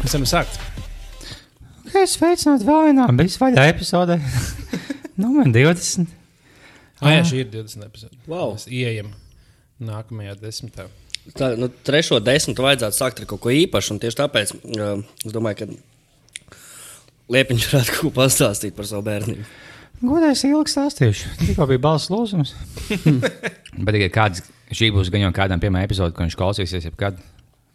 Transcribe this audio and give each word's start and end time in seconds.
Mēs 0.00 0.12
varam 0.12 0.26
sākt. 0.28 0.58
Es 1.96 2.18
sveicinātu 2.18 2.66
vēl 2.68 2.90
vienā 2.90 3.06
bezvaļā 3.16 3.64
epizodē. 3.72 4.18
Numur 5.20 5.48
20. 5.54 6.04
Ah, 7.00 7.14
jā, 7.16 7.22
šī 7.30 7.38
ir 7.46 7.48
20 7.54 7.86
epizode. 7.86 8.18
Wow. 8.28 8.52
Mēs 8.58 8.66
ieejam 8.68 9.08
nākamajā 9.80 10.34
desmitā. 10.42 10.84
Tā, 11.36 11.54
nu, 11.56 11.70
trešo 11.86 12.20
desmitu 12.20 12.60
vajadzētu 12.66 12.98
sākt 12.98 13.22
ar 13.24 13.30
kaut 13.30 13.40
ko 13.46 13.54
īpašu. 13.56 13.94
un 13.96 14.02
Tieši 14.04 14.20
tāpēc 14.20 14.52
uh, 14.58 15.00
es 15.24 15.32
domāju, 15.32 15.56
ka 15.62 15.64
Liepiņš 17.32 17.68
varētu 17.70 17.90
kaut 17.94 18.04
ko 18.04 18.12
pastāstīt 18.20 18.76
par 18.76 18.84
savu 18.90 19.06
bērnību. 19.08 19.44
Godēs 20.00 20.46
ilgi 20.48 20.72
stāstīšu. 20.72 21.30
Tikko 21.42 21.66
bija 21.68 21.82
balss 21.84 22.08
lūzums. 22.08 22.54
Bet 23.84 23.92
tikai 23.92 24.08
kāds, 24.14 24.44
šī 24.72 24.88
būs 24.94 25.10
gan 25.12 25.26
jau 25.26 25.32
kādam 25.36 25.60
pirmā 25.60 25.82
epizode, 25.84 26.14
ko 26.16 26.24
viņš 26.24 26.36
klausīsies 26.40 26.86
jebkad. 26.88 27.18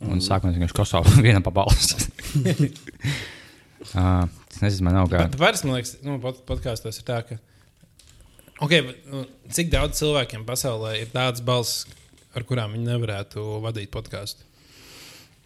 Un 0.06 0.22
sākumā 0.24 0.56
viņš 0.58 0.74
klausās 0.76 1.20
vienam 1.22 1.46
pa 1.46 1.54
balss. 1.54 2.08
uh, 2.42 4.26
es 4.26 4.58
nezinu, 4.64 4.88
man 4.88 4.98
nav 4.98 5.12
kā. 5.12 5.28
Bet 5.28 5.38
Vairs, 5.40 5.62
man 5.68 5.78
liekas, 5.78 5.94
nu, 6.06 6.18
pod 6.24 6.42
podkāstos 6.50 6.98
ir 7.00 7.06
tā, 7.08 7.22
ka. 7.28 7.38
Okay, 8.66 8.82
bet, 8.88 9.06
nu, 9.12 9.22
cik 9.54 9.70
daudz 9.74 10.02
cilvēkiem 10.02 10.48
pasaulē 10.48 10.96
ir 11.04 11.14
tādas 11.14 11.46
balss, 11.46 11.86
ar 12.36 12.48
kurām 12.48 12.74
viņi 12.74 12.90
nevarētu 12.90 13.46
vadīt 13.64 13.94
podkāstu? 13.94 14.48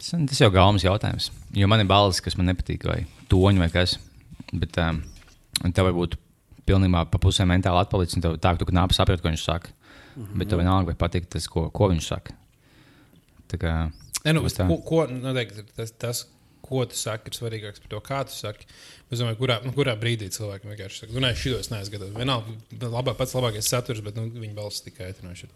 Tas, 0.00 0.14
tas 0.16 0.40
jau 0.40 0.48
ir 0.48 0.56
galvenais 0.56 0.88
jautājums. 0.88 1.28
Jo 1.60 1.68
man 1.68 1.84
ir 1.84 1.90
balss, 1.90 2.24
kas 2.24 2.40
man 2.40 2.48
nepatīk, 2.48 2.88
vai 2.88 3.02
toņi, 3.28 3.60
vai 3.66 3.70
kas. 3.74 3.98
Bet 4.50 4.80
um, 4.80 5.04
tev 5.68 5.90
varbūt 5.90 6.16
pilnībā 6.70 7.04
pa 7.10 7.18
pusē 7.22 7.46
mentāli 7.50 7.82
atpalicis, 7.84 8.16
un 8.18 8.24
tev 8.26 8.38
tā, 8.42 8.54
ka 8.56 8.64
tu 8.68 8.76
nāc 8.76 8.94
saprast, 8.96 9.22
ko 9.24 9.28
viņš 9.32 9.44
saka. 9.44 9.70
Mm 10.16 10.24
-hmm. 10.24 10.38
Bet 10.38 10.48
tev 10.48 10.58
vienalga, 10.62 10.86
vai 10.92 10.98
patīk 11.08 11.26
tas, 11.30 11.46
ko, 11.48 11.68
ko 11.70 11.88
viņš 11.92 12.06
saka. 12.14 12.34
Tā 13.50 13.58
kā, 13.58 13.74
Ne, 14.24 14.32
nu, 14.36 14.42
tā. 14.52 14.66
ko, 14.68 14.76
ko, 14.84 15.06
noteikti, 15.08 15.62
ir 15.62 15.64
tas, 15.76 15.90
tas, 15.96 16.26
ko 16.60 16.84
tu 16.84 16.96
saki, 16.98 17.30
ir 17.30 17.36
svarīgāks 17.38 17.80
par 17.80 17.88
to, 17.94 18.00
kā 18.04 18.20
tu 18.28 18.34
saki. 18.36 18.66
Es 19.10 19.18
domāju, 19.18 19.38
kurā, 19.40 19.56
nu, 19.64 19.72
kurā 19.72 19.96
brīdī 19.98 20.28
cilvēkam 20.34 20.70
vienkārši 20.74 21.00
saka, 21.02 21.14
nu, 21.16 21.22
nē, 21.24 21.32
šitos 21.40 21.70
neesmu 21.72 21.94
gatavs. 21.96 22.14
Vienalga, 22.20 22.54
labā, 22.92 23.14
pats 23.18 23.34
labākais 23.34 23.70
saturs, 23.72 24.00
bet 24.04 24.16
nu, 24.20 24.28
viņa 24.28 24.54
balss 24.54 24.84
tikai 24.84 25.08
aitinoši. 25.10 25.48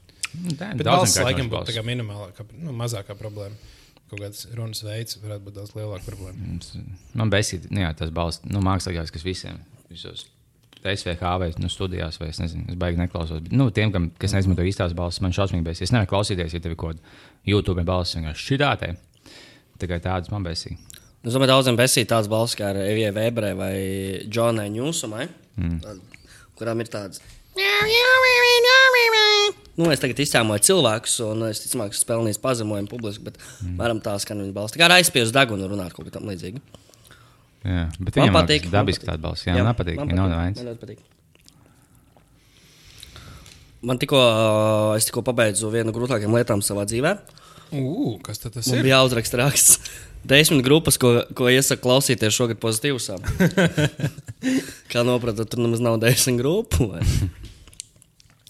Nu, 0.42 0.56
tā 0.58 0.72
ir 0.74 0.83
balss 0.89 1.19
laikam 1.20 1.50
būtu 1.52 1.84
minimālākā, 1.86 2.46
nu, 2.58 2.72
mazākā 2.72 3.14
problēma. 3.20 3.55
Kaut 4.11 4.20
kāds 4.20 4.46
runas 4.55 4.83
veids 4.84 5.17
varētu 5.22 5.44
būt 5.46 5.55
daudz 5.61 5.72
lielāka 5.77 6.05
problēma. 6.08 6.36
Mums- 6.48 6.74
Man 7.14 7.30
besīk, 7.30 7.70
nu, 7.70 7.80
jā, 7.80 7.94
tas 7.96 8.11
balss, 8.11 8.41
nu, 8.44 8.61
mākslīgais, 8.61 9.12
kas 9.12 9.22
visiem, 9.22 9.61
visos 9.91 10.27
SVH 10.84 11.34
vai 11.40 11.50
nu, 11.62 11.70
studijās, 11.72 12.18
vai 12.20 12.28
es 12.28 12.40
nezinu, 12.42 12.66
es 12.68 12.78
baigi 12.80 13.00
neklausos. 13.00 13.40
Bet, 13.44 13.54
nu, 13.56 13.70
tiem, 13.74 13.92
kam, 13.94 14.10
kas 14.20 14.34
neizmanto 14.36 14.64
īstās 14.66 14.92
balss, 14.96 15.22
man 15.24 15.32
šausmīgi 15.32 15.64
besīk. 15.64 15.88
Es 15.88 15.94
nevaru 15.94 16.10
klausīties, 16.12 16.56
ja 16.56 16.60
tev 16.60 16.74
ir 16.74 16.80
kaut 16.80 16.98
kāda 16.98 17.48
YouTube 17.48 17.84
balss 17.88 18.18
vienkārši 18.18 18.50
šitā. 18.50 18.74
Tikai 19.80 19.98
tādas 20.05 20.30
man 20.30 20.44
besīk. 20.46 20.77
Es 21.24 21.32
domāju, 21.32 21.55
daudziem 21.55 21.78
besīt 21.80 22.10
tādas 22.12 22.28
balss 22.28 22.56
kā 22.58 22.68
ar 22.74 22.82
Evijai 22.84 23.14
Weberē 23.16 23.55
vai 23.56 23.72
Džonai 24.28 24.68
Ņūsumai, 24.74 25.24
mm. 25.56 26.02
kurām 26.60 26.84
ir 26.84 26.92
tādas. 26.92 27.22
Nu, 29.74 29.88
es 29.90 30.02
tagad 30.02 30.20
izcēloju 30.22 30.62
cilvēkus, 30.68 31.16
un 31.24 31.48
es 31.48 31.64
ticamāk, 31.64 31.94
ka 31.94 31.98
spēlēju 31.98 32.40
pazemojumu 32.42 32.90
publiski, 32.92 33.24
bet 33.30 33.40
mm. 33.40 33.78
varam 33.80 34.05
tā 34.05 34.14
skan 34.22 34.42
viņa 34.44 34.55
balss. 34.55 34.77
Tā 34.77 34.82
kā 34.84 34.90
aizspiestu 34.98 35.34
degunu 35.34 35.70
runāt 35.70 35.96
kaut 35.96 36.10
kā 36.10 36.14
tam 36.14 36.28
līdzīga. 36.30 36.60
Jā, 37.65 37.84
bet 37.97 38.17
Man 38.20 38.34
patīk. 38.34 38.69
Dabiski 38.73 39.07
tāda 39.09 39.23
balss. 39.25 39.47
Jā, 39.47 39.57
jā 39.57 39.65
man 39.65 39.77
patīk. 39.79 39.97
man 40.01 40.12
Man 40.12 40.55
patīk, 40.55 40.65
man 40.69 40.81
patīk. 40.83 41.05
Man 43.84 44.01
tikko, 44.01 44.19
es 44.97 45.09
tikko 45.09 45.20
pabeidzu 45.27 45.69
vienu 45.73 45.91
no 45.91 45.95
grūtākajām 45.97 46.37
lietām 46.39 46.62
savā 46.65 46.87
dzīvē. 46.89 47.15
Ugh, 47.75 48.19
kas 48.25 48.41
tad 48.41 48.55
tas 48.57 48.69
Man 48.70 48.81
ir? 48.81 48.87
bija 48.87 48.98
jāuzraksta 48.98 49.41
raksts. 49.42 49.92
Desmit 50.29 50.64
grupas, 50.64 50.97
ko, 51.01 51.19
ko 51.36 51.51
iesaku 51.53 51.85
klausīties 51.85 52.33
šogad 52.33 52.61
pozitīvā. 52.63 53.19
Kā 54.92 55.03
nopratot, 55.05 55.48
tur 55.53 55.61
nemaz 55.61 55.83
nav 55.85 55.98
desmit 56.01 56.41
grupu. 56.41 56.95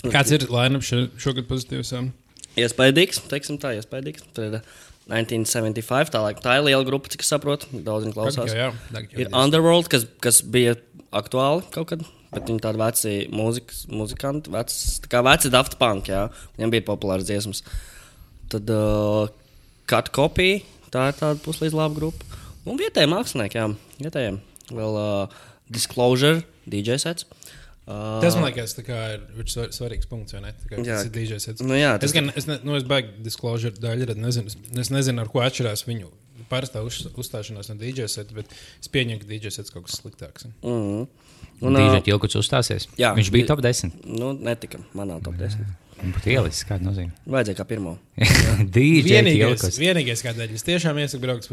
Kāds 0.07 0.31
ir 0.37 0.47
Lainam 0.55 0.85
šogad 0.85 1.49
pozitīvs? 1.51 1.91
Iespējams, 2.55 3.25
teiksim 3.27 3.59
tā, 3.59 3.73
iespējams. 3.81 4.23
Tur 4.37 4.47
ir 4.47 4.61
1975. 5.11 6.13
Tā, 6.15 6.21
laik, 6.25 6.41
tā 6.45 6.57
ir 6.59 6.67
liela 6.67 6.85
grupa, 6.87 7.11
cik 7.13 7.25
es 7.25 7.31
saprotu. 7.33 7.69
Daudz 7.85 8.07
viņi 8.07 8.17
klausās. 8.17 8.53
Jā, 8.53 8.69
jā, 8.69 8.69
jā, 8.95 9.03
jā, 9.05 9.25
Ir 9.25 9.33
Underworld, 9.37 9.91
kas, 9.93 10.07
kas 10.25 10.41
bija 10.41 10.79
aktuāli 11.15 11.67
kaut 11.75 11.91
kad. 11.93 12.05
Bet 12.35 12.49
viņi 12.51 12.63
tādi 12.65 12.81
veci 12.81 13.11
mūzikas, 13.31 13.85
muzikanti, 13.95 14.51
veci, 14.51 14.79
tā 15.05 15.11
kā 15.13 15.21
veci 15.23 15.53
Daft 15.55 15.77
Punk. 15.79 16.09
Jā. 16.11 16.25
Viņiem 16.57 16.73
bija 16.73 16.87
populārs 16.89 17.29
dziesmas. 17.29 17.63
Tad 18.51 18.71
uh, 18.75 19.29
Cut 19.91 20.11
Copy, 20.17 20.65
tā 20.95 21.11
ir 21.13 21.21
tāda 21.21 21.39
puslīdz 21.45 21.77
laba 21.77 21.95
grupa. 22.01 22.43
Un 22.65 22.81
vietējiem 22.81 23.13
māksliniekiem, 23.13 23.77
vietējiem. 24.01 24.41
Vēl 24.73 24.99
uh, 24.99 25.39
Disclosure, 25.71 26.43
DJ 26.67 26.99
sets. 27.03 27.29
Uh, 27.85 28.17
Tas 28.23 28.35
man 28.39 28.47
liekas, 28.49 28.73
ir 29.45 29.73
svarīgs 29.77 30.09
punkts, 30.09 30.33
kā 30.71 30.79
Jā. 30.81 30.97
Tas 30.97 31.05
ir 31.05 31.13
DJs. 31.13 31.45
sets. 31.45 31.61
Nu 31.65 31.75
jā, 31.77 31.91
es 31.99 32.01
tas- 32.01 32.15
gan, 32.17 32.31
es, 32.35 32.47
ne, 32.49 32.57
nu, 32.65 32.77
es 32.79 32.87
baigi 32.89 33.11
disclosure 33.27 33.75
daļu, 33.77 34.07
tad 34.09 34.17
nezinu, 34.23 34.47
es, 34.49 34.57
es 34.87 34.91
nezinu, 34.95 35.21
ar 35.21 35.29
ko 35.29 35.43
atšķirās 35.45 35.85
viņu 35.85 36.09
parastā 36.49 36.81
uz, 36.85 37.03
uzstāšanās 37.17 37.69
no 37.69 37.77
sets, 38.09 38.33
bet 38.33 38.47
es 38.81 38.89
pieņemu, 38.89 39.21
ka 39.21 39.29
DJ 39.29 39.53
sets 39.53 39.71
kaut 39.75 39.85
kas 39.89 40.01
sliktāks. 40.01 40.49
Mm. 40.63 41.07
Un 41.63 41.69
Un, 41.71 41.77
DJ 41.77 42.01
uh, 42.01 42.03
Kilkuts 42.09 42.35
uzstāsies. 42.41 42.89
jā. 42.99 43.13
Viņš 43.15 43.31
bija 43.31 43.47
top 43.53 43.61
10. 43.63 43.93
nu, 44.05 44.33
netika 44.33 44.81
manā 44.97 45.21
top 45.23 45.37
10. 45.39 45.61
Viņš 45.61 45.84
būtu 46.13 46.31
ielicis, 46.35 46.65
kāda 46.69 46.85
nozīme. 46.89 47.13
Vajadzēja 47.31 47.57
kā 47.61 47.65
pirmo. 47.71 47.95
DJ 48.75 49.23
Vienīgais, 49.81 50.23
kādēļ 50.27 50.53
es 50.59 50.67
tiešām 50.67 50.99
iesaku 51.01 51.23
braukt 51.25 51.49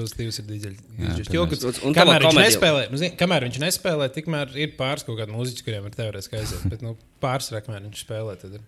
ir 1.22 1.30
tad 1.30 1.32
Kilkuts. 1.36 1.66
mēs- 1.70 1.80
Un 1.88 1.96
Kamēr 1.96 2.26
viņš 2.28 2.40
nespēlē, 2.42 2.84
nu, 2.92 3.00
zini, 3.02 3.16
kamēr 3.20 3.46
viņš 3.48 3.60
nespēlē, 3.64 4.10
tikmēr 4.18 4.56
ir 4.60 4.74
pāris 4.80 5.06
kaut 5.08 5.20
kādi 5.22 5.36
mūziķi, 5.36 5.66
kuriem 5.68 5.88
ir 5.88 5.96
teorētiski 5.96 6.40
aiziet. 6.42 6.66
Bet 6.74 6.82
nu, 6.86 6.98
pārsvarā, 7.24 7.64
kamēr 7.66 7.86
viņš 7.88 8.04
spēlē, 8.06 8.36
tad 8.42 8.58
ir. 8.60 8.66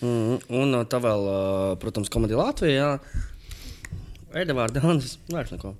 Mm. 0.00 0.40
Un 0.62 0.74
uh, 0.80 0.84
tā 0.88 0.98
vēl, 1.04 1.26
uh, 1.28 1.76
protams, 1.82 2.08
komēdija 2.12 2.40
Latvijā. 2.40 2.90
Edvards 4.40 4.76
Dānis. 4.76 5.16
Vairs 5.30 5.52
neko. 5.54 5.74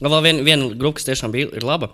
Vēl 0.00 0.22
viena 0.24 0.44
vien 0.46 0.66
grupa, 0.78 0.98
kas 1.00 1.08
tiešām 1.08 1.32
bija 1.34 1.50
ir 1.56 1.64
laba. 1.66 1.90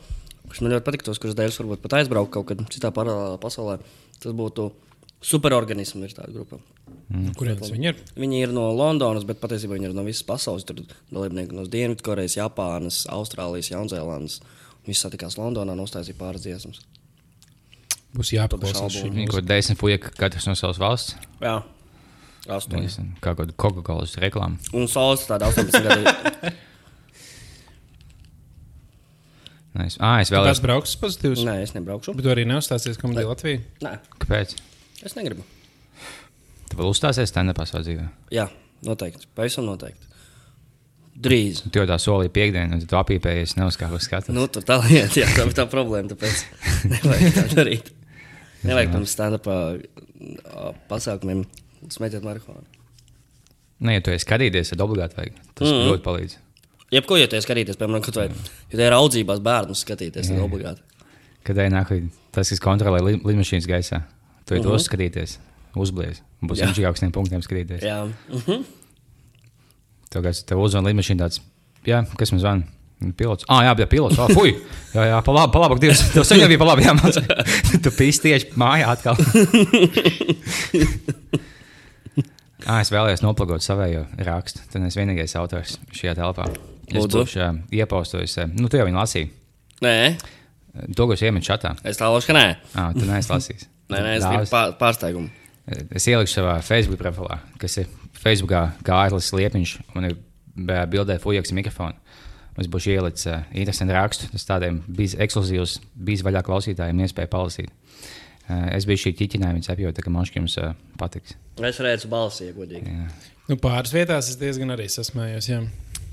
Kas 0.50 0.61
man 0.61 0.75
ļoti 0.75 0.84
patīk, 0.84 1.05
tos, 1.06 1.21
kurus 1.23 1.37
dēļ 1.39 1.55
varbūt 1.62 1.83
pat 1.84 1.94
aizbraukt 2.00 2.33
kaut 2.34 2.49
kad 2.50 2.61
citā 2.75 2.91
paralēlā 2.94 3.39
pasaulē. 3.41 3.79
Tas 4.21 4.34
būtu 4.37 4.67
superorganisms, 5.22 6.05
ir 6.09 6.15
tāda 6.16 6.33
grupa. 6.34 6.59
Mm. 7.12 7.33
Kuriem 7.38 7.59
tas 7.60 7.71
viņi 7.72 7.91
ir? 7.93 7.99
Viņi 8.19 8.41
ir 8.47 8.55
no 8.56 8.65
Londonas, 8.75 9.25
bet 9.28 9.41
patiesībā 9.43 9.77
viņi 9.77 9.91
ir 9.91 9.94
no 9.97 10.05
visas 10.06 10.25
pasaules. 10.27 10.65
Tur 10.69 10.81
dalībnieki 11.12 11.55
no 11.56 11.66
Dienvidkorejas, 11.71 12.38
Japānas, 12.41 13.03
Austrālijas, 13.12 13.71
Jaunzēlandes. 13.75 14.41
Viņi 14.87 14.99
satikās 14.99 15.38
Londonā 15.38 15.77
un 15.77 15.84
uztaisīja 15.84 16.19
pāris 16.19 16.43
dziesmas. 16.47 16.81
Būs 18.12 18.32
jāpaklausās 18.34 18.93
šī 18.93 19.06
Viņi 19.09 19.22
mūzika. 19.22 19.37
kaut 19.38 19.47
desmit 19.49 19.78
puiši, 19.81 20.11
katrs 20.19 20.49
no 20.50 20.56
savas 20.59 20.81
valsts. 20.82 21.15
Jā, 21.41 21.55
astoņi. 22.59 22.91
Kā 23.22 23.32
kaut 23.32 23.47
kāda 23.47 23.55
Coca-Cola 23.56 24.09
reklāma. 24.27 24.59
Un 24.77 24.91
saules 24.91 25.25
tāda 25.28 25.49
18 25.49 25.87
gadu. 25.87 26.53
Nice. 29.72 29.97
Ah, 30.05 30.19
es 30.21 30.28
Kāds 30.28 30.34
vēlējos. 30.37 30.61
brauks 30.61 30.93
pozitīvs? 31.00 31.44
Nē, 31.49 31.55
es 31.65 31.72
nebraukšu. 31.72 32.12
Bet 32.19 32.27
tu 32.27 32.32
arī 32.34 32.44
neuzstāsies 32.44 32.99
komēdijā 33.00 33.31
Latvijā. 33.31 33.62
Nē, 33.81 33.94
Kāpēc? 34.21 34.53
Es 35.08 35.16
negribu. 35.18 35.44
Tu 36.70 36.78
vēl 36.78 36.88
uzstāsies 36.88 37.30
stand-upā 37.32 37.66
savā 37.68 37.82
dzīvē. 37.84 38.06
Jā, 38.32 38.46
noteikti. 38.86 39.28
Pavisam 39.36 39.66
noteikti. 39.68 40.10
Drīz. 41.22 41.60
Tu 41.68 41.80
jau 41.82 41.84
tā 41.88 41.98
solīji 42.00 42.32
piekdienu, 42.32 42.78
un 42.78 42.86
tu 42.88 42.96
apīpējies, 42.96 43.58
neuzkāpis 43.58 44.06
skatu. 44.08 44.32
Nu, 44.32 44.46
tur 44.48 44.64
tā 44.64 44.78
lieta, 44.80 45.20
jā, 45.20 45.28
tā 45.36 45.44
ir 45.44 45.56
tā 45.58 45.66
problēma. 45.68 46.08
Tāpēc 46.14 46.46
nevajag 46.94 47.34
tā 47.36 47.44
darīt. 47.52 47.90
Nevajag 48.64 48.94
pirms 48.94 49.16
stand-upā 49.16 49.56
pasākumiem 50.88 51.44
smēķēt 51.93 52.25
marihuānu. 52.25 52.64
Nē, 53.82 53.98
ja 53.98 54.05
tu 54.06 54.14
esi 54.14 54.25
skatījies, 54.25 54.72
tad 54.72 54.84
obligāti 54.84 55.19
vajag. 55.19 55.38
Tas 55.58 55.69
mm. 55.69 55.87
ļoti 55.90 56.05
palīdz. 56.06 56.38
Jebko, 56.93 57.16
ja 57.19 57.28
te 57.31 57.40
skatīties, 57.43 57.78
piemēram, 57.81 58.05
kaut 58.05 58.19
vai, 58.20 58.26
ja 58.70 58.87
ir 58.87 58.94
audzībās 58.94 59.40
bērnus 59.43 59.82
skatīties, 59.82 60.28
tad 60.28 60.43
obligāti. 60.44 60.84
Kad 61.43 61.58
ej 61.58 61.70
nāk 61.72 61.90
tas, 62.34 62.52
kas 62.52 62.60
kontrolē 62.62 63.00
li- 63.02 63.20
lidmašīnas 63.25 63.66
gaisā, 63.69 64.02
tu 64.47 64.55
Mhm. 64.55 64.61
uh 64.61 64.67
-huh. 64.67 64.79
to 64.79 64.85
skatīties, 64.85 65.39
uzblies. 65.77 66.23
Būs 66.43 66.59
Jā. 66.59 66.67
viņš 66.67 66.87
augstiem 66.89 67.12
punktiem 67.12 67.43
skatīties. 67.43 67.83
Jā, 67.83 68.09
mhm. 68.29 68.62
Tev, 70.11 70.23
kāds- 70.23 70.44
tev 70.44 70.59
uzzvan 70.59 70.85
lidmašīna 70.85 71.19
tāds, 71.25 71.41
jā, 71.87 72.06
kas 72.17 72.33
man 72.33 72.41
zvana? 72.41 72.62
Pilots. 73.17 73.44
Ah, 73.49 73.62
jā, 73.65 73.75
bija 73.77 73.87
pilots. 73.87 74.19
Oh, 74.19 74.29
fuj! 74.31 74.55
Jā, 74.94 75.05
jā, 75.11 75.23
pa 75.25 75.33
labi, 75.33 75.53
pa 75.53 75.59
labi. 75.59 75.81
Dievs, 75.81 76.12
tev 76.15 76.23
sen 76.25 76.39
jau 76.39 76.49
bija 76.49 76.59
pa 76.59 76.65
labi 76.65 76.83
jāmācās. 76.83 77.83
tu 77.83 77.91
pīsti 77.91 78.23
tieši 78.23 78.47
mājā 78.55 78.87
atkal. 78.87 79.17
ah, 82.67 82.81
es 82.81 82.91
vēlējos 82.93 83.23
noplagot 83.25 83.65
savējo 83.65 84.05
rakstu. 84.27 84.62
Tad 84.73 84.87
es 84.87 84.97
vienīgais 84.99 85.35
autors 85.41 85.79
šajā 85.97 86.15
telpā. 86.19 86.47
Es 86.93 87.09
būšu 87.11 87.43
uh, 87.43 87.59
iepaustojis. 87.73 88.37
Uh, 88.44 88.53
nu, 88.55 88.69
tu 88.69 88.77
jau 88.79 88.87
viņu 88.87 89.00
lasīji. 89.03 89.31
Nē, 89.83 89.97
To, 90.97 91.05
ko 91.05 91.12
es 91.12 91.21
iemetu 91.21 91.44
šatā. 91.50 91.75
es 91.85 91.99
tālošu, 92.00 92.31
ka 92.31 92.33
nē. 92.33 92.44
Ah, 92.75 92.93
tu 92.97 93.05
neesi 93.05 93.29
lasījis. 93.29 93.67
Nē, 93.93 94.03
nē, 94.06 94.15
es 94.19 94.27
gribu 94.27 94.50
pār, 94.50 94.75
pārsteigumu. 94.81 95.31
Es 95.94 96.09
ielikšu 96.11 96.41
savā 96.41 96.56
Facebook 96.67 97.00
profilā, 97.00 97.39
kas 97.62 97.79
ir 97.83 97.91
Facebookā, 98.19 98.67
kā 98.87 98.99
Aitlis 99.05 99.31
Liepiņš. 99.37 99.77
Man 99.94 100.11
ir 100.11 100.17
bildē 100.91 101.19
fujaks 101.23 101.55
mikrofonu. 101.56 101.99
Es 102.61 102.69
būšu 102.69 102.93
ielicis 102.93 103.29
uh, 103.31 103.44
interesantu 103.56 103.94
rakstu. 103.97 104.29
Tas 104.35 104.44
tādiem 104.44 104.83
bija 104.85 105.23
ekskluzīvs, 105.25 105.79
bija 105.97 106.27
vaļā 106.27 106.43
klausītājiem 106.44 107.00
iespēja 107.06 107.31
palasīt. 107.33 107.71
Uh, 107.73 108.67
es 108.75 108.85
biju 108.89 109.06
šī 109.06 109.15
ķiķinājuma, 109.17 109.56
viņa 109.56 109.73
apjūta, 109.73 110.05
ka 110.05 110.12
man 110.12 110.29
šķiet 110.29 110.41
jums 110.43 110.59
uh, 110.61 110.75
patiks. 111.00 111.39
Es 111.62 111.81
redzu 111.81 112.11
balsi, 112.12 112.50
ja 112.50 112.56
godīgi. 112.56 112.93
Jā. 112.93 113.09
Nu, 113.49 113.56
pāris 113.61 113.94
vietās 113.94 114.29
es 114.29 114.37
diezgan 114.41 114.75
arī 114.75 114.91
sasmējos. 114.93 115.49
Jā. 115.49 115.62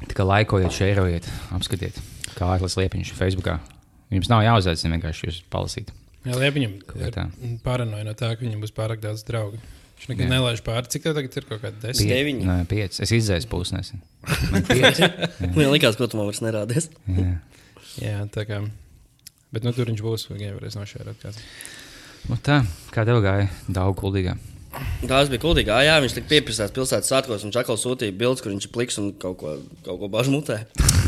Tā 0.05 0.15
kā 0.15 0.23
laikojiet, 0.23 0.71
šērojiet, 0.77 1.27
apskatiet, 1.57 1.99
kā 2.37 2.53
Aiglis 2.53 2.77
Liepiņš 2.79 3.11
Facebookā. 3.17 3.57
Jums 4.13 4.31
nav 4.31 4.45
jāuzaicina 4.45 4.95
vienkārši 4.95 5.27
jūs 5.27 5.41
palasīt. 5.51 5.91
Jā, 6.99 7.11
tā? 7.15 7.25
ir 7.45 7.57
paranoja 7.65 8.05
no 8.07 8.13
tā, 8.17 8.31
ka 8.35 8.45
viņam 8.45 8.63
būs 8.63 8.73
pārāk 8.75 9.01
daudz 9.03 9.23
draugu. 9.27 9.59
Viņš 9.99 10.07
nekad 10.13 10.23
Jā. 10.25 10.29
nelaiž 10.31 10.61
pāri. 10.63 10.87
Cik 10.93 11.03
tev 11.03 11.15
tagad 11.17 11.33
ir 11.35 11.47
kaut 11.49 11.63
kāda 11.63 11.81
desmit? 11.83 12.11
Deviņi. 12.13 12.45
Nē, 12.47 12.57
pieci. 12.71 13.01
Es 13.03 13.11
izdzēsu 13.11 13.49
pusi 13.51 13.75
nesen. 13.75 13.99
Man 15.57 15.73
liekas, 15.73 15.97
ko 15.99 16.07
tu 16.07 16.19
man 16.19 16.29
vairs 16.29 16.39
nerādies. 16.45 16.87
Jā. 17.11 17.33
Jā, 17.99 18.21
tā 18.31 18.45
kā. 18.47 18.61
Bet 19.51 19.65
nu, 19.67 19.73
tur 19.75 19.89
viņš 19.91 20.05
būs. 20.05 20.29
Viņam 20.31 20.55
varēs 20.55 20.77
nošērot. 20.79 21.19
kāds. 21.19 21.41
Nu 22.29 22.37
tā, 22.43 22.61
kā 22.95 23.03
tev 23.07 23.19
gāja? 23.25 23.49
Daudz 23.67 23.99
kuldīgā. 23.99 24.37
Tas 25.09 25.29
bija 25.31 25.41
kuldīgi. 25.41 25.73
Jā, 25.83 25.95
viņš 26.03 26.15
tika 26.19 26.29
pieprasīts 26.29 26.75
pilsētas 26.75 27.09
svētkos, 27.09 27.45
un 27.47 27.53
Čakals 27.55 27.83
sūtīja 27.83 28.13
bildes, 28.15 28.43
kur 28.45 28.53
viņš 28.53 28.67
ir 28.69 28.73
pliks 28.75 28.99
un 29.01 29.11
kaut 29.19 29.39
ko, 29.41 29.55
kaut 29.85 29.99
ko 30.03 30.09
bažu 30.13 30.33
mutē. 30.35 30.61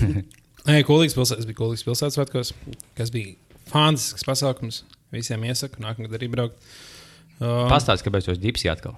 Nē, 0.67 0.81
Kulīgs 0.87 1.15
pilsētas 1.17 1.47
bija 1.49 1.59
Kulīgs 1.61 1.85
pilsētas 1.85 2.17
svētkos, 2.17 2.51
kas 2.97 3.13
bija 3.13 3.35
fantastisks 3.71 4.25
pasākums. 4.27 4.81
Visiem 5.11 5.43
iesaku 5.49 5.83
nākamgad 5.83 6.15
arī 6.19 6.29
braukt. 6.31 6.71
Uh, 7.41 7.65
Pastāstiet, 7.71 8.05
kāpēc 8.05 8.27
jūs 8.29 8.37
ģipsi 8.43 8.69
atkal? 8.69 8.93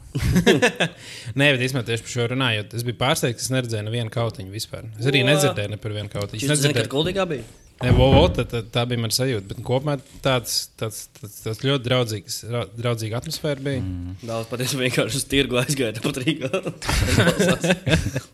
Nē, 1.39 1.53
bet 1.55 1.61
īstenībā 1.63 1.85
tieši 1.87 2.03
par 2.03 2.11
šo 2.11 2.25
runājot, 2.33 2.73
es 2.75 2.83
biju 2.83 2.97
pārsteigts, 2.99 3.39
ka 3.39 3.45
es 3.47 3.53
neredzēju 3.55 3.85
nevienu 3.87 4.11
kautiņu 4.11 4.51
vispār. 4.51 4.89
Es 4.99 5.07
arī 5.07 5.21
nedzirdēju 5.29 5.71
ne 5.71 5.79
par 5.79 5.95
vienu 5.95 6.11
kautiņu. 6.11 6.41
Es 6.41 6.43
zina, 6.43 6.51
ka 6.51 6.59
nedzirdēju, 6.59 6.91
kuldīgā 6.91 7.23
bija. 7.31 7.45
ne, 7.85 7.93
vo, 7.95 8.09
vo, 8.17 8.25
tā, 8.35 8.43
tā, 8.51 8.59
tā 8.75 8.83
bija 8.91 8.99
mana 9.05 9.15
sajūta. 9.15 9.47
Bet 9.53 9.63
kopumā 9.63 9.95
tāds, 10.27 10.57
tāds, 10.79 11.05
tāds, 11.21 11.39
tāds 11.45 11.63
ļoti 11.63 11.87
draudzīgs, 11.87 12.41
ra- 12.51 12.67
draudzīga 12.83 13.23
atmosfēra 13.23 13.63
bija. 13.63 13.79
Mm. 13.79 14.19
Daudz 14.27 14.51
patiesībā 14.51 14.89
vienkārši 14.89 15.21
uz 15.23 15.27
tirgu 15.31 15.63
aizgāja 15.63 16.03
pat 16.03 16.21
Rīgā. 16.25 16.51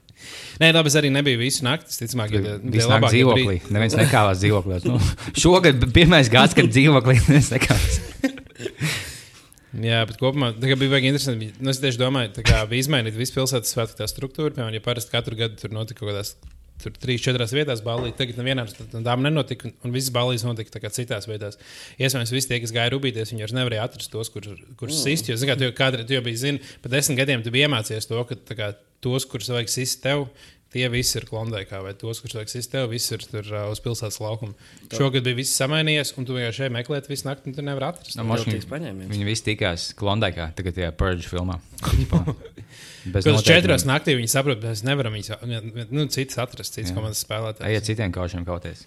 Nē, 0.59 0.73
labi, 0.75 0.91
es 0.91 0.95
arī 0.99 1.09
nebiju 1.15 1.39
visu 1.39 1.63
nakti. 1.63 1.93
Ticamāk, 2.01 2.33
ka 2.33 2.55
Viss 2.59 2.83
nāk 2.89 2.97
labākie 2.97 3.13
dzīvoklī. 3.15 3.43
brīži- 3.47 3.73
Neviens 3.77 3.95
nekāvās 3.95 4.39
dzīvoklī. 4.43 4.79
Nu, 4.89 4.97
šogad 5.39 5.79
bija 5.79 5.93
pirmais 6.01 6.27
gads, 6.33 6.55
kad 6.57 6.67
dzīvoklī 6.67 7.15
neviens 7.21 7.47
nekāvās. 7.53 7.99
Jā, 9.79 9.99
bet 10.09 10.17
kopumā 10.17 10.49
tā 10.57 10.71
kā 10.71 10.75
bija 10.81 10.91
baigi 10.95 11.11
interesanti. 11.11 11.51
Nu, 11.61 11.69
es 11.71 11.79
tieši 11.79 11.99
domāju, 12.01 12.41
ka 12.43 12.63
bija 12.71 12.81
izmainīta 12.83 13.19
visu 13.21 13.35
pilsētas 13.37 13.71
svētku 13.75 13.99
tā 14.01 14.07
struktūra. 14.09 14.51
Piemēram, 14.55 14.73
ja 14.75 14.81
parasti 14.83 15.13
katru 15.13 15.37
gadu 15.39 15.59
tur 15.61 15.71
notika 15.75 16.01
kaut 16.01 16.09
kādās. 16.11 16.33
Tur 16.79 16.93
trīs, 16.95 17.23
četrās 17.23 17.51
vietās 17.55 17.81
balīti. 17.83 18.15
Tagad 18.21 18.39
nevienā 18.39 18.63
no 18.93 19.01
tām 19.03 19.23
nenotika, 19.25 19.71
un- 19.83 19.95
visas 19.95 20.13
balītas 20.15 20.45
notika 20.47 20.91
citās 20.95 21.27
vietās. 21.27 21.59
Iespējams, 21.99 22.31
visi 22.31 22.47
tie, 22.51 22.59
kas 22.63 22.71
gāja 22.75 22.93
rūpīties, 22.93 23.33
viņi 23.33 23.43
vairs 23.43 23.55
nevarēja 23.57 23.87
atrast 23.89 24.11
tos, 24.13 24.31
kur, 24.31 24.47
kurus 24.79 25.01
mm. 25.01 25.03
sist. 25.03 25.27
Jo, 25.27 25.35
zini, 25.35 25.51
kā, 25.51 25.57
tu 25.59 25.67
jau, 25.67 25.73
kādreiz, 25.75 26.13
biji, 26.23 26.39
zini, 26.39 26.63
pa 26.83 26.91
desmit 26.93 27.19
gadiem 27.19 27.43
tu 27.43 27.51
biji 27.51 27.67
iemācījies 27.67 28.07
to, 28.07 28.23
ka 28.29 28.39
kā, 28.55 28.71
tos, 29.03 29.27
kurus 29.27 29.51
vajag 29.51 29.73
sist 29.75 29.99
tev, 30.05 30.29
tie 30.73 30.85
visi 30.91 31.17
ir 31.17 31.25
klondēkā, 31.29 31.81
vai 31.85 31.93
tos, 31.97 32.21
vajag 32.23 32.51
sist 32.51 32.71
tev, 32.73 32.89
visi 32.91 33.13
ir 33.15 33.25
tur 33.25 33.47
uh, 33.49 33.65
uz 33.73 33.81
pilsētas 33.83 34.19
laukuma. 34.21 34.53
Šogad 34.93 35.25
bija 35.25 35.39
viss 35.39 35.57
samainījies, 35.59 36.13
un 36.19 36.27
tu 36.29 36.37
vienkārši 36.37 36.63
šeit 36.65 36.75
meklēt 36.75 37.09
visu 37.09 37.27
nakti, 37.27 37.49
un 37.49 37.57
tu 37.57 37.65
nevari 37.65 37.89
atrast. 37.89 38.17
Nu, 38.19 38.25
moš, 38.29 38.45
Viltīgs 38.45 38.69
viņi, 38.69 39.09
viņi 39.09 39.27
visi 39.27 39.45
tikās 39.49 39.89
Klondikā, 39.99 40.51
tagad 40.57 40.77
tajā 40.77 40.91
Purge 40.99 41.25
filmā. 41.29 41.57
Bez 43.13 43.25
Pēc 43.25 43.43
četrās 43.47 43.85
naktī 43.87 44.13
viņi 44.19 44.29
saprot, 44.29 44.59
ka 44.61 44.69
mēs 44.69 44.83
nevaram 44.85 45.15
viņus 45.15 45.89
nu, 45.89 46.05
citas 46.13 46.41
atrast, 46.43 46.75
citas 46.75 46.93
komandas 46.93 47.23
spēlētājus. 47.25 47.65
Ejiet 47.71 47.87
citiem 47.87 48.13
kaušiem 48.13 48.45
kauties. 48.47 48.85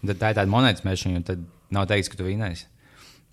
Tad 0.00 0.20
tā 0.20 0.30
ir 0.32 0.38
tāda 0.38 0.52
monētas 0.52 0.84
mēšana, 0.86 1.20
un 1.20 1.26
tad 1.26 1.42
nav 1.74 1.88
teikts, 1.90 2.12
ka 2.12 2.20
tu 2.20 2.28
vinēsi. 2.28 2.68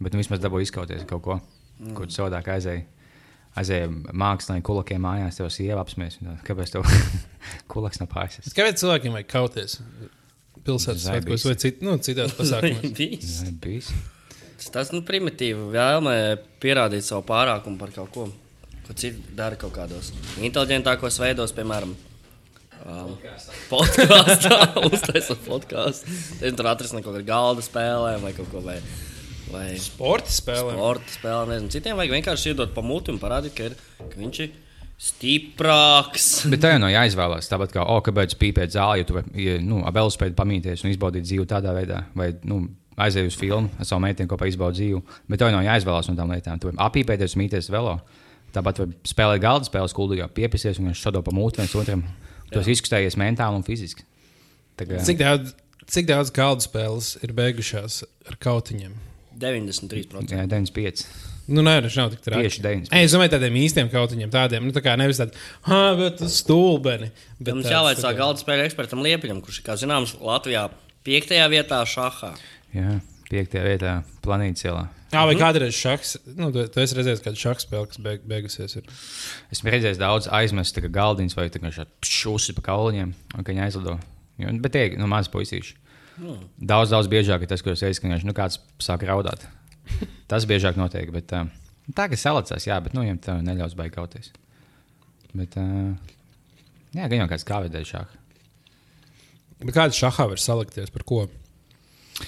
Bet 0.04 0.16
nu, 0.16 0.22
vismaz 0.22 0.42
dabūji 0.42 0.70
izkauties 0.70 1.06
kaut 1.10 1.24
ko, 1.26 1.38
mm. 1.82 1.94
kur 1.98 2.10
savādāk 2.14 2.50
aizēji. 2.56 2.86
Aizēja 3.58 3.88
mākslinieki, 3.90 4.66
kulakiem 4.68 5.02
mājās, 5.02 5.40
tev 5.40 5.50
sieva 5.54 5.82
apsmies. 5.82 6.20
Kāpēc 6.48 6.76
tev 6.76 6.86
kulaks 7.72 8.02
nav 8.02 8.12
pārisis? 8.12 8.54
Kāpēc 8.58 8.84
cilvēkiem 8.84 9.16
vajag 9.18 9.32
kauties? 9.32 9.80
Pilsētas 10.68 11.06
svētkos 11.08 11.46
vai 11.48 11.56
cit, 11.62 11.82
nu, 11.86 11.96
citās 12.04 12.36
pasākumos. 12.38 13.92
Tas 14.74 14.92
nu, 14.92 15.04
primitīvi 15.06 15.70
vēlme 15.74 16.14
pierādīt 16.62 17.06
savu 17.06 17.24
pārākumu 17.30 17.80
par 17.80 17.94
kaut 17.96 18.10
ko, 18.14 18.26
ko 18.88 18.96
citi 18.98 19.36
dara 19.38 19.58
kaut 19.60 19.76
kādos 19.76 20.12
inteliģentākos 20.44 21.22
veidos, 21.22 21.54
piemēram. 21.56 21.94
Um, 22.88 23.14
podkāstā, 23.72 24.58
uztaisot 24.88 25.42
podkāstu. 25.48 26.14
Tur 26.42 26.70
atrast 26.72 26.96
kaut 26.96 27.10
kādu 27.10 27.26
galda 27.28 27.64
spēlēm 27.66 28.24
vai 28.24 28.34
kaut 28.38 28.52
ko 28.52 28.62
vai, 28.66 28.78
vai 29.52 29.68
Sporta 29.82 30.32
spēlēm. 30.34 30.78
sporta 30.78 31.14
spēlēm. 31.16 31.52
Nezinu. 31.54 31.74
Citiem 31.76 32.00
vajag 32.00 32.16
vienkārši 32.18 32.52
iedot 32.54 32.74
pa 32.76 32.84
muti 32.86 33.14
un 33.14 33.20
parādīt, 33.22 33.56
ka, 33.58 33.70
ir, 33.70 33.78
ka 34.00 34.20
viņš 34.20 34.42
ir 34.46 34.56
stiprāks. 34.98 36.28
Bet 36.52 36.64
tā 36.64 36.74
jau 36.74 36.82
nav 36.84 36.92
jāizvēlās. 36.94 37.50
Tāpat 37.52 37.76
kā, 37.76 37.86
oh, 37.86 38.02
kāpēc 38.06 38.36
pīpēt 38.42 38.74
zāli, 38.76 39.04
ja 39.04 39.08
tu 39.08 39.18
vari, 39.18 39.58
nu, 39.64 39.82
vēl 39.94 40.12
spēj 40.14 40.34
pamīties 40.38 40.84
un 40.86 40.92
izbaudīt 40.94 41.28
dzīvi 41.28 41.48
tādā 41.50 41.74
veidā, 41.78 42.04
vai 42.18 42.32
nu, 42.50 42.64
aiziet 42.98 43.30
uz 43.30 43.38
filmu 43.38 43.70
ar 43.78 43.86
savu 43.86 44.02
meiteni 44.06 44.30
kopā 44.32 44.48
izbaudīt 44.50 44.82
dzīvi. 44.82 45.02
Bet 45.30 45.42
tā 45.42 45.52
jau 45.52 45.58
nav 45.58 45.68
jāizvēlās 45.68 46.10
no 46.10 46.18
tām 46.18 46.34
lietām. 46.34 46.62
Tu 46.62 46.72
vari 46.72 46.82
apīpēties, 46.88 47.38
mīties 47.38 47.70
vēlo. 47.74 47.98
Tāpat 48.56 48.82
var 48.82 48.94
spēlēt 49.06 49.44
galda 49.44 49.68
spēles, 49.68 49.94
kuldīgā 49.94 50.30
piepisties 50.34 50.80
un 50.82 50.94
šādo 50.98 51.22
pa 51.22 51.34
mūtu 51.36 51.62
viens 51.62 51.76
otram. 51.78 52.02
Tu 52.50 52.62
esi 52.62 52.78
izkustējies 52.78 53.18
mentāli 53.20 53.60
un 53.60 53.66
fiziski. 53.68 54.06
Tā 54.80 54.88
kā, 54.88 55.02
Cik 55.04 55.20
daudz, 55.20 55.52
cik 55.92 56.08
daudz 56.10 56.32
galda 56.34 56.64
spēles 56.64 57.12
ir 57.26 57.34
beigušās 57.38 58.00
ar 58.32 58.40
kautiņiem? 58.42 58.96
93%. 59.40 60.34
jā, 60.34 60.46
95. 60.50 61.06
Nu, 61.48 61.64
nē, 61.64 61.78
viņš 61.86 61.96
nav 62.02 62.10
tik 62.12 62.24
traki. 62.26 62.44
Tieši 62.44 62.64
95. 62.66 62.92
Ei, 62.98 63.06
es 63.08 63.14
domāju, 63.16 63.32
tādiem 63.38 63.56
īstiem 63.62 63.92
kautiņiem, 63.92 64.32
tādiem, 64.34 64.66
nu, 64.68 64.74
tā 64.76 64.84
kā 64.84 64.98
nevis 65.00 65.22
tādiem, 65.22 65.38
ah, 65.72 65.94
bet 65.96 66.20
stulbeni. 66.34 67.08
Bet 67.40 67.54
Mums 67.54 67.70
tāds, 67.70 67.76
jāvaicā 67.78 68.04
tā 68.04 68.12
kā- 68.12 68.20
galda 68.20 68.44
spēļu 68.44 68.66
ekspertam 68.68 69.06
Liepiņam, 69.06 69.40
kurš 69.46 69.62
kā 69.64 69.78
zināms, 69.80 70.18
Latvijā 70.20 70.66
piektajā 71.08 71.48
vietā 71.54 71.80
šahā. 71.88 72.34
Jā, 72.76 73.00
piektajā 73.32 73.64
vietā 73.64 73.94
planētas 74.26 74.68
ielā. 74.68 74.84
Jā, 75.08 75.24
vai 75.24 75.38
kādreiz 75.40 75.72
šachs, 75.72 76.18
nu, 76.36 76.50
tu, 76.52 76.66
tu 76.68 76.82
esi 76.84 76.98
redzējis 76.98 77.24
kādu 77.24 77.40
šachs 77.40 77.64
spēli, 77.64 77.88
kas 77.88 78.00
beig, 78.04 78.26
beigusies. 78.28 78.76
Ir. 78.76 78.84
Esmu 79.56 79.72
redzējis 79.72 80.02
daudz 80.02 80.28
aizmestu 80.28 80.84
galdiņus 80.84 81.38
vai 81.38 81.48
šūsi 81.48 82.56
pa 82.58 82.66
kauliņiem, 82.74 83.14
un 83.38 83.44
ka 83.48 83.54
viņi 83.54 83.64
aizlido. 83.64 83.96
Jo, 84.38 84.52
bet 84.60 84.76
tie 84.76 84.84
ir 84.90 84.98
nu, 85.00 85.08
mazi 85.08 85.32
puisīši. 85.32 85.78
Daudz, 86.18 86.92
daudz 86.94 87.10
biežāk 87.12 87.46
ir 87.46 87.52
tas, 87.52 87.64
ko 87.64 87.74
es 87.74 87.84
viņš 87.84 88.26
nu, 88.26 88.36
kāds 88.38 88.60
sāk 88.84 89.06
raudāt. 89.08 89.46
Tas 90.32 90.46
biežāk 90.50 90.80
notiek. 90.80 91.12
Bet, 91.14 91.32
uh, 91.38 91.48
tā 91.96 92.10
kā 92.12 92.20
salacās, 92.20 92.68
jā, 92.68 92.78
bet 92.84 92.96
nu, 92.98 93.06
viņam 93.06 93.20
tā 93.24 93.38
neļaus 93.46 93.78
baigt 93.80 93.96
kauties. 93.96 94.32
Bet, 95.34 95.56
uh, 95.62 95.94
jā, 96.98 97.06
gan 97.06 97.22
jau 97.22 97.30
kāds 97.32 97.48
kā 97.48 97.62
vedēja 97.64 97.92
šādu. 97.94 98.24
Bet 99.62 99.74
kāda 99.74 99.96
šahā 99.96 100.28
var 100.34 100.42
salikties 100.42 100.94
par 100.94 101.06
ko? 101.08 101.26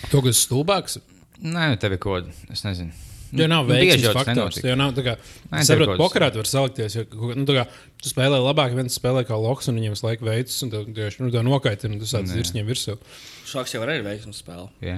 To, 0.10 0.22
kas 0.22 0.36
ir 0.36 0.38
stulbāks, 0.38 1.00
Nē, 1.40 1.70
nu, 1.72 1.78
tev 1.80 1.94
ir 1.96 2.02
kaut 2.04 2.26
kas, 2.26 2.40
es 2.52 2.66
nezinu. 2.66 2.92
Jo 3.32 3.48
nav 3.50 3.68
Nu, 3.68 3.74
veiksmes 3.76 4.06
jau 4.08 4.14
faktors. 4.18 4.62
Jo 4.66 4.76
nav 4.80 4.96
tā 4.98 5.04
kā, 5.06 5.16
Nē, 5.52 5.62
es 5.62 5.70
tev 5.70 5.76
saprotu, 5.76 5.90
kaut 5.92 5.98
kas- 5.98 6.02
pokarā 6.06 6.30
tu 6.34 6.42
vari 6.42 6.50
salikties. 6.50 6.96
Jo, 6.98 7.04
nu, 7.38 7.46
tā 7.46 7.58
kā, 7.60 7.66
tu 8.02 8.10
spēlē 8.10 8.40
labāk, 8.42 8.74
viens 8.78 8.98
spēlē 8.98 9.26
kā 9.28 9.38
loks, 9.38 9.70
un 9.70 9.78
viņam 9.78 9.94
visu 9.94 10.08
laiku 10.08 10.26
veids, 10.26 10.58
un 10.66 10.74
tu 10.74 10.86
tieši 10.86 11.22
nu, 11.22 11.30
tā 11.36 11.44
nokaitina, 11.46 11.94
un 11.94 12.02
tu 12.02 12.10
sāc 12.10 12.26
virs 12.34 12.54
viņiem 12.56 12.72
virsū. 12.72 12.98
Šāks 13.50 13.76
jau 13.76 13.84
arī 13.86 14.00
ir 14.00 14.08
veiksmīgs 14.08 14.42
spēle. 14.42 14.70
Jā. 14.82 14.98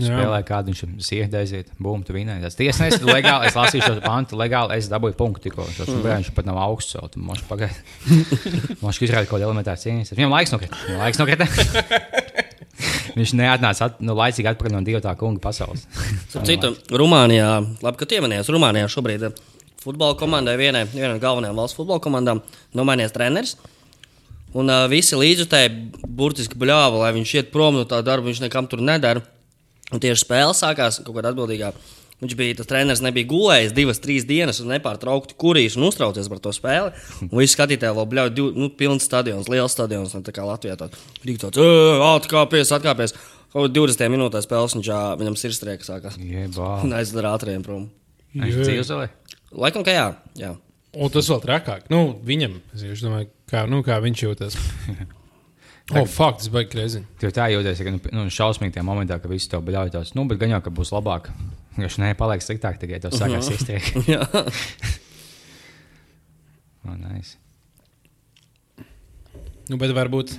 Jā. 0.00 0.08
Spēlē 0.08 0.38
kādu 0.48 0.72
viņš 0.72 1.04
sievieti 1.04 1.36
aiziet, 1.36 1.72
bum, 1.82 2.00
tu 2.06 2.14
vinēji. 2.16 2.42
Tas 2.46 2.56
tiesnesis, 2.56 3.04
legāli, 3.04 3.50
es 3.50 3.58
lasīju 3.58 3.84
šo 3.84 3.98
pantu, 4.00 4.38
legāli, 4.40 4.78
es 4.80 4.88
dabūju 4.88 5.18
punktu 5.18 5.44
tikko. 5.44 5.66
Tas 5.76 5.90
mm. 5.90 6.06
viņš 6.06 6.32
pat 6.34 6.48
nav 6.48 6.58
augsts, 6.64 6.96
vēl, 6.96 7.12
tu 7.12 7.20
moši 7.20 7.46
pagaidi. 7.50 7.76
Moši 8.82 9.04
izrāda 9.04 9.28
kaut 9.28 9.36
kādu 9.36 9.50
elementāru 9.50 9.84
cīnīties. 9.84 10.16
Viņam 10.16 10.32
laiks 10.32 10.56
nokrita. 10.56 10.80
Viņam 10.88 11.04
laiks 11.04 11.20
nokrita. 11.20 12.20
viņš 13.16 13.34
neatnāca 13.38 13.88
at, 13.88 14.00
nu, 14.04 14.16
laicīgi 14.18 14.50
atpakaļ 14.52 14.74
no 14.76 14.82
divu 14.86 15.02
tā 15.04 15.14
kunga 15.20 15.42
pasaules. 15.42 15.84
Citu, 16.48 16.74
Rumānijā, 16.92 17.50
labi, 17.84 18.00
ka 18.00 18.08
pieminējās, 18.10 18.50
Rumānijā 18.52 18.88
šobrīd 18.92 19.28
ir 19.28 19.36
futbola 19.82 20.16
komandai, 20.18 20.56
vienai 20.60 20.84
vienai 20.90 21.14
no 21.16 21.22
galvenajām 21.22 21.58
valsts 21.58 21.78
futbola 21.78 22.02
komandām, 22.02 22.42
nomainījies 22.78 23.14
treneris. 23.16 23.56
Un 24.52 24.68
uh, 24.68 24.84
visi 24.92 25.16
līdzjutēji 25.16 26.02
burtiski 26.04 26.58
bļāva, 26.60 27.06
lai 27.06 27.12
viņš 27.16 27.36
iet 27.38 27.52
prom 27.54 27.78
no 27.78 27.86
tā 27.88 28.02
darba, 28.04 28.28
viņš 28.28 28.42
nekam 28.44 28.68
tur 28.68 28.82
nedara. 28.84 29.24
Un 29.92 30.00
tieši 30.00 30.24
spēle 30.24 30.52
sākās 30.56 31.00
kaut 31.04 31.16
kādā 31.16 31.32
atbildīgā. 31.32 31.72
Viņš 32.22 32.34
bija 32.38 32.54
tas 32.60 32.68
treneris, 32.70 33.00
nebija 33.02 33.26
gulējis 33.26 33.72
divas, 33.74 33.98
trīs 33.98 34.22
dienas 34.28 34.60
un 34.62 34.68
nepārtraukti 34.70 35.34
kurījis 35.42 35.74
un 35.78 35.88
uztraucies 35.88 36.28
par 36.30 36.38
to 36.44 36.52
spēli. 36.54 36.92
Un 37.26 37.32
visi 37.40 37.56
skatītāji 37.56 37.96
vēl 37.98 38.06
bļauj, 38.12 38.30
div- 38.36 38.58
nu, 38.62 38.68
pilns 38.78 39.08
stadions, 39.08 39.48
liels 39.50 39.74
stadions, 39.74 40.14
ne 40.14 40.22
tā 40.22 40.34
kā 40.36 40.44
Latvijā. 40.46 40.76
Tāds, 40.78 41.00
Rīk 41.26 41.40
tāds, 41.42 41.58
"Ē, 41.58 41.72
atkāpies, 42.12 42.70
atkāpies. 42.78 43.16
Kaut 43.52 43.66
kā 43.66 43.72
20 43.74 44.08
minūtēs 44.14 44.46
spēles 44.46 44.76
viņš, 44.78 44.90
viņam 45.18 45.36
sirdstrieka 45.36 45.84
sākās. 45.84 46.14
Jebā. 46.16 46.68
Un 46.86 46.94
aizdara 46.96 47.34
ātriem 47.36 47.64
prom. 47.66 47.90
Laikam, 49.52 49.82
ka 49.84 49.90
jā. 49.90 50.06
jā. 50.38 50.54
Un 50.94 51.10
tas 51.10 51.28
vēl 51.28 51.42
trakāk. 51.42 51.90
Nu, 51.90 52.20
viņam, 52.24 52.60
es 52.76 53.02
domāju, 53.02 53.28
kā, 53.50 53.66
nu, 53.68 53.82
kā 53.82 53.98
viņš 54.00 54.24
jūtas. 54.28 54.56
Oh, 55.92 56.06
fakts, 56.08 56.46
baigs 56.48 56.70
kreziņš. 56.72 57.08
Tu 57.20 57.28
tā 57.34 57.48
jūties, 57.52 57.80
ka 57.84 57.90
nu, 57.92 57.98
nu, 58.14 58.22
šausmīgi 58.32 58.76
tajā 58.76 58.84
momentā, 58.86 59.18
ka 59.20 59.28
viss 59.28 59.50
tev 59.50 59.64
bļauj 59.66 59.90
tās, 59.92 60.12
nu, 60.16 60.24
bet 60.30 60.38
gan 60.40 60.54
jau, 60.54 60.60
ka 60.64 60.70
būs 60.72 60.92
labāk. 60.94 61.26
Viņš 61.78 61.98
nē, 62.02 62.12
paliek 62.18 62.42
sliktāk, 62.44 62.76
tikai 62.80 63.00
tev 63.00 63.14
sākās 63.16 63.48
iztiek. 63.54 63.86
Jā. 64.12 64.26
oh, 66.84 66.96
nice. 66.98 67.38
Nu, 69.70 69.78
bet 69.80 69.94
varbūt, 69.96 70.34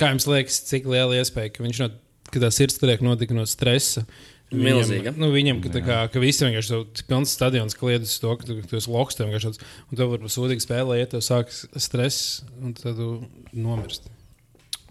kā 0.00 0.10
jums 0.12 0.26
liekas, 0.28 0.60
cik 0.68 0.88
liela 0.90 1.16
iespēja, 1.20 1.54
ka 1.54 1.64
viņš 1.64 1.80
no, 1.84 1.88
ka 2.28 2.42
tā 2.42 2.50
sirds 2.52 2.80
turēk 2.82 3.04
notika 3.04 3.36
no 3.36 3.46
stresa. 3.48 4.04
Milzīga. 4.52 5.14
Viņam, 5.14 5.20
nu, 5.22 5.30
viņam 5.32 5.60
ka, 5.64 5.70
tā 5.72 5.80
kā, 5.86 5.98
ka 6.12 6.20
visi 6.20 6.44
vienkārši 6.44 7.06
pilns 7.08 7.32
stadions 7.32 7.76
kliedz 7.78 8.10
uz 8.10 8.18
to, 8.20 8.34
ka 8.36 8.44
tu, 8.44 8.58
tu 8.68 8.76
esi 8.76 8.90
loks, 8.92 9.16
tev 9.16 9.30
vienkārši 9.30 9.48
tāds, 9.48 9.62
un 9.86 10.00
tev 10.00 10.10
varbūt 10.12 10.34
sūdīgi 10.34 10.64
spēlē, 10.66 10.98
ja 11.00 11.08
tev 11.08 11.22
sākas 11.24 11.62
stress, 11.80 12.42
un 12.60 12.76
tad 12.76 13.00
tu 13.00 13.14
nomirsti. 13.56 14.12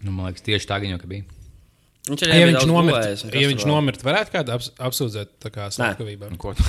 Nu, 0.02 0.10
man 0.10 0.32
liekas, 0.32 0.42
tieši 0.48 0.66
tā 0.66 0.80
viņa 0.82 0.98
bija. 1.06 1.41
Viņš 2.02 2.22
arī 2.26 2.34
Ja 2.34 2.46
viņš 2.48 2.64
nomirst, 2.66 3.26
ja 3.30 3.46
viņš 3.46 3.64
nomirst, 3.70 4.00
varētu 4.02 4.32
kādu 4.34 4.50
aps, 4.56 4.72
apsūdzēt 4.88 5.36
tā 5.44 5.52
kā 5.54 5.68
slepkavībā. 5.70 6.32
Ko 6.42 6.50
tu, 6.58 6.64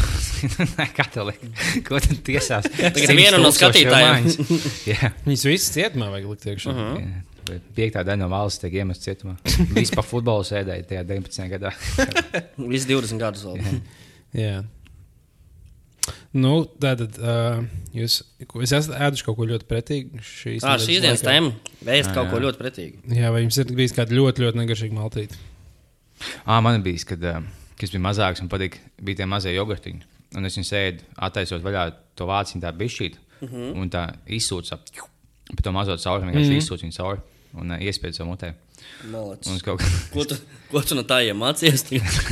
liekas? 1.29 1.71
Ko 1.87 2.01
tu 2.03 2.17
tiesās? 2.27 2.67
Tagad 2.97 3.13
vienu 3.17 3.39
no 3.41 3.49
skatītājiem. 3.55 4.27
Jā. 4.91 5.09
Viņus 5.25 5.45
visus 5.49 5.73
cietumā 5.73 6.11
vajag 6.13 6.29
likt 6.29 6.45
iekšā. 6.53 6.75
Uh 6.75 6.83
-huh. 6.83 7.01
Jā, 7.01 7.23
bet 7.49 7.65
Piektā 7.73 8.03
daļa 8.05 8.21
no 8.21 8.29
valsts 8.29 8.61
tiek 8.61 8.77
iemesta 8.77 9.09
cietumā. 9.09 9.33
Viss 9.73 9.95
pa 9.95 10.05
futbolu 10.05 10.45
sēdēja 10.45 10.85
tajā 10.91 11.03
19. 11.15 11.49
gadā. 11.55 11.73
Visi 12.69 12.93
20 12.93 13.17
gadus 13.25 13.47
vēl. 13.49 13.81
Jā. 14.37 14.61
Nu, 16.33 16.53
tātad, 16.81 17.17
uh, 17.21 17.59
jūs, 17.93 18.21
es 18.65 18.71
esmu 18.73 18.95
ēduši 19.05 19.25
kaut 19.27 19.35
ko 19.37 19.45
ļoti 19.51 19.67
pretīgu 19.69 20.21
šīs 20.25 20.63
Ah, 20.65 20.79
nedēļas 20.79 20.87
šīs 20.89 21.03
dienas 21.03 21.21
tēma. 21.25 21.51
Vēst 21.85 22.09
Jā, 22.09 22.13
kaut 22.15 22.31
ko 22.31 22.39
ļoti 22.41 22.61
pretīgu. 22.61 23.01
Jā, 23.13 23.29
vai 23.33 23.43
jums 23.43 23.59
ir 23.61 23.73
bijis 23.77 23.93
kāda 23.93 24.17
ļoti, 24.17 24.47
ļoti 24.47 24.59
negaršīga 24.63 24.97
maltīte? 24.97 25.37
Ah, 26.41 26.57
man 26.65 26.81
bija, 26.85 27.03
kad, 27.11 27.27
uh, 27.29 27.43
kad 27.75 27.85
es 27.85 27.93
biju 27.93 28.01
mazāks 28.07 28.41
un 28.41 28.49
patīk, 28.49 28.79
bija 28.97 29.21
tie 29.21 29.27
mazie 29.29 29.53
jogurtiņi. 29.53 30.09
Un 30.33 30.49
es 30.49 30.57
viņu 30.57 30.69
sēdu, 30.71 31.05
attaisot 31.27 31.61
vaļā 31.61 31.83
to 32.17 32.25
vāciņu, 32.25 32.63
tā 32.63 32.71
bišķīt, 32.79 33.19
uh 33.19 33.51
-huh. 33.51 33.67
un 33.77 33.93
tā 33.93 34.07
izsūca 34.25 34.79
ap 34.79 34.89
pa 35.53 35.61
to 35.61 35.71
mazo 35.75 35.97
cauri, 35.97 36.25
vienkārši 36.25 36.49
mm 36.49 36.53
-hmm. 36.53 36.63
izsūca 36.63 36.85
viņu 36.87 36.97
cauri 36.97 37.19
un 37.53 37.71
uh, 37.71 37.77
iespēja 37.77 38.13
savu 38.17 38.31
mutē. 38.31 38.53
Kaut 39.63 39.81
kā 39.81 39.89
Ko 40.13 40.25
tu, 40.25 40.35
ko 40.71 40.81
tu 40.81 40.95
no 40.95 41.03
tā 41.03 41.21
iemācījies? 41.29 41.85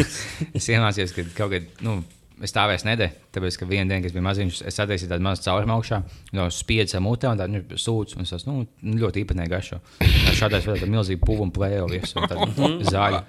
es 0.57 0.69
iemācījos, 0.69 1.13
ka 1.13 1.23
kaut 1.37 1.51
kad, 1.51 1.63
nu, 1.81 2.03
es 2.45 2.53
tā 2.55 2.63
vairs 2.69 2.85
nedēļu, 2.87 3.27
tāpēc, 3.35 3.57
ka 3.59 3.67
vienā 3.69 3.85
dienā, 3.89 4.01
kad 4.01 4.09
es 4.09 4.15
biju 4.15 4.25
maziņš, 4.25 4.59
es 4.69 4.79
attaisīju 4.81 5.11
tādu 5.11 5.25
mazu 5.25 5.43
caurumu 5.45 5.75
augšā, 5.75 6.01
no 6.37 6.47
spiedza 6.53 7.01
mutē, 7.03 7.31
un 7.31 7.41
tādu 7.41 7.55
nu, 7.55 7.79
sūdzu, 7.83 8.17
un 8.21 8.29
tas, 8.29 8.45
nu, 8.47 8.65
ļoti 9.01 9.23
īpatnēji 9.23 9.51
garšo. 9.51 9.79
Tā 10.01 10.35
Šādās 10.39 10.67
veidā 10.69 10.89
milzīgi 10.89 11.21
puvu 11.21 11.45
un 11.45 11.53
plējo 11.55 11.87
visu, 11.91 12.17
un 12.17 12.29
tādu 12.31 12.69
zāļu. 12.89 13.21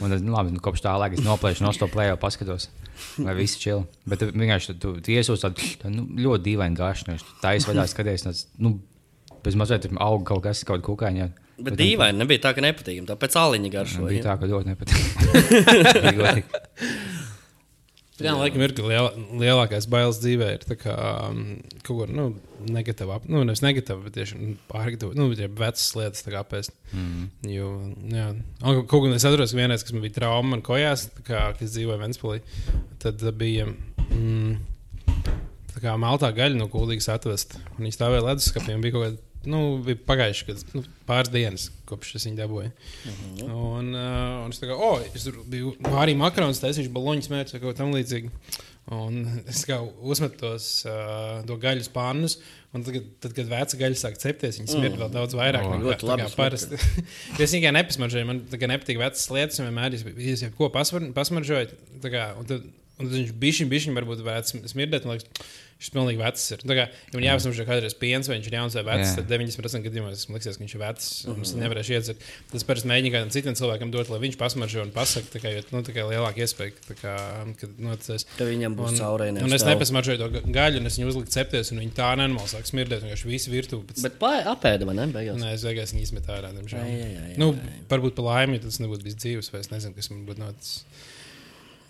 Un 0.00 0.14
tad, 0.14 0.24
nu, 0.24 0.34
labi, 0.34 0.54
nu, 0.54 0.62
kopš 0.64 0.84
tā 0.84 0.94
laika 1.00 1.18
es 1.18 1.24
noplēšu 1.26 1.66
no 1.66 1.74
to 1.78 1.88
plējo, 1.90 2.18
paskatos, 2.22 2.68
vai 3.18 3.36
viss 3.38 3.60
čil. 3.60 3.86
Bet 4.08 4.22
tu 4.22 4.30
vienkārši 4.30 4.76
tu, 4.78 4.96
tu, 4.98 5.14
iesūdz 5.14 5.46
tādu, 5.46 5.70
tādu 5.82 5.94
nu, 5.96 6.08
ļoti 6.26 6.50
dīvainu 6.50 6.78
garšu, 6.78 7.10
nu, 7.10 7.22
tā 7.42 7.56
es 7.58 7.66
vaļā 7.68 7.86
skaties, 7.90 8.26
tāds, 8.28 8.44
nu, 8.62 8.76
pēc 9.44 9.58
mazliet 9.60 9.88
aug 9.98 10.26
kaut 10.26 10.44
kas, 10.46 10.62
kaut 10.68 10.84
kukaiņā. 10.86 11.30
Bet 11.64 11.76
dīvaini, 11.78 12.18
nebija 12.18 12.48
tā, 12.48 12.50
ka 12.56 12.62
nepatīkam. 12.64 13.06
Tāpēc 13.06 13.36
āliņa 13.38 13.68
garšo. 13.70 14.06
Bija 14.08 14.18
ja? 14.18 14.24
tā, 14.26 14.34
ka 14.40 14.48
ļoti 14.50 14.72
nepatīk. 14.72 15.02
Godīgi. 18.14 18.28
Jā, 18.28 18.34
laikam 18.38 18.62
ir 18.62 18.74
ka 18.76 18.84
liela, 18.86 19.08
lielākais 19.42 19.88
bailes 19.90 20.20
dzīvē 20.22 20.50
ir 20.54 20.66
kā 20.78 20.92
um, 21.28 21.40
kaut 21.82 21.96
kur 21.98 22.12
nu, 22.14 22.28
negatīva, 22.70 23.16
nu, 23.26 23.40
nevis 23.42 23.64
negatīva, 23.64 24.04
bet 24.04 24.14
tieši 24.14 24.38
nu, 24.38 24.52
pārgatavot, 24.70 25.18
nu, 25.18 25.26
ja 25.34 25.48
vecas 25.50 25.88
lietas 25.98 26.22
kā 26.22 26.44
pēc. 26.46 26.70
Mm. 26.94 27.24
Jo, 27.50 27.72
jā, 28.14 28.28
Un 28.62 28.84
kaut 28.86 29.08
kā 29.08 29.10
es 29.16 29.26
atceros, 29.26 29.50
ka 29.50 29.58
vienreiz, 29.58 29.82
kas 29.82 29.96
man 29.96 30.06
bija 30.06 30.20
trauma 30.20 30.54
man 30.54 30.62
kojās, 30.62 31.08
kā, 31.24 31.48
kad 31.56 31.66
es 31.66 31.74
dzīvoju 31.74 32.04
Ventspilī, 32.04 32.38
tad 33.02 33.26
bija. 33.40 33.66
Mm, 34.12 34.62
Tā 35.74 35.82
kā 35.82 35.94
maltā 35.98 36.28
gaļa 36.30 36.54
no 36.54 36.68
kūdīgas 36.70 37.10
atvest. 37.16 37.56
Un 37.74 37.82
Viņi 37.82 37.96
stāvēja 37.96 38.22
leduskapī 38.28 38.76
un 38.76 38.84
bija 38.84 38.94
kaut 38.94 39.08
kāda, 39.08 39.33
nu, 39.50 39.60
bija 39.84 39.98
pagājuši 40.08 40.46
kad, 40.48 40.62
nu, 40.76 40.82
pāris 41.08 41.32
dienas, 41.32 41.68
kopš 41.88 42.14
es 42.18 42.28
viņu 42.28 42.40
dabūju. 42.40 42.70
Mhm. 43.10 43.48
Un, 43.48 43.90
uh, 43.94 44.44
un 44.44 44.54
es 44.54 44.60
kā, 44.62 44.76
oh, 44.76 45.02
es 45.10 45.26
tur 45.26 45.40
biju 45.50 45.74
arī 46.00 46.16
makarons, 46.18 46.62
taisīšu 46.62 46.92
baloņus 46.94 47.32
mērķus 47.32 47.56
vai 47.56 47.62
kaut 47.62 47.74
ko 47.74 47.80
tam 47.82 47.96
līdzīgu. 47.96 48.32
Un 48.94 49.22
es 49.52 49.62
kā 49.68 49.78
uzmetu 50.04 50.40
tos 50.42 50.68
uh, 50.88 51.40
to 51.48 51.56
gaļas 51.60 51.88
pannus, 51.92 52.36
un 52.76 52.84
tad, 52.84 52.98
tad 53.24 53.34
kad 53.36 53.48
veca 53.48 53.80
gaļa 53.80 54.00
sāk 54.00 54.18
cepties, 54.20 54.60
viņas 54.60 54.76
smirda 54.76 55.00
vēl 55.04 55.12
daudz 55.14 55.36
vairāk. 55.38 55.64
O, 55.64 55.74
nekā- 55.74 55.88
ļoti 55.88 56.08
labi 56.10 56.30
parasti. 56.36 56.80
es 57.46 57.54
tikai 57.56 57.72
nepasmaržoju, 57.78 58.28
man 58.28 58.42
nepatīk 58.44 59.00
vecas 59.00 59.28
lietas, 59.32 59.60
un 59.62 59.70
vienmēr 59.70 59.96
es, 59.96 60.44
jau 60.44 60.52
ko 60.58 60.68
pasmar, 60.74 61.08
pasmaržoju. 61.16 61.78
un 62.02 62.48
tad, 62.50 62.66
un 62.98 63.06
tad 63.06 63.14
viņš 63.16 63.36
bišķiņ, 63.44 63.70
bišķiņ 63.72 64.00
varbūt 64.02 64.24
varētu 64.26 64.64
smirdēt. 64.72 65.08
Liekas, 65.08 65.46
šis 65.84 65.92
pilnīgi 65.92 66.20
vecs 66.22 66.44
ir. 66.54 66.62
Tā 66.64 66.74
kā, 66.78 66.84
ja 66.88 67.14
man 67.18 67.24
jāpasmaržo 67.26 67.66
kādreiz 67.68 67.94
piens, 68.00 68.28
vai 68.30 68.38
viņš 68.38 68.46
ir 68.48 68.56
jauns 68.56 68.76
vai 68.78 68.84
vecs, 68.88 69.10
Jā. 69.10 69.16
tad 69.20 69.28
90% 69.34 69.84
gadījumos 69.84 70.22
man 70.30 70.38
liekas, 70.38 70.56
ka 70.56 70.62
viņš 70.64 70.74
ir 70.78 70.80
vecs, 70.80 71.08
un 71.28 71.42
es 71.44 71.52
nevarēšu 71.60 71.94
iedzert. 71.98 72.24
Tas 72.54 72.64
parasti 72.64 72.88
mēģina 72.88 73.12
kādam 73.18 73.32
citam 73.34 73.58
cilvēkam 73.58 73.92
dot, 73.92 74.08
lai 74.14 74.20
viņš 74.24 74.38
pasmaržo 74.40 74.80
un 74.86 74.92
pasakā, 74.96 75.28
tā 75.34 75.42
kā, 75.44 75.52
jo, 75.52 75.62
nu, 75.74 75.82
tā 75.84 75.92
kā 75.96 76.06
lielāka 76.08 76.40
iespēja, 76.46 76.72
ka, 76.78 76.86
tā 76.88 76.96
kā, 77.02 77.14
kad 77.60 77.78
noticis. 77.84 78.24
Tev 78.38 78.48
viņam 78.50 78.78
būs 78.80 78.96
caurēji. 78.98 79.36
Un 79.44 79.58
es 79.58 79.66
nepasmaržoju 79.68 80.22
to 80.24 80.30
ga- 80.38 80.44
gaļu, 80.56 80.80
un 80.80 80.88
es 80.88 80.96
viņu 80.98 81.10
uzliku 81.12 81.34
cepties, 81.36 81.72
un 81.74 81.82
viņi 81.84 81.92
tā 82.00 82.08
nenormāli 82.16 82.52
sāk 82.54 82.70
smirdēt. 82.70 83.04
Vienkārši 83.04 83.28
visu 83.28 83.52
virtuvi. 83.52 83.84
Pēc... 83.92 84.02
Bet 84.08 84.16
pā- 84.22 84.40
apēda 84.54 84.88
man, 84.88 85.02
ne? 85.02 85.08
Beigās. 85.12 85.36
Nē, 85.42 85.52
es 85.58 85.66
beigās 85.68 85.92
viņu 85.92 86.06
izmetu 86.08 86.32
ārā. 86.32 86.54
diemžēl. 86.56 86.80
Ai, 86.80 86.94
ai, 87.04 87.12
ai, 87.28 87.34
Nu, 87.40 87.52
varbūt 87.90 88.16
par 88.16 88.24
laimi, 88.30 88.56
ja 88.56 88.64
tas 88.64 88.80
nebūtu 88.80 89.04
bijis 89.04 89.20
dzīves, 89.20 89.52
vai 89.52 89.60
es 89.60 89.70
nezinu, 89.74 89.94
kas 89.98 90.08
man 90.14 90.24
būtu 90.28 90.40
noticis. 90.46 90.84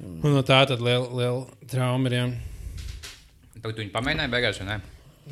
Un 0.05 0.35
no 0.35 0.43
tā 0.43 0.59
tad 0.67 0.81
liela, 0.83 1.07
liela 1.15 1.45
trauma 1.71 2.11
ir. 2.11 2.17
Jā. 2.19 2.25
Tagad 3.65 3.79
tu 3.79 3.81
viņu 3.81 3.95
pamēģināji 3.95 4.29
beigās, 4.29 4.59
vai 4.61 4.67
ne? 4.69 4.75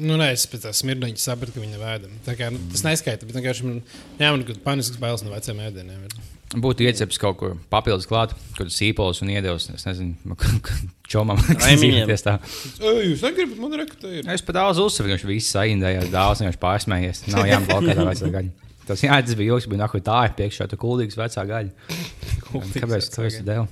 Nu, 0.01 0.15
nē, 0.17 0.31
es 0.33 0.47
pēc 0.49 0.63
tam 0.65 0.73
smirdu 0.73 1.09
sapratu, 1.21 1.53
ka 1.53 1.61
viņa 1.61 1.77
ir 1.77 1.83
vēdama. 1.83 2.21
Tā 2.25 2.33
kā 2.39 2.47
nu, 2.49 2.61
tas 2.73 2.81
neskaita, 2.87 3.27
bet 3.29 3.37
vienkārši 3.37 3.67
man 3.67 3.83
jāman, 4.17 4.45
ka 4.49 4.55
panisks 4.65 4.97
bailes 5.01 5.21
no 5.21 5.35
veciem 5.35 5.61
ēdieniem. 5.61 6.07
ir. 6.07 6.31
Būtu 6.65 6.87
iecepts 6.87 7.21
kaut 7.21 7.37
ko 7.41 7.51
papildus 7.73 8.09
klāt, 8.09 8.33
kaut 8.57 8.63
kāds 8.63 8.79
sīpols 8.81 9.21
un 9.25 9.35
iedevis. 9.35 9.69
Es 9.77 9.85
nezinu, 9.85 10.37
čomam, 11.13 11.45
dzīvoties 11.45 12.25
tā. 12.25 12.39
Jūs 12.81 13.27
negribat, 13.29 13.61
man 13.61 13.77
rekrutēt. 13.83 14.17
ir. 14.23 14.33
Es 14.33 14.45
pat 14.49 14.57
daudz 14.63 14.81
uzsveru, 14.81 15.13
viņš 15.13 15.29
viss 15.29 15.53
saindējās, 15.53 16.09
dāvāts, 16.13 16.45
viņš 16.47 16.61
pārsmējies. 16.65 17.23
Nav 17.37 17.51
jāblokā 17.53 17.99
tā 18.01 18.09
vecā 18.09 18.33
gaļa. 18.39 18.73
Tas, 18.89 19.05
jā, 19.05 19.21
tas 19.29 19.37
bija 19.39 19.53
joks, 19.53 19.69
bija 19.69 19.85
nahu 19.85 20.01
tā, 20.05 20.25
ir 20.31 20.37
priekšā 20.41 20.73
tā 20.73 20.81
kuldīgas 20.81 21.21
vecā 21.21 21.45
gaļa. 21.53 21.93
Kuldīgas 22.49 22.81
Kāpēc 22.81 22.97
vecā 22.97 23.15
tu 23.15 23.29
esi 23.29 23.45
devu? 23.47 23.69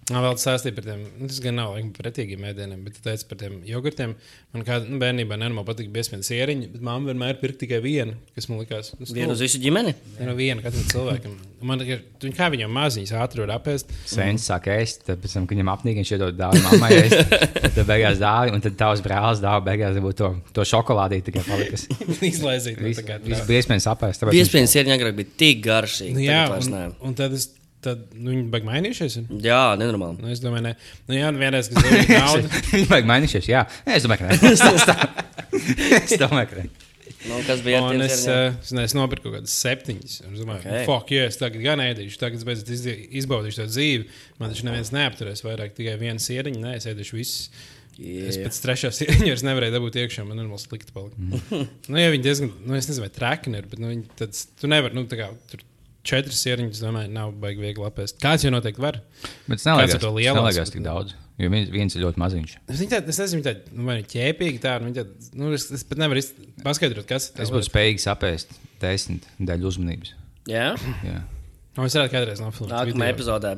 vēl 0.19 0.35
stāstīja 0.41 0.75
par 0.75 0.83
tiem, 0.89 1.01
nu, 1.21 1.27
tas 1.31 1.37
gan 1.39 1.55
nav 1.55 1.71
laikam 1.75 1.91
pretīgiem 1.95 2.43
ēdieniem, 2.49 2.81
bet 2.83 2.97
tu 2.97 3.03
teici 3.05 3.23
par 3.29 3.37
tiem 3.39 3.59
jogurtiem. 3.63 4.15
Man 4.51 4.65
kā 4.67 4.81
nu, 4.83 4.97
bērnībā 4.99 5.37
nenormāli 5.39 5.67
patīk 5.69 5.91
biezpienas 5.93 6.27
sieriņi, 6.27 6.67
bet 6.73 6.81
mamma 6.83 7.13
vienmēr 7.13 7.37
pirka 7.39 7.61
tikai 7.63 7.79
vienu, 7.85 8.17
kas 8.35 8.49
man 8.51 8.59
likās. 8.59 8.91
Nu, 8.99 9.07
Vienu 9.15 9.31
uz 9.37 9.43
visu 9.45 9.61
ģimeni? 9.63 9.93
No 10.19 10.33
viena 10.35 10.65
katram 10.65 10.83
cilvēkam. 10.91 11.37
Man 11.61 11.83
ir, 11.85 12.01
tu- 12.19 12.31
kā 12.35 12.49
viņam 12.51 12.73
maziņas 12.73 13.13
ātri 13.21 13.43
var 13.45 13.53
apēst. 13.59 13.93
Sēns 14.09 14.49
sāk 14.49 14.67
ēst, 14.73 15.05
tad 15.05 15.21
pēc 15.21 15.37
tam, 15.37 15.45
kad 15.47 15.55
viņam 15.55 15.71
apnīk, 15.75 15.99
viņš 16.01 16.13
iedod 16.17 16.35
dāvā 16.39 16.59
mammai 16.65 16.89
ēst. 17.03 17.35
Tad 17.77 17.85
beigās 17.85 18.17
dāvā, 18.19 18.51
un 18.57 18.65
tad 18.65 18.75
tavs 18.81 19.05
brālis 19.05 19.39
dāvā 19.45 19.61
beigās 19.69 20.01
būtu 20.01 20.17
to, 20.23 20.31
to 20.57 20.65
šokolādīti 20.73 21.29
tikai 21.29 21.45
palikas. 21.47 21.85
Izlaizīt. 22.31 22.81
nu, 22.81 22.89
Viss 23.29 23.45
biezpienas 23.47 23.87
apēst. 23.93 24.25
Piespienas 24.33 24.73
ir 24.81 24.89
agrāk 24.97 25.15
bija 25.21 25.37
tik 25.45 25.61
garšīgi. 25.69 26.17
Nu, 26.17 26.25
jā, 26.25 26.43
un, 26.57 26.95
un 27.11 27.17
tad, 27.17 27.37
es, 27.37 27.51
tad 27.85 28.03
nu, 28.13 28.31
viņi 28.33 28.45
baigi 28.53 28.67
mainījušies. 28.69 29.17
ir? 29.21 29.31
Jā, 29.47 29.61
nenormāli. 29.81 30.21
Nu, 30.21 30.29
es 30.33 30.41
domāju, 30.43 30.67
ne. 30.69 30.75
Nu, 31.09 31.17
jā, 31.17 31.31
vienreiz, 31.37 31.71
kad 31.71 31.89
es 31.89 32.13
naudu. 32.15 32.51
Viņi 32.71 32.87
vajag 32.91 33.09
mainīties, 33.11 33.49
jā. 33.51 33.65
Es 33.97 34.05
domāju, 34.07 34.23
ka 34.23 34.31
nē. 34.31 34.53
Es 36.01 36.15
domāju, 36.21 36.49
ka 36.53 36.61
nē. 36.61 36.69
Nu, 37.21 37.37
kas 37.45 37.59
bija 37.61 37.81
tiem 37.85 38.01
es, 38.01 38.23
uh, 38.25 38.47
es, 38.63 38.71
ne, 38.73 38.85
es 38.87 38.95
nopirku 38.97 39.27
kaut 39.29 39.35
kādas 39.41 39.53
septiņas. 39.61 40.15
un 40.25 40.31
Es 40.33 40.41
domāju, 40.41 40.63
Ok. 40.63 40.71
okay. 40.71 40.85
fuck, 40.87 41.11
yeah, 41.13 41.27
es 41.29 41.37
tagad 41.37 41.61
gan 41.61 41.83
ēdīšu, 41.83 42.17
tagad 42.21 42.41
es 42.41 42.85
izbaudīšu 43.21 43.61
to 43.61 43.67
dzīvi. 43.69 44.07
Man 44.41 44.53
taču 44.53 44.65
neviens 44.65 44.89
neapturēs 44.95 45.43
vairāk 45.45 45.75
tikai 45.77 45.99
vienu 46.01 46.23
sieriņu. 46.23 46.63
Nē, 46.63 46.73
es 46.79 46.89
ēdīšu 46.89 47.19
visus. 47.19 47.51
Yeah. 48.01 48.31
Es 48.31 48.39
pēc 48.41 48.57
trešā 48.63 48.89
sieriņa 48.95 49.27
vairs 49.27 49.43
nevarēju 49.45 49.75
dabūt 49.75 49.99
iekšā. 50.01 50.25
Man 50.25 50.39
normāli 50.41 50.63
slikti 50.63 50.95
palika. 50.95 51.19
nu, 51.91 51.99
ja 51.99 52.09
viņi 52.13 52.25
diezgan, 52.25 52.53
nu, 52.65 52.77
es 52.79 52.89
nezinu, 52.89 53.05
vai 53.05 53.11
trekni 53.13 53.59
ir, 53.61 53.67
bet 53.69 53.83
nu, 53.83 53.91
viņi 53.91 54.07
tad, 54.17 54.39
tu 54.57 54.71
nevari, 54.71 54.97
nu, 54.97 55.03
tā 55.11 55.19
kā 55.19 55.27
tur 55.51 55.61
četras 56.07 56.39
sieriņas, 56.45 56.81
domāju, 56.83 57.11
nav 57.15 57.33
baigi 57.41 57.61
viegli 57.63 57.85
apēst. 57.87 58.17
Kāds 58.23 58.45
jau 58.45 58.51
noteikti 58.53 58.81
var. 58.83 58.99
Bet 59.47 59.59
tas 59.59 59.65
Kāds 59.65 59.65
ir 59.65 59.71
neliekas, 59.71 59.97
to 59.97 60.07
tas 60.07 60.17
lielāks, 60.17 60.39
neliekas 60.41 60.71
bet 60.71 60.75
tik 60.77 60.81
nu- 60.81 60.87
daudz. 60.89 61.17
Jo 61.41 61.49
viens, 61.49 61.69
viens 61.73 61.95
ir 61.95 62.03
ļoti 62.03 62.21
maziņš. 62.21 62.51
Es, 62.69 62.81
es 62.81 63.19
nezinu, 63.23 63.39
viņi 63.39 63.45
tādi, 63.47 63.71
nu, 63.73 63.85
vai 63.87 63.95
viņi 63.97 64.09
ķēpīgi 64.11 64.59
tādi, 64.61 64.85
viņi 64.85 64.97
tādi, 64.99 65.29
nu, 65.41 65.51
es, 65.57 65.65
es 65.73 65.83
pat 65.89 65.97
nevaru 66.03 66.21
paskaidrot, 66.61 67.07
kas 67.09 67.31
ir. 67.31 67.41
Es 67.41 67.49
būtu 67.53 67.69
spējīgs 67.71 68.05
apēst 68.13 68.53
desmit 68.83 69.25
daļu 69.39 69.71
uzmanības. 69.71 70.13
Jā, 70.51 70.67
Jā. 71.07 71.21
Nu, 71.77 71.85
es 71.87 71.95
varētu 71.95 72.11
kādreiz 72.13 72.41
nofilmēt. 72.43 72.73
nākamā 72.75 72.91
video. 72.93 73.13
epizodē 73.15 73.55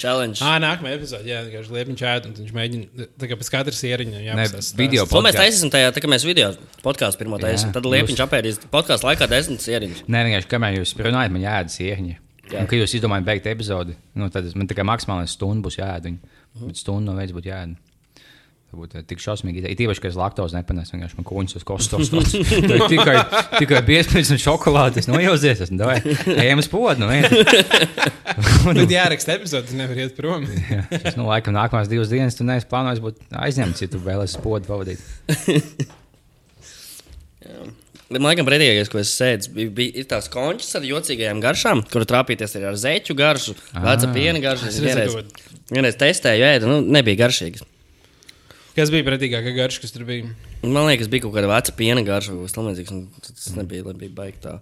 Challenge. 0.00 0.38
Ah, 0.40 0.56
nākamā 0.62 0.94
epizode, 0.96 1.26
jā, 1.28 1.42
vienkārši 1.44 1.74
liepiņš 1.74 2.02
ēd, 2.10 2.26
un 2.30 2.36
viņš 2.38 2.52
mēģina, 2.56 3.06
tā 3.20 3.28
kā 3.28 3.36
pēc 3.36 3.50
katras 3.52 3.82
ieriņa 3.84 4.16
Ne, 4.16 4.22
jāpastāsta. 4.30 4.78
video 4.80 5.04
To 5.10 5.20
mēs 5.26 5.36
taisīsim 5.36 5.72
tajā, 5.74 5.90
tā 5.92 6.00
kā 6.00 6.08
mēs 6.08 6.24
video 6.24 6.54
podkāstu 6.84 7.20
pirmo 7.20 7.36
taisīsim. 7.42 7.74
Tad 7.76 7.84
liepiņš 7.84 8.22
apēdīs 8.24 8.60
podkāstu 8.72 9.10
laikā 9.10 9.28
desmit 9.28 9.60
sieriņus. 9.60 10.00
Nē, 10.08 10.22
vienkārši 10.30 10.48
kamēr 10.54 10.78
jūs 10.80 10.94
runājat, 10.96 11.34
man 11.36 11.44
jāēd 11.44 11.74
sieņķi. 11.76 12.16
Jā. 12.50 12.62
Un, 12.64 12.66
kad 12.66 12.80
jūs 12.80 12.96
izdomājat 12.98 13.28
beigt 13.28 13.46
epizodi, 13.52 13.94
nu, 14.18 14.30
tad 14.32 14.48
es- 14.48 14.56
man 14.58 14.66
tikai 14.66 14.82
maksimāli 14.88 15.28
stundu 15.30 15.68
būs 15.68 15.76
jāēd. 15.78 16.08
Viņa. 16.08 16.18
Bet 16.64 16.80
stundu 16.80 17.12
no 17.12 17.14
veids 17.20 17.30
būtu 17.36 17.52
jāēd. 17.52 17.76
Tā 18.70 18.78
būtu 18.78 19.00
tik 19.10 19.18
šausmīgi. 19.18 19.64
Ir 19.66 19.80
īpaši, 19.82 19.98
ka 19.98 20.06
es 20.12 20.16
laktozi 20.18 20.54
nepanesu. 20.54 20.92
Vienkārši 20.94 21.16
man 21.18 21.24
kūņus 21.26 21.56
uz 21.58 21.64
kostos. 21.66 22.10
tikai, 22.92 23.16
tikai 23.56 23.80
biezpēc 23.88 24.28
un 24.30 24.38
šokolādes. 24.38 25.02
Es 25.02 25.08
nojauzies. 25.10 25.64
Esmu 25.66 25.80
davai. 25.80 25.96
Ejam 26.36 26.62
uz 26.62 26.68
podu. 26.70 27.02
Nu. 27.02 27.10
Tad 28.78 28.92
jāraksta 28.94 29.34
epizode, 29.34 29.66
tas 29.66 29.74
nevar 29.74 29.98
iet 29.98 30.14
prom. 30.14 30.46
Jā, 30.70 30.84
es, 31.00 31.16
nu, 31.18 31.26
laikam, 31.26 31.56
nākamās 31.56 31.90
divas 31.90 32.12
dienas 32.12 32.38
tu 32.38 32.46
neesi 32.46 32.68
plānojis 32.70 33.02
būt 33.02 33.18
aizņemts, 33.40 33.82
ja 33.82 33.90
tu 33.90 33.98
vēlēsies 34.04 34.38
podu 34.44 34.70
pavadīt. 34.70 35.02
Bet 38.10 38.18
man 38.18 38.30
liekas, 38.32 38.46
brīvīgais, 38.46 38.90
ko 38.90 39.02
es 39.02 39.10
sēdzu, 39.18 39.52
bija, 39.54 39.72
bija 39.74 40.02
ir 40.02 40.06
tās 40.10 40.30
končas 40.30 40.78
ar 40.78 40.86
jocīgajām 40.86 41.42
garšām, 41.42 41.82
kur 41.90 42.06
trāpīties 42.10 42.56
arī 42.58 42.70
ar 42.70 42.78
zeķu 42.78 43.14
garšu, 43.18 43.54
veca 43.74 44.14
piena 44.14 44.42
garšu. 44.42 44.70
Es 44.70 44.80
vienreiz, 44.82 45.14
vienreiz 45.70 45.98
testēju, 45.98 46.48
ēdu, 46.54 46.70
nu, 46.70 46.80
nebija 46.98 47.24
garšīgas. 47.26 47.62
Kas 48.76 48.90
bija 48.92 49.04
pretīgākā 49.06 49.52
garša, 49.56 49.80
kas 49.82 49.94
tur 49.94 50.04
bija? 50.08 50.28
Man 50.62 50.86
liekas, 50.86 51.08
bija 51.10 51.24
kaut 51.24 51.34
kāda 51.34 51.48
veca 51.50 51.72
piena 51.76 52.04
garša, 52.06 52.36
vai 52.36 52.46
kas 52.46 52.54
tamlīdzīgs. 52.54 52.92
Tas 53.26 53.48
nebija, 53.56 53.94
tā. 54.44 54.52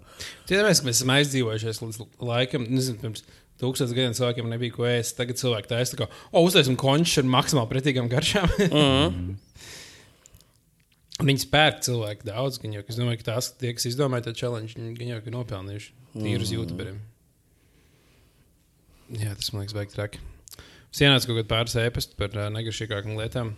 Tiedomājies, 0.49 0.81
ka 0.81 0.87
mēs 0.89 0.97
esam 0.97 1.11
aizdzīvojušies 1.13 1.81
līdz 1.83 1.99
laikam, 2.31 2.65
nezinu, 2.73 2.97
pirms 3.03 3.21
tūkstotis 3.61 3.93
gadiem 3.93 4.15
cilvēkiem 4.17 4.49
nebija 4.49 4.73
ko 4.75 4.87
ēst. 4.89 5.17
Tagad 5.19 5.39
cilvēki 5.41 5.69
taisa, 5.69 5.99
ka, 5.99 6.07
o, 6.31 6.41
uztaisim 6.47 6.77
končus 6.79 7.19
ar 7.21 7.29
maksimāli 7.29 7.71
pretīgām 7.75 8.09
garšām. 8.11 8.49
Mhm. 8.69 9.29
Un 11.19 11.27
Viņi 11.29 11.41
spērk 11.43 11.81
cilvēku 11.83 12.23
daudz, 12.29 12.61
gan 12.63 12.71
jau, 12.77 12.81
es 12.87 12.95
domāju, 12.95 13.19
ka 13.19 13.33
tās, 13.33 13.49
tie, 13.59 13.73
kas 13.75 13.89
izdomāja 13.89 14.29
to 14.29 14.33
challenge, 14.39 14.77
gan 14.79 15.09
jau 15.11 15.17
ir 15.19 15.33
nopelnījuši 15.35 15.89
tīrus 16.15 16.53
Mhm. 16.53 16.55
youtuberiem. 16.55 16.99
Jā, 19.19 19.33
tas 19.35 19.49
man 19.51 19.65
liekas, 19.65 19.75
baigi 19.75 19.95
traki. 19.97 20.21
Sienāts 20.95 21.27
kaut 21.27 21.35
kādā 21.37 21.49
pāris 21.49 21.75
ēpastu 21.81 22.15
par 22.17 22.31
uh, 22.37 22.47
negaršīgākām 22.55 23.17
lietām. 23.19 23.51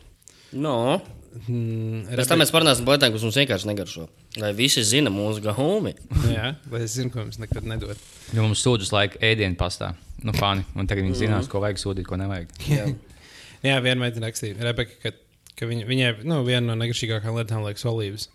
No. 0.54 1.00
Mm, 1.48 2.10
Pēc 2.12 2.28
tam 2.28 2.42
mēs 2.42 2.52
parunāsim 2.52 2.84
par 2.88 2.98
lietām, 2.98 3.14
kas 3.16 3.24
mums 3.24 3.38
vienkārši 3.40 3.70
negaršo. 3.70 4.08
Lai 4.42 4.52
visi 4.56 4.84
zina 4.84 5.12
mūsu 5.14 5.44
gahumi. 5.46 5.94
Jā, 6.28 6.54
lai 6.72 6.82
es 6.84 6.98
zinu, 6.98 7.12
ko 7.14 7.24
mums 7.24 7.40
nekad 7.40 7.68
nedod. 7.72 8.00
Jo 8.36 8.44
mums 8.44 8.64
sūdzas 8.66 8.92
laika 8.96 9.22
ēdienu 9.24 9.56
pastā. 9.60 9.94
Nu, 10.28 10.36
fani. 10.38 10.66
Un 10.76 10.90
tagad 10.92 11.08
viņi 11.08 11.24
zinās, 11.24 11.48
ko 11.52 11.64
vajag 11.64 11.80
sūtīt, 11.82 12.08
ko 12.08 12.20
nevajag. 12.20 12.52
Jā. 12.68 12.90
Jā, 13.68 13.78
viena 13.86 14.02
meitene 14.02 14.26
rakstīja, 14.26 14.58
Rebeka, 14.66 14.98
ka, 15.04 15.12
ka 15.60 15.68
viņa, 15.70 15.86
viņai 15.86 16.12
nu, 16.26 16.40
viena 16.48 16.66
no 16.72 16.76
negaršīgākajām 16.82 17.38
lietām 17.38 17.64
liekas 17.68 17.86
olīvas. 17.90 18.28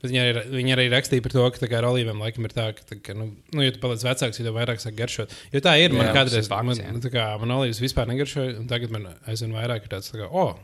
Bet 0.00 0.12
Viņa 0.12 0.22
arī, 0.24 0.40
viņa 0.52 0.72
arī 0.74 0.84
rakstīja 0.92 1.24
par 1.24 1.32
to, 1.32 1.44
ka 1.56 1.68
ar 1.78 1.86
olīviem 1.88 2.20
laikam 2.20 2.44
ir 2.48 2.52
tā, 2.56 2.66
ka, 2.76 2.84
tā, 2.88 2.96
ka 3.00 3.14
nu, 3.16 3.30
nu, 3.52 3.64
ja 3.64 3.72
tu 3.72 3.80
paliec 3.80 4.02
vecāks, 4.04 4.40
tev 4.40 4.56
vairāk 4.56 4.80
sāk 4.82 4.96
garšot. 4.98 5.32
Jo 5.52 5.62
tā 5.64 5.76
ir. 5.80 5.94
Man 5.96 6.08
Jā, 6.10 6.14
kādreiz, 6.16 6.48
fakts, 6.48 6.80
man, 6.80 6.98
nu, 6.98 7.12
kā, 7.12 7.26
man 7.40 7.54
olīvas 7.56 7.80
vispār 7.80 8.08
negaršoja, 8.10 8.58
un 8.60 8.68
tagad 8.68 8.92
man 8.92 9.06
aizvien 9.28 9.52
vairāk 9.56 9.86
ir 9.86 9.92
tāds, 9.94 10.10
tā 10.12 10.20
kā, 10.20 10.28
oh, 10.28 10.56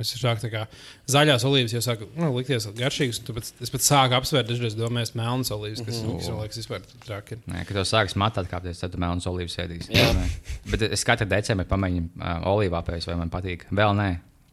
es 0.00 0.12
sāku 0.16 0.50
kā 0.52 0.64
zaļās 1.12 1.44
olīvas, 1.48 1.74
jau 1.76 1.82
sāku 1.84 2.08
nu, 2.16 2.30
likties 2.36 2.66
garšīgas. 2.78 3.20
Pēc, 3.28 3.52
es 3.66 3.72
pat 3.74 3.84
sāku 3.84 4.16
apsvērt, 4.18 4.48
dažreiz 4.48 4.76
domāju, 4.78 5.12
melnas 5.18 5.52
olīvas, 5.54 5.84
kas, 5.84 6.00
kas 6.00 6.32
man 6.32 6.42
liekas 6.42 6.60
vispār 6.62 6.84
traki. 7.04 7.38
ir. 7.38 7.46
Nē, 7.52 7.62
kad 7.68 7.78
tev 7.78 7.86
sākas 7.88 8.16
matā 8.20 8.44
atkāpties, 8.44 8.82
tad 8.82 8.96
melnas 9.00 9.28
olīvas. 9.30 9.58
Nē. 9.92 10.26
Bet 10.72 10.88
es 10.88 11.04
katru 11.06 11.28
decembrī 11.30 11.68
pamēģinu 11.70 12.12
uh, 12.16 12.52
olīvā 12.54 12.82
pēc, 12.88 13.08
vai 13.10 13.18
man 13.20 13.32
patīk. 13.32 13.68
Vēl 13.74 13.96
nē. 13.98 14.10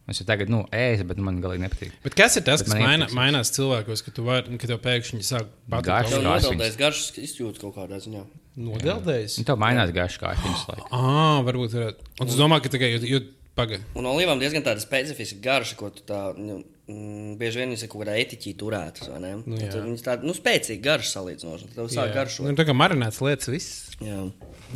Es 0.09 0.17
jau 0.17 0.25
tagad, 0.25 0.49
nu, 0.49 0.63
ēdu, 0.73 1.05
bet 1.11 1.19
man 1.21 1.37
galīgi 1.43 1.61
nepatīk. 1.61 1.97
Bet 2.01 2.15
kas 2.17 2.39
ir 2.39 2.45
tas, 2.47 2.63
Bet 2.63 2.71
kas 2.71 2.81
maina, 2.81 3.05
mainās 3.13 3.51
cilvēkos, 3.53 4.01
ka 4.01 4.13
tu 4.15 4.25
vari, 4.25 4.57
ka 4.57 4.69
tev 4.71 4.79
pēkšņi 4.81 5.21
sāk 5.21 5.51
Garš. 5.69 5.69
patikt? 5.69 5.91
Garšīgs. 5.93 6.23
nodeldēs 6.25 6.77
garšas 6.79 7.19
izjūtas 7.21 7.61
kaut 7.61 7.75
kādā 7.77 7.99
ziņā. 8.01 8.23
Nodeldējis. 8.59 9.37
Nu, 9.39 9.45
tev 9.51 9.59
mainās 9.61 9.93
garš 9.93 10.17
kā 10.19 10.33
viņa 10.33 10.63
laika. 10.71 10.87
Ah, 10.97 11.43
varbūt. 11.45 11.75
Un 12.19 12.31
tu 12.31 12.39
domā, 12.39 12.57
ka 12.63 12.73
tikai 12.73 12.89
jūt 12.97 13.29
pagaidi. 13.59 13.85
Un 13.99 14.07
olīvām 14.09 14.41
diezgan 14.41 14.65
tāda 14.65 14.81
specifiska 14.83 15.39
garša, 15.45 15.77
ko 15.79 15.89
tu 15.93 16.03
tā, 16.07 16.19
nu, 16.39 16.61
mm, 16.89 17.35
bieži 17.39 17.61
vien 17.61 17.71
viņas 17.73 17.85
ir 17.85 17.91
kaut 17.91 18.03
kādā 18.03 18.15
etiķī 18.23 18.53
turētas, 18.59 19.09
vai 19.11 19.19
ne? 19.23 19.33
Nu, 19.43 19.59
jā. 19.59 19.69
Tad 19.75 19.85
viņas 19.85 20.05
tāda, 20.05 20.27
nu, 20.29 20.35
spēcīga 20.37 20.85
garša 20.89 21.13
salīdzinoši. 21.17 21.69
Tev 21.75 21.89
sāk 21.93 22.13
garšot. 22.15 22.47
Nu, 22.47 22.55
tā 22.59 22.65
kā 22.67 22.75
marinētas 22.77 23.21
lietas, 23.25 23.51
viss. 23.53 23.77
Jā. 24.03 24.21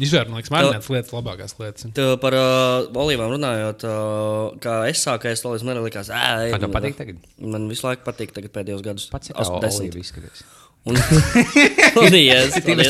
Izvērt, 0.04 0.32
man 0.32 0.42
liekas, 0.42 0.52
marinētas 0.54 0.90
lietas, 0.94 1.14
labākās 1.14 1.56
lietas. 1.62 1.88
Tev 1.96 2.16
par 2.24 2.36
uh, 2.38 2.88
olīvām 3.04 3.36
runājot, 3.36 3.86
uh, 3.88 4.58
kā 4.64 4.80
es 4.90 5.04
sāku 5.06 5.30
ēst 5.32 5.46
olīvas, 5.48 5.66
man 5.68 5.80
liekas, 5.86 6.10
ej, 6.10 6.52
Kā 6.56 6.60
tev 6.60 6.70
man- 6.72 6.76
patīk 6.80 6.98
tagad? 6.98 7.22
Man 7.40 7.70
visu 7.72 7.88
laiku 7.88 8.04
patīk 8.08 8.34
tagad 8.36 8.52
pēdējos 8.56 8.84
gados. 8.86 9.08
Pats 9.14 9.32
kā 9.32 9.46
olīva 9.46 10.02
izskatās. 10.02 10.44
Un, 10.84 10.98
paldies, 11.96 12.58
paldies, 12.60 12.90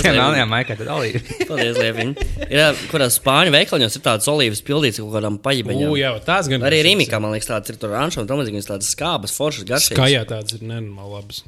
paldies, 1.49 1.75
Liepiņ. 1.77 2.13
Ir, 2.47 2.57
ā, 2.57 2.69
kurās 2.89 3.19
spāņu 3.19 3.53
veikaliņos 3.53 3.97
ir 3.99 4.03
tādas 4.07 4.29
olīvas 4.31 4.63
pildītas 4.65 4.97
kaut 5.03 5.11
kādām 5.13 5.37
paļibeņām. 5.45 5.91
U, 5.93 5.99
jā, 5.99 6.09
tās 6.25 6.49
gan. 6.49 6.65
Arī 6.65 6.79
Rīgā, 6.87 7.19
man 7.21 7.35
liekas, 7.35 7.51
tādas 7.51 7.69
ir 7.69 7.77
tur 7.77 7.93
rančā, 7.93 8.23
un 8.23 8.29
tam 8.31 8.41
līdzīgi 8.41 8.57
viņas 8.57 8.71
tādas 8.71 8.89
skābas, 8.95 9.35
foršas, 9.37 9.67
garšīgas. 9.69 9.99
Skajā 9.99 10.23
tādas 10.31 10.57
ir 10.57 10.65
nenormāli 10.65 11.19
labas. 11.19 11.43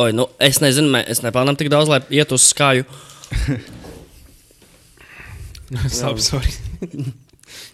Oi, 0.00 0.14
nu, 0.16 0.28
es 0.40 0.62
nezinu, 0.64 0.88
mē- 0.94 1.04
es 1.10 1.20
nepelnām 1.20 1.58
tik 1.60 1.68
daudz, 1.72 1.90
lai 1.92 2.00
iet 2.16 2.32
uz. 2.32 2.46
Labi, 5.70 6.22
sorry. 6.30 6.54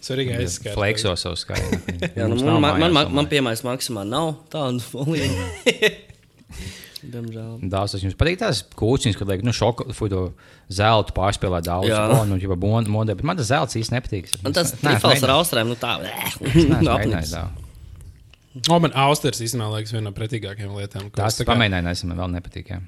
sorry, 0.01 0.27
ka 0.27 0.41
es 0.43 0.57
skaidroju. 0.59 0.75
Flekso 0.81 1.15
savu 1.15 1.39
skaitu. 1.39 1.79
Jā, 2.11 2.27
nu, 2.27 2.35
man, 2.43 2.59
man, 2.81 2.91
man, 2.91 3.13
man, 3.21 3.31
piemērs 3.31 3.63
maksimā 3.63 4.03
nav 4.03 4.33
tādu 4.51 4.83
olīvu. 5.05 5.47
Diemžēl. 7.03 7.69
Tas 7.69 7.93
jums 8.01 8.15
patīk. 8.17 8.39
Tās 8.41 8.63
kūciņas, 8.79 9.17
kad 9.19 9.29
liek, 9.29 9.43
nu, 9.45 9.53
šoku, 9.55 9.85
fuj, 9.93 10.09
to 10.13 10.21
zeltu 10.73 11.13
pārspēlē 11.17 11.61
daudz. 11.65 11.91
Jā. 11.91 12.01
O, 12.15 12.23
nu, 12.29 12.39
jau 12.41 12.57
modē, 12.93 13.13
bet 13.19 13.27
man 13.27 13.37
tas 13.37 13.51
zelts 13.51 13.77
īsti 13.77 13.93
nepatīk. 13.97 14.31
Un 14.43 14.55
tas 14.57 14.73
trifals 14.79 15.23
ar 15.27 15.35
austrēm, 15.37 15.69
nu 15.71 15.77
tā, 15.79 15.97
tā. 17.29 17.45
O, 18.73 18.79
man 18.81 18.89
austers 18.97 19.37
īstenībā 19.43 19.67
liekas 19.75 19.91
viena 19.93 20.07
no 20.07 20.13
pretīgākajām 20.17 20.71
lietām. 20.79 21.09
Tās 21.13 21.35
tā 21.37 21.45
kā- 21.45 21.51
pamēģināju, 21.51 21.85
nesen 21.85 22.09
man 22.09 22.17
vēl 22.23 22.31
nepatīk. 22.39 22.71
Jā. 22.73 22.79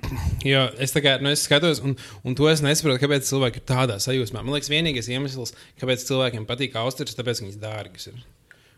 Jo 0.48 0.64
es, 0.82 0.94
tā 0.96 1.04
kā, 1.06 1.18
nu, 1.22 1.30
es 1.36 1.44
skatos, 1.46 1.82
un, 1.86 1.94
un 2.26 2.38
to 2.40 2.48
es 2.50 2.64
nesaprotu, 2.66 2.98
kāpēc 3.04 3.28
cilvēki 3.30 3.62
ir 3.62 3.66
tādā 3.70 4.00
sajūsmā. 4.02 4.42
Man 4.42 4.56
liekas, 4.56 4.72
vienīgais 4.74 5.12
iemesls, 5.14 5.54
kāpēc 5.82 6.08
cilvēkiem 6.10 6.48
patīk 6.50 6.74
austers, 6.82 7.14
ir 7.14 7.22
tāpēc, 7.22 7.44
ka 7.44 7.46
viņas 7.46 7.62
dārgas 7.62 8.10
ir. 8.10 8.18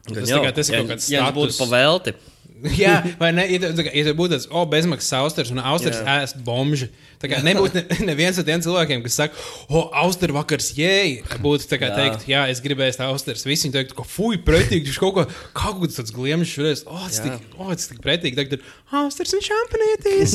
Un 0.10 0.18
Tas, 0.18 0.28
tā 0.34 0.42
kā, 0.42 0.52
tas 0.58 0.70
ir 0.72 0.80
kaut 0.82 0.92
kāds 0.96 1.08
Ja 1.14 1.28
tas 1.30 1.36
būtu 1.38 1.54
status. 1.54 1.62
pavēlti. 1.70 2.16
Jā, 2.82 2.96
vai 3.20 3.32
ne? 3.34 3.46
Ja 3.50 3.60
tev, 3.64 3.80
ja 3.88 4.04
tev 4.06 4.16
būtu 4.20 4.36
tāds, 4.36 4.48
oh, 4.54 4.66
bezmaksas 4.70 5.16
austers 5.18 5.52
un 5.54 5.62
austers 5.64 5.98
Jā. 5.98 6.18
ēst 6.22 6.42
bomži. 6.46 6.92
Tā 7.22 7.30
kā 7.32 7.40
nebūtu 7.46 7.80
ne, 7.80 7.98
neviens 8.12 8.38
no 8.38 8.46
tiem 8.48 8.62
cilvēkiem, 8.66 9.02
kas 9.06 9.18
saka, 9.18 9.46
oh, 9.70 9.88
auster 10.04 10.34
vakars, 10.36 10.72
jē, 10.78 10.94
būtu 11.42 11.70
tā 11.72 11.80
kā 11.82 11.90
Jā. 11.90 11.98
teikt, 11.98 12.28
jā, 12.30 12.44
es 12.54 12.62
gribēju 12.64 12.94
ēst 12.94 13.04
austers. 13.06 13.46
Visi 13.50 13.68
viņi 13.68 13.78
teikt, 13.80 13.96
ka 13.98 14.06
fuj, 14.06 14.42
pretīgi, 14.48 14.92
viņš 14.92 15.02
kaut 15.02 15.18
ko, 15.18 15.26
kaut 15.58 15.80
ko 15.82 15.90
tāds 15.90 16.14
gliemžs 16.16 16.54
šoreiz, 16.54 16.84
oh, 16.90 17.02
tas 17.08 17.22
tik, 17.26 17.50
oh, 17.58 17.72
tas 17.74 17.90
tik 17.92 18.04
pretīgi. 18.06 18.38
Tagad 18.40 18.60
ir 18.60 18.66
austers 19.02 19.34
un 19.38 19.46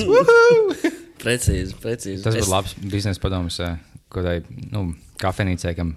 woohoo! 0.10 0.92
Precīzi, 1.22 1.76
precīzi. 1.82 2.22
Tas 2.26 2.34
Es- 2.34 2.44
būtu 2.44 2.52
labs 2.52 2.74
biznesa 2.82 3.22
padoms, 3.22 3.60
eh, 3.64 3.78
kādai 4.12 4.40
nu, 4.72 4.88
kafejnīcei, 5.22 5.74
kam 5.78 5.94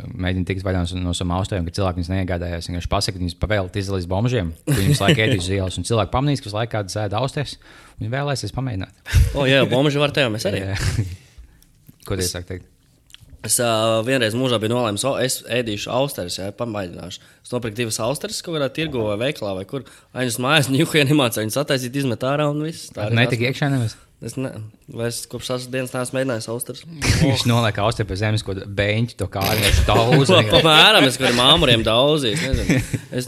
mēģina 0.00 0.48
tikt 0.48 0.64
vaļā 0.66 0.82
no, 1.02 1.12
savām 1.16 1.34
austējām, 1.38 1.68
ka 1.68 1.76
cilvēki 1.76 2.00
viņas 2.00 2.10
neiegādājās. 2.12 2.70
Viņš 2.72 2.88
pasaka, 2.92 3.18
ka 3.18 3.24
viņas 3.24 3.38
pavēlēt 3.42 3.78
izdalīt 3.82 4.08
bombžiem, 4.10 4.52
ka 4.66 4.78
viņas 4.78 5.04
laikā 5.04 5.26
ēdīs 5.26 5.44
uz 5.44 5.52
ielas, 5.58 5.78
un 5.78 5.88
cilvēki 5.88 6.14
pamanīs, 6.14 6.42
ka 6.42 6.48
uz 6.50 6.56
laikā 6.56 6.72
kāds 6.78 6.98
ēda 7.04 7.20
austēs. 7.20 7.58
Viņi 8.00 8.12
vēlēsies 8.16 8.56
pamēģināt. 8.56 9.16
O, 9.36 9.46
jā, 9.48 9.62
bomži 9.68 10.02
var 10.02 10.14
tev, 10.16 10.32
mēs 10.34 10.48
arī. 10.48 10.64
Ko 12.08 12.18
tie 12.18 12.26
sāk 12.26 12.48
teikt? 12.48 12.71
Es 13.42 13.56
uh, 13.58 13.98
vienreiz 14.06 14.36
mūžā 14.38 14.60
biju 14.62 14.70
nolēmis, 14.76 15.02
o, 15.08 15.16
es 15.18 15.40
ēdīšu 15.50 15.90
austeres, 15.90 16.36
jā, 16.38 16.52
pamēģināšu. 16.54 17.24
Es 17.42 17.50
nopirku 17.50 17.80
divas 17.80 17.98
austeres 18.04 18.38
kaut 18.46 18.54
kādā 18.54 18.68
tirgo 18.70 19.08
vai 19.08 19.16
veikalā, 19.24 19.56
vai 19.58 19.64
kur. 19.66 19.82
Aiznes 20.14 20.38
mājās, 20.42 20.70
ņūku 20.74 21.00
animāciju, 21.02 21.48
viņas 21.48 21.58
attaisīt, 21.64 21.98
izmet 22.04 22.22
ārā 22.28 22.46
un 22.52 22.62
viss. 22.62 22.92
Tā 22.94 23.08
arī 23.08 23.18
Netika 23.18 23.42
tās- 23.42 23.50
iekšā 23.50 23.70
nevis. 23.74 23.98
Es 24.22 24.36
ne, 24.38 24.52
vairs 24.94 25.24
kopš 25.26 25.48
tās 25.50 25.64
dienas 25.66 25.90
neesmu 25.96 26.20
mēģinājis 26.20 26.46
austeres. 26.52 26.84
Viņš 27.24 27.42
noliek 27.50 27.82
austē 27.82 28.06
pie 28.06 28.20
zemes, 28.20 28.44
ko 28.46 28.54
beņķi 28.54 29.18
to 29.18 29.26
kā 29.34 29.42
arī 29.42 29.72
daudz. 29.88 30.30
Pamēram, 30.52 31.08
es 31.08 31.18
kaut 31.18 31.26
kādiem 31.26 31.42
āmuriem 31.42 31.82
daudzīs, 31.90 32.38
nezinu. 32.46 32.78
Es 33.10 33.26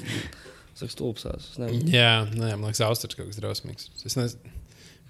saku 0.78 0.94
stulpsās, 0.94 1.50
es. 1.58 1.74
Jā, 1.90 2.12
nē, 2.30 2.52
man 2.54 2.68
liekas, 2.68 2.84
austers 2.86 3.18
kaut 3.18 3.32
kas 3.32 3.42
drausmīgs. 3.42 3.90
Es 4.06 4.14
nezinu. 4.20 4.54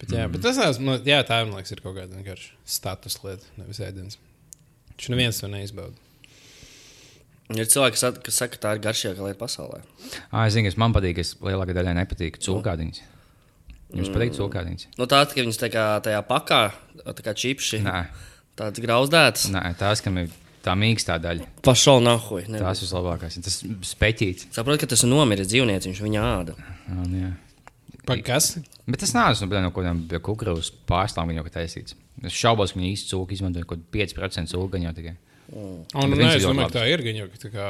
Bet, 0.00 0.16
jā, 0.16 0.24
bet 0.32 0.40
tas 0.48 0.56
jā, 1.04 1.20
tā 1.28 1.44
man 1.44 1.58
liekas, 1.58 1.76
ir 1.76 1.84
kaut 1.84 1.98
kāda 2.00 2.16
vienkārši 2.16 2.54
status 2.80 3.20
lieta, 3.20 3.52
nevis 3.60 3.84
ēdiens. 3.84 4.16
Viņš 4.94 5.10
neviens 5.12 5.40
to 5.42 5.50
neizbauda. 5.50 5.96
Ir 7.54 7.66
cilvēki, 7.68 7.98
kas, 7.98 8.20
kas 8.24 8.38
saka, 8.40 8.56
ka 8.56 8.62
tā 8.62 8.70
ir 8.76 8.84
garšīgākā 8.86 9.26
lieta 9.26 9.40
pasaulē. 9.42 9.82
Ah, 10.30 10.46
es 10.46 10.54
zinu, 10.54 10.64
kas 10.70 10.78
man 10.80 10.94
patīk, 10.96 11.18
kas 11.18 11.34
lielākajai 11.44 11.76
daļai 11.76 11.96
nepatīk. 11.98 12.38
Cūkādiņas. 12.44 13.02
Jums 13.94 14.12
patīk 14.14 14.32
cūkādiņas? 14.38 14.86
Nu, 14.98 15.06
tā, 15.10 15.20
ka 15.28 15.44
viņas 15.44 15.60
tā 15.60 15.68
kā 15.70 15.84
tajā 16.02 16.22
pakā, 16.26 16.62
tā 17.04 17.26
kā 17.26 17.34
čipši, 17.36 17.82
Nē. 17.84 17.98
tāds 18.58 18.80
grauzdēts. 18.82 19.50
Nē, 19.54 19.62
tās, 19.78 20.00
kam 20.02 20.22
ir 20.22 20.32
tā 20.64 20.72
mīkstā 20.78 21.18
daļa. 21.20 21.50
Pašau 21.66 22.00
nahuj. 22.02 22.46
Tas 22.56 22.80
ir 22.80 22.88
vislabākais. 22.88 23.36
Tas 23.44 23.60
speķīts. 23.92 24.48
Saprot, 24.56 24.80
ka 24.80 24.88
tas 24.90 25.04
ir 25.04 25.12
nomiris 25.12 25.50
dzīvnieks, 25.52 25.90
viņš 25.90 26.02
viņu 26.06 26.22
āda. 26.24 26.56
Un, 26.94 27.18
jā. 27.20 27.34
Pa, 28.08 28.16
kas? 28.24 28.54
Bet 28.88 29.00
tas 29.04 29.14
nav 29.16 29.36
nu, 29.36 29.48
no 29.64 29.70
kaut 29.72 29.84
kādiem 29.84 30.24
kukurūzas 30.24 30.72
pārstāvjiem, 30.88 31.38
jau 31.40 31.52
taisīts. 31.52 31.96
Es 32.22 32.36
šaubos, 32.38 32.72
ka 32.72 32.78
viņi 32.78 32.92
īsti 32.94 33.10
cūku 33.10 33.34
izmantoja 33.34 33.66
kaut 33.66 33.82
kādu 33.82 34.14
5% 34.14 34.54
cūku 34.54 34.82
jau 34.84 34.94
tikai. 34.94 35.16
Un, 35.54 35.82
Bet 35.92 36.14
nē, 36.14 36.20
viņš 36.20 36.38
es 36.38 36.46
domāju, 36.46 36.70
ka 36.70 36.78
tā 36.78 36.86
ir 36.88 37.04
tā 37.42 37.50
Kā... 37.52 37.66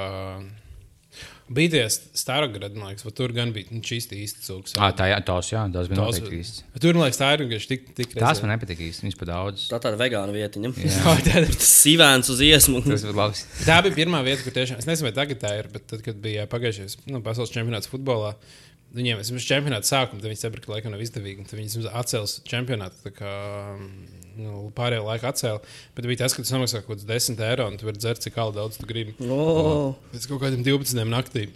Bija 1.55 1.71
tie 1.75 1.83
Starograd, 1.93 2.73
man 2.73 2.95
liekas, 2.95 3.05
tur 3.15 3.33
gan 3.37 3.51
bija 3.53 3.69
nu, 3.75 3.83
šīs 3.85 4.07
īsti 4.17 4.47
cūks. 4.47 4.75
Ah, 4.81 4.95
tā, 4.97 5.11
jā, 5.11 5.19
tos, 5.27 5.51
jā, 5.53 5.61
tas 5.75 5.91
bija 5.91 6.01
Tos- 6.01 6.21
noteikti. 6.23 6.65
Bet 6.73 6.83
Tur, 6.83 6.97
man 6.97 7.05
liekas, 7.05 7.21
tā 7.21 7.29
ir 7.37 7.43
vienkārši 7.45 7.69
tik, 7.71 7.85
tik 7.99 8.15
Tas 8.17 8.41
man 8.43 8.55
nepatīk 8.55 8.81
īsti. 8.87 9.05
Viņš 9.05 9.19
pa 9.21 9.29
daudz. 9.29 9.67
Tā 9.69 9.79
tāda 9.85 10.01
vegāna 10.01 10.33
vietiņa. 10.35 10.73
Jā, 10.81 11.15
tā 11.27 11.43
ir. 11.43 11.51
Tas 11.53 11.75
sīvēns 11.85 12.33
uz 12.33 12.41
iesmu. 12.49 12.81
Tas 12.87 13.05
bija 13.05 13.19
labs. 13.21 13.45
Tā 13.67 13.77
bija 13.85 13.99
pirmā 14.01 14.23
vieta, 14.25 14.41
kur 14.47 14.57
tiešām, 14.57 14.81
es 14.81 14.89
nezinu, 14.89 15.11
vai 15.11 15.15
tagad 15.21 15.43
tā 15.45 15.53
ir, 15.61 15.69
bet 15.75 15.85
tad, 15.93 16.01
kad 16.07 16.19
bija 16.25 16.49
pagājušais 16.51 16.97
nu, 17.13 17.21
pasaules 17.27 17.53
čempionāts 17.53 17.93
futbolā, 17.93 18.33
viņiem 18.95 19.21
bija 19.21 19.47
čempionāta 19.49 19.91
sākums, 19.91 20.23
tad 20.23 20.31
viņi 20.31 20.41
saprata, 20.41 20.67
ka 20.67 20.75
laikam 20.75 20.95
nav 20.95 21.03
izdevīgi. 21.05 21.47
Tad 21.49 21.59
viņi 21.59 21.89
atcēla 22.01 22.31
čempionātu. 22.51 23.01
tā 23.05 23.13
Kā, 23.17 23.33
nu, 24.39 24.69
pārējo 24.77 25.07
laiku 25.09 25.29
atcēla. 25.31 25.63
Bet 25.97 26.09
bija 26.11 26.23
tas, 26.25 26.37
ka 26.37 26.45
tu 26.45 26.51
samaksā 26.51 26.85
kaut 26.85 26.97
kāds 26.97 27.09
10 27.11 27.43
eiro 27.49 27.69
un 27.71 27.79
tu 27.81 27.89
vari 27.89 28.01
dzert, 28.01 28.23
cik 28.25 28.39
daudz 28.57 28.79
tu 28.81 28.89
gribi. 28.91 29.17
Oh. 29.27 29.95
Pēc 30.15 30.29
kaut 30.31 30.45
kādiem 30.47 30.65
12 30.67 31.11
naktī. 31.11 31.49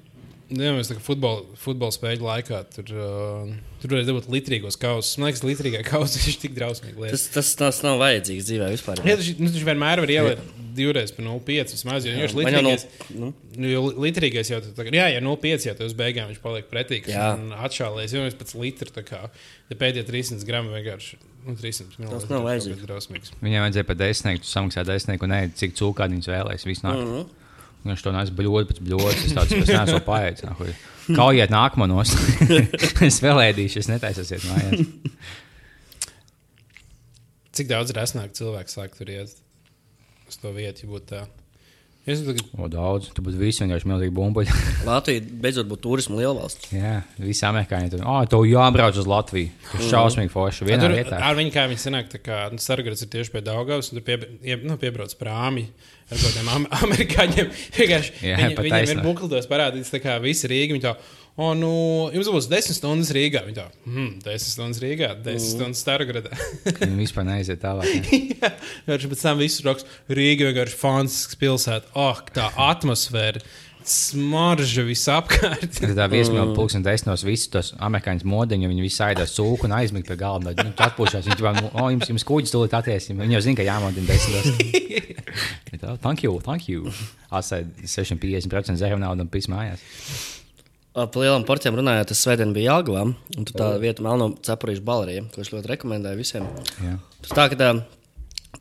Jā, 0.49 0.71
mēs 0.73 0.89
kā 0.89 1.03
futbola, 1.05 1.43
futbola 1.61 1.93
spēļu 1.93 2.25
laikā 2.25 2.63
tur, 2.73 2.93
uh, 2.97 3.51
tur 3.83 3.93
varēja 3.93 4.09
dabūt 4.09 4.31
litrīgos 4.33 4.79
kausus. 4.81 5.19
Man 5.21 5.29
liekas, 5.29 5.43
litrīgā 5.45 5.83
kausa 5.85 6.23
ir 6.25 6.39
tik 6.41 6.55
drausmīgi. 6.57 6.97
lietas. 6.97 7.27
Tas, 7.29 7.35
tas, 7.35 7.51
tas 7.61 7.83
nav 7.85 7.99
vajadzīgs 8.01 8.47
dzīvē 8.49 8.71
vispār. 8.73 9.03
Jā, 9.05 9.19
tas 9.21 9.29
nu, 9.37 9.51
taču 9.53 9.69
vienmēr 9.69 10.01
var 10.01 10.13
ielikt 10.15 10.55
divreiz 10.79 11.13
pa 11.13 11.25
0,5 11.27 11.75
vismaz. 11.75 12.07
Jo 12.07 12.15
viņš 12.17 12.35
Man 12.39 12.57
jau 12.57 12.63
no- 12.65 12.73
litrīgais. 12.73 12.87
nu. 13.19 13.31
Nu, 13.59 13.67
jo 13.69 13.83
litrīgais 14.07 14.51
jau 14.53 14.61
tā, 14.65 14.87
jā, 14.95 15.09
ja 15.13 15.21
0,5 15.21 15.67
jau 15.69 15.75
tas 15.79 15.97
beigās 15.99 16.31
viņš 16.31 16.41
paliek 16.45 16.71
pretīgs 16.71 17.11
Jā. 17.13 17.33
un 17.37 17.51
atšālēs. 17.53 18.15
Jau 18.17 18.25
pēc 18.41 18.55
litra 18.63 18.95
tā 18.95 19.05
kā 19.05 19.21
ja 19.29 19.77
pēdējie 19.77 20.07
300 20.09 20.47
gramu 20.49 20.73
vienkārši. 20.77 21.19
Nu, 21.45 21.57
300 21.59 21.99
ml. 21.99 22.09
Tas 22.15 22.29
nav 22.31 22.47
vajadzīgs. 22.47 23.35
Viņam 23.43 23.67
vajadzēja 23.67 23.89
pat 23.89 24.01
desmitnieku, 24.01 24.45
tu 24.45 24.51
samaksā 24.53 24.85
desmitnieku, 24.87 25.29
un 25.29 25.35
nē, 25.35 25.41
cik 25.59 25.77
cūkādi 25.79 26.17
viņas 26.19 26.31
vēlēs. 26.33 26.67
Viss 26.69 26.85
nāk. 26.87 26.99
Mhm. 27.05 27.29
Viņš 27.88 28.05
to 28.05 28.12
nes 28.14 28.31
bļodi 28.38 28.68
pēc 28.70 28.81
bļodas. 28.85 29.24
Es 29.24 29.35
tāds 29.37 29.55
pēc 29.55 29.72
neesmu 29.72 30.01
paēdis. 30.07 30.44
Kaujiet 31.16 31.53
nākamo 31.53 31.88
nost. 31.88 32.18
es 33.09 33.20
vēl 33.24 33.42
ēdīšu, 33.48 33.83
es 33.83 33.90
netaisosiet 33.90 34.44
mājās. 34.48 34.85
Cik 37.59 37.70
daudz 37.72 37.94
resnāk 37.96 38.37
cilvēku 38.38 38.70
sāk 38.70 38.94
tur 38.98 39.11
iet 39.11 39.33
uz 40.29 40.37
to 40.38 40.53
vietu, 40.55 40.85
ja 40.85 40.92
būtu 40.92 41.09
tā? 41.11 41.24
Es 42.09 42.23
tagad 42.25 42.40
O, 42.57 42.66
daudz. 42.73 43.11
Tu 43.12 43.23
būtu 43.25 43.37
visi 43.37 43.61
vienkārši 43.61 43.88
milzīgi 43.90 44.14
bumbuļi. 44.16 44.55
Latvija 44.88 45.21
beidzot 45.42 45.68
būtu 45.68 45.85
turisma 45.85 46.16
lielvalsts. 46.16 46.71
Jā, 46.73 47.03
visi 47.21 47.44
amerikāņi 47.44 47.92
tur. 47.92 48.05
Oh, 48.09 48.23
tev 48.31 48.47
jābrauc 48.49 48.97
uz 48.97 49.09
Latviju. 49.11 49.51
Tas 49.68 49.83
ir 49.83 49.92
šausmīgi 49.92 50.33
forši. 50.33 50.66
Vienā 50.71 50.87
tur, 50.87 50.97
vietā. 50.97 51.21
ar 51.29 51.37
viņu 51.37 51.53
kā 51.53 51.66
viņi 51.68 51.83
sanāk, 51.85 52.09
tā 52.14 52.23
kā 52.25 52.40
nu, 52.55 52.62
Sargaras 52.64 53.05
ir 53.05 53.12
tieši 53.12 53.35
pie 53.35 53.44
Daugavas, 53.44 53.92
un 53.92 54.01
tur 54.01 54.07
pie, 54.09 54.18
ie, 54.40 54.57
nu, 54.64 54.79
piebrauc 54.81 55.12
prāmi 55.21 55.68
ar 56.09 56.16
kādiem 56.25 56.51
am 56.55 56.66
amerikāņiem. 56.83 57.53
Vienkārši 57.77 58.14
Jā, 58.25 58.40
viņi, 58.40 58.61
viņiem 58.64 58.94
ir 58.97 59.05
bukletos 59.05 59.51
parādīts, 59.51 59.92
tā 59.92 60.01
kā 60.01 60.16
visi 60.25 60.49
Rīgi. 60.49 60.79
Viņi 60.79 60.87
tā, 60.88 60.97
o, 61.38 61.53
nu, 61.57 61.70
jums 62.14 62.31
būs 62.35 62.48
10 62.51 62.77
stundas 62.77 63.12
Rīgā. 63.14 63.44
Viņi 63.46 63.57
tā, 63.57 63.68
hmm, 63.87 64.11
10 64.24 64.53
stundas 64.53 64.83
Rīgā, 64.83 65.12
10 65.24 65.46
stundas 65.55 65.85
Stargradā. 65.85 66.35
Viņi 66.83 66.98
vispār 66.98 67.29
neaiziet 67.29 67.62
tālāk. 67.62 68.11
Jā, 68.35 68.53
vienkārši 68.88 69.12
pēc 69.14 69.24
tam 69.24 69.40
viss 69.40 69.64
rokas. 69.66 69.88
Rīga 70.11 70.51
vienkārši 70.51 70.79
fantastisks 70.83 71.40
pilsēta. 71.40 71.90
Oh, 71.98 72.20
tā 72.35 72.51
atmosfēra, 72.68 73.42
smarža 73.88 74.85
visapkārt. 74.85 75.79
Tad 75.79 75.94
tā 75.96 76.07
viesmīlība 76.12 76.57
pulksten 76.59 76.85
desmitos 76.85 77.24
visus 77.27 77.53
tos 77.53 77.70
amerikāņus 77.79 78.27
modiņu, 78.29 78.70
viņi 78.72 78.85
visi 78.85 79.01
aidās 79.07 79.35
cūku 79.37 79.68
un 79.68 79.77
aizmigt 79.79 80.11
pie 80.11 80.18
galda. 80.20 80.55
Nu, 80.59 80.74
tu 80.77 80.85
atpūšās, 80.87 81.29
viņi 81.29 81.38
jau, 81.40 81.55
oh, 81.70 81.88
jums, 81.94 82.11
jums 82.12 82.27
kuģis 82.29 82.55
tūlīt 82.55 82.77
attiesim. 82.79 83.20
Viņi 83.22 83.38
jau 83.38 83.44
zina, 83.46 83.61
ka 83.61 83.68
jāmodina 83.68 84.11
desmitos. 84.11 84.85
Tā, 85.79 85.94
Thank 86.03 86.24
you, 86.24 86.40
thank 86.42 86.66
you. 86.68 86.90
Atstāj 87.31 87.68
650% 87.85 88.81
zēru 88.81 88.98
naudu 89.01 89.24
un 89.24 89.31
pīs 89.33 89.46
mājās. 89.53 89.85
Par 90.99 91.23
lielām 91.23 91.45
porcijām 91.47 91.77
runājot, 91.79 92.09
tas 92.11 92.21
svētdien 92.25 92.51
bija 92.57 92.73
Jāgavā, 92.79 93.05
un 93.07 93.47
tur 93.47 93.55
tā 93.55 93.69
vieta 93.79 94.03
melno 94.03 94.33
cepurīšu 94.43 94.83
balerija, 94.83 95.23
ko 95.31 95.45
es 95.45 95.53
ļoti 95.53 95.71
rekomendēju 95.71 96.19
visiem. 96.19 96.49
Jā. 96.83 96.97
Tur 97.23 97.39
tā, 97.39 97.45
ka 97.53 97.59
tā, 97.61 97.69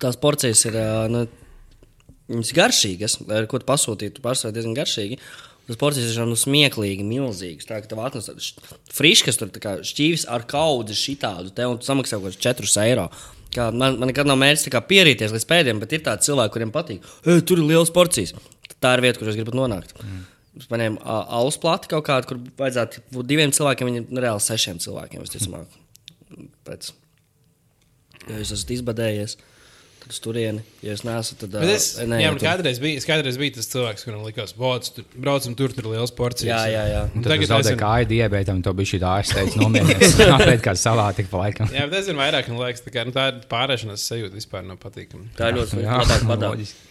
tās 0.04 0.20
porcijas 0.22 0.62
ir 0.70 0.78
nu, 1.10 1.24
viņas 2.30 2.54
garšīgas, 2.60 3.18
ar 3.34 3.48
ko 3.50 3.62
tu 3.64 3.70
pārsvarā 3.70 4.54
diezgan 4.54 4.78
garšīgi. 4.78 5.18
Tas 5.68 5.80
porcijas 5.82 6.14
ir 6.14 6.30
nu, 6.30 6.38
smieklīgi, 6.40 7.04
milzīgas. 7.04 7.68
Tā 7.68 7.82
kā 7.82 7.90
tev 7.92 8.00
atnes 8.06 8.30
friškas, 8.96 9.42
tur 9.42 9.50
kā 9.58 9.80
šķīvis 9.84 10.28
ar 10.32 10.46
kaudzi 10.48 10.96
šitādu, 10.96 11.52
te 11.58 11.66
un 11.68 11.82
tu 11.82 11.90
samaksā 11.90 12.22
kaut 12.22 12.30
kādus 12.30 12.40
4 12.46 12.86
eiro. 12.86 13.10
Kā 13.52 13.68
man, 13.74 13.98
man 14.00 14.12
nekad 14.12 14.30
nav 14.30 14.38
mērķis 14.40 14.72
pierīties 14.88 15.34
līdz 15.34 15.50
pēdējiem, 15.50 15.82
bet 15.82 15.98
ir 15.98 16.06
tādi 16.06 16.30
cilvēki, 16.30 16.54
kuriem 16.54 16.72
patīk. 16.76 17.04
"Ej, 17.26 17.42
Tur 17.50 17.60
ir 17.60 17.68
liels 17.74 17.92
porcijas. 17.92 18.36
Tā 18.80 18.94
ir 18.96 19.04
vieta, 19.04 19.20
kur 19.20 19.28
es 19.28 19.36
gribu 19.36 19.58
nonākt. 19.58 19.98
Mm. 20.04 20.24
Es 20.62 20.70
ā, 21.00 21.18
alus 21.40 21.58
plati 21.62 21.90
kaut 21.92 22.06
kādu, 22.08 22.30
kur 22.34 22.40
vajadzētu 22.62 23.04
būt 23.16 23.30
diviem 23.30 23.52
cilvēkiem, 23.56 23.92
viņa 23.92 24.06
ir 24.06 24.24
reāli 24.28 24.44
sešiem 24.48 24.80
cilvēkiem. 24.84 25.26
Visticamāk, 25.28 25.82
pēc 26.68 26.94
Ja 28.28 28.42
jūs 28.42 28.50
esat 28.58 28.72
izbadējies, 28.76 29.38
tad 30.02 30.12
uz 30.12 30.18
turieni, 30.20 30.60
ja 30.84 30.92
jūs 30.92 31.04
neesat, 31.08 31.38
tad 31.46 31.54
Bet 31.54 31.70
es, 31.72 31.86
ā, 32.04 32.18
jā, 32.20 32.32
man 32.34 32.40
tur. 32.42 32.48
kādreiz 32.50 32.82
bija, 32.84 33.00
es 33.00 33.06
kādreiz 33.08 33.38
biju 33.40 33.54
tas 33.56 33.70
cilvēks, 33.72 34.04
kuram 34.04 34.26
likās, 34.28 34.52
ka 34.58 34.90
tur 34.98 35.06
braucam, 35.16 35.56
tur 35.56 35.72
tur 35.76 35.86
ir 35.88 35.94
liels 35.94 36.12
porcijas. 36.18 36.50
Jā, 36.50 36.60
jā, 36.74 36.82
jā. 36.92 37.04
Un 37.14 37.24
tad 37.24 37.32
Tagad 37.32 37.46
es 37.46 37.52
zaudēju 37.54 37.72
esam- 37.78 37.84
kāju 37.86 38.10
diabētam, 38.12 38.60
to 38.68 38.74
bija 38.82 38.92
šī 38.92 39.00
tā 39.06 39.14
aizsteigts 39.22 39.56
nomierināts. 39.62 40.18
Tāpēc 40.20 40.64
kā 40.68 40.76
savā 40.82 41.08
tik 41.16 41.32
pa 41.32 41.46
laikam. 41.46 41.72
Jā, 41.72 41.88
bet 41.88 42.02
es 42.02 42.10
zinu, 42.10 42.20
vairāk 42.20 42.52
man 42.52 42.60
liekas, 42.66 42.84
tā, 42.84 42.94
kā, 42.98 43.08
nu, 43.08 43.16
tā 43.16 43.30
ir 43.32 43.40
pārēšanās 43.56 44.04
sajūta 44.12 44.36
vispār 44.42 44.68
nav 44.68 44.82
patīkama. 44.84 45.30
Tā 45.40 45.54
ir 45.54 45.62
ļoti 45.62 45.88
padā. 46.34 46.50
loģiski. 46.52 46.87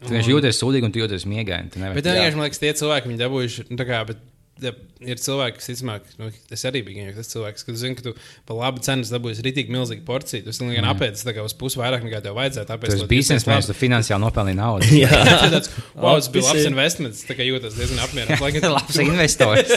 Tu 0.00 0.14
vienkārši 0.14 0.32
jūties 0.32 0.60
sūdīgi 0.62 0.88
un 0.88 0.92
tu 0.94 1.02
jūties 1.02 1.26
miegaini. 1.28 1.72
tu 1.72 1.80
Bet 1.80 2.04
tā 2.06 2.16
vienkārši 2.16 2.38
man 2.38 2.46
liekas, 2.48 2.62
tie 2.62 2.72
cilvēki, 2.80 3.10
viņi 3.10 3.20
dabūjuši, 3.20 3.64
nu, 3.68 3.80
tā 3.80 3.86
kā, 3.88 3.98
bet 4.08 4.22
ja 4.60 4.72
ir 5.08 5.20
cilvēki, 5.20 5.56
kas, 5.58 5.68
ticamāk, 5.70 6.08
nu, 6.20 6.28
es 6.52 6.64
arī 6.68 6.82
biju 6.84 7.00
gan 7.00 7.14
tas 7.16 7.30
cilvēks, 7.32 7.64
kas 7.66 7.78
zina, 7.80 7.96
ka 7.96 8.04
tu 8.04 8.12
par 8.48 8.58
labu 8.58 8.82
cenu 8.84 9.06
dabūsi 9.08 9.44
rītīgi 9.46 9.72
milzīgu 9.72 10.04
porciju. 10.08 10.44
Tu 10.44 10.52
esi 10.52 10.68
gan 10.74 10.88
apēdis 10.92 11.24
tā 11.26 11.34
kā 11.36 11.44
uz 11.46 11.54
pusi 11.56 11.80
vairāk 11.80 12.04
nekā 12.06 12.20
tev 12.24 12.36
vajadzētu. 12.38 12.68
Tāpēc 12.68 12.92
tev 12.92 12.98
diezgan 12.98 13.12
biznesmenis, 13.14 13.70
tu 13.70 13.76
finansiāli 13.78 14.24
nopelnīji 14.24 14.60
naudu. 14.60 14.90
Jā, 15.02 15.22
Tāds, 15.54 15.72
Wow, 15.94 16.20
tas 16.20 16.30
bija 16.34 16.46
labs 16.50 16.68
investments. 16.68 17.24
Tā 17.28 17.38
kā 17.38 17.46
jūtas 17.46 17.78
diezgan 17.78 18.04
apmierināts. 18.04 18.44
Lai 18.44 18.52
gan 18.56 18.76
Labs 18.76 19.00
investors. 19.04 19.74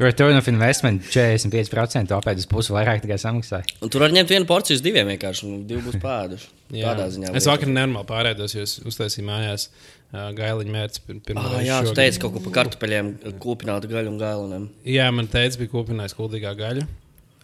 Return 0.00 0.38
of 0.38 0.48
investment 0.48 1.08
45%, 1.12 2.08
tāpēc 2.12 2.44
es 2.44 2.48
pusi 2.48 2.72
vairāk 2.76 3.02
tikai 3.04 3.18
samaksāju. 3.20 3.78
un 3.84 3.92
tur 3.92 4.04
var 4.04 4.14
ņemt 4.14 4.32
vienu 4.32 4.48
porciju 4.48 4.78
uz 4.78 4.84
diviem 4.84 5.10
vienkārši, 5.12 5.48
un 5.48 5.66
divi 5.68 5.84
būs 5.84 6.00
pēduši. 6.00 6.48
Jā. 6.74 6.90
Tādā 6.92 7.06
ziņā. 7.14 7.30
Es 7.38 7.46
vakar 7.48 7.70
nenormāli 7.72 8.06
pārēdos, 8.10 8.52
jo 8.58 8.64
uztaisīju 8.90 9.24
mājās 9.24 9.68
uh, 9.70 10.28
gailiņu 10.36 10.74
mērķi 10.74 11.02
pir- 11.06 11.20
pirmo 11.30 11.46
Ah, 11.48 11.62
jā, 11.64 11.78
šogad. 11.86 11.96
teici 12.02 12.20
kaut 12.20 12.34
ko 12.36 12.42
par 12.44 12.52
kartupeļiem, 12.58 13.12
kūpinātu 13.40 13.88
gaļu 13.88 14.12
un 14.12 14.18
gailuniem. 14.20 14.66
Jā, 14.84 15.06
man 15.16 15.30
teica, 15.32 15.56
bija 15.62 15.72
kopinājis 15.72 16.16
kuldīgā 16.18 16.52
gaļa 16.58 16.84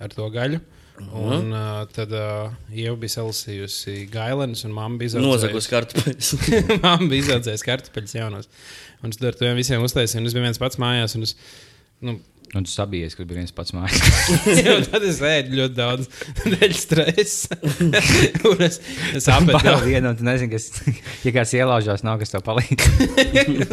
ar 0.05 0.13
to 0.13 0.29
gaļu. 0.35 0.61
Un 1.01 1.49
uh, 1.51 1.81
tad 1.91 2.13
uh, 2.15 2.53
jau 2.71 2.93
bija 3.03 3.17
salasījusi 3.17 4.05
gailēnas, 4.13 4.61
un 4.69 4.77
mamma 4.77 5.01
bija 5.01 5.19
Nozagus 5.19 5.67
kartupeļus. 5.73 6.29
Māma 6.85 7.09
bija 7.11 7.25
izaudzējusi 7.25 7.67
kartupeļus 7.67 8.15
jaunos. 8.15 8.47
Un 9.03 9.11
es 9.11 9.19
tur 9.19 9.33
ar 9.33 9.41
tiem 9.41 9.57
visiem 9.59 9.83
uztaisīju. 9.83 10.21
un 10.23 10.29
Es 10.31 10.37
biju 10.37 10.45
viens 10.47 10.61
pats 10.63 10.79
mājās. 10.79 11.17
Un 11.19 11.27
es, 11.27 11.35
nu, 12.05 12.15
Un 12.55 12.63
tu 12.63 12.71
sabijies, 12.71 13.17
ka 13.19 13.25
bija 13.27 13.41
viens 13.41 13.55
pats 13.55 13.75
mājās. 13.75 14.19
jau 14.67 14.77
tad 14.87 15.03
es 15.09 15.17
ēdu 15.27 15.57
ļoti 15.59 15.75
daudz 15.75 16.07
stresa. 16.85 17.57
un 18.51 18.63
es, 18.63 18.79
es 19.19 19.27
apēdu 19.27 19.57
Pārāk 19.57 19.87
viena, 19.89 20.13
un 20.13 20.19
tu 20.21 20.27
nezini, 20.27 20.53
kas, 20.53 20.69
ja 21.27 21.33
kāds 21.35 21.55
ielaužās, 21.59 22.05
nav 22.07 22.21
kas 22.23 22.35
tev 22.35 22.45
palīdz. 22.47 22.87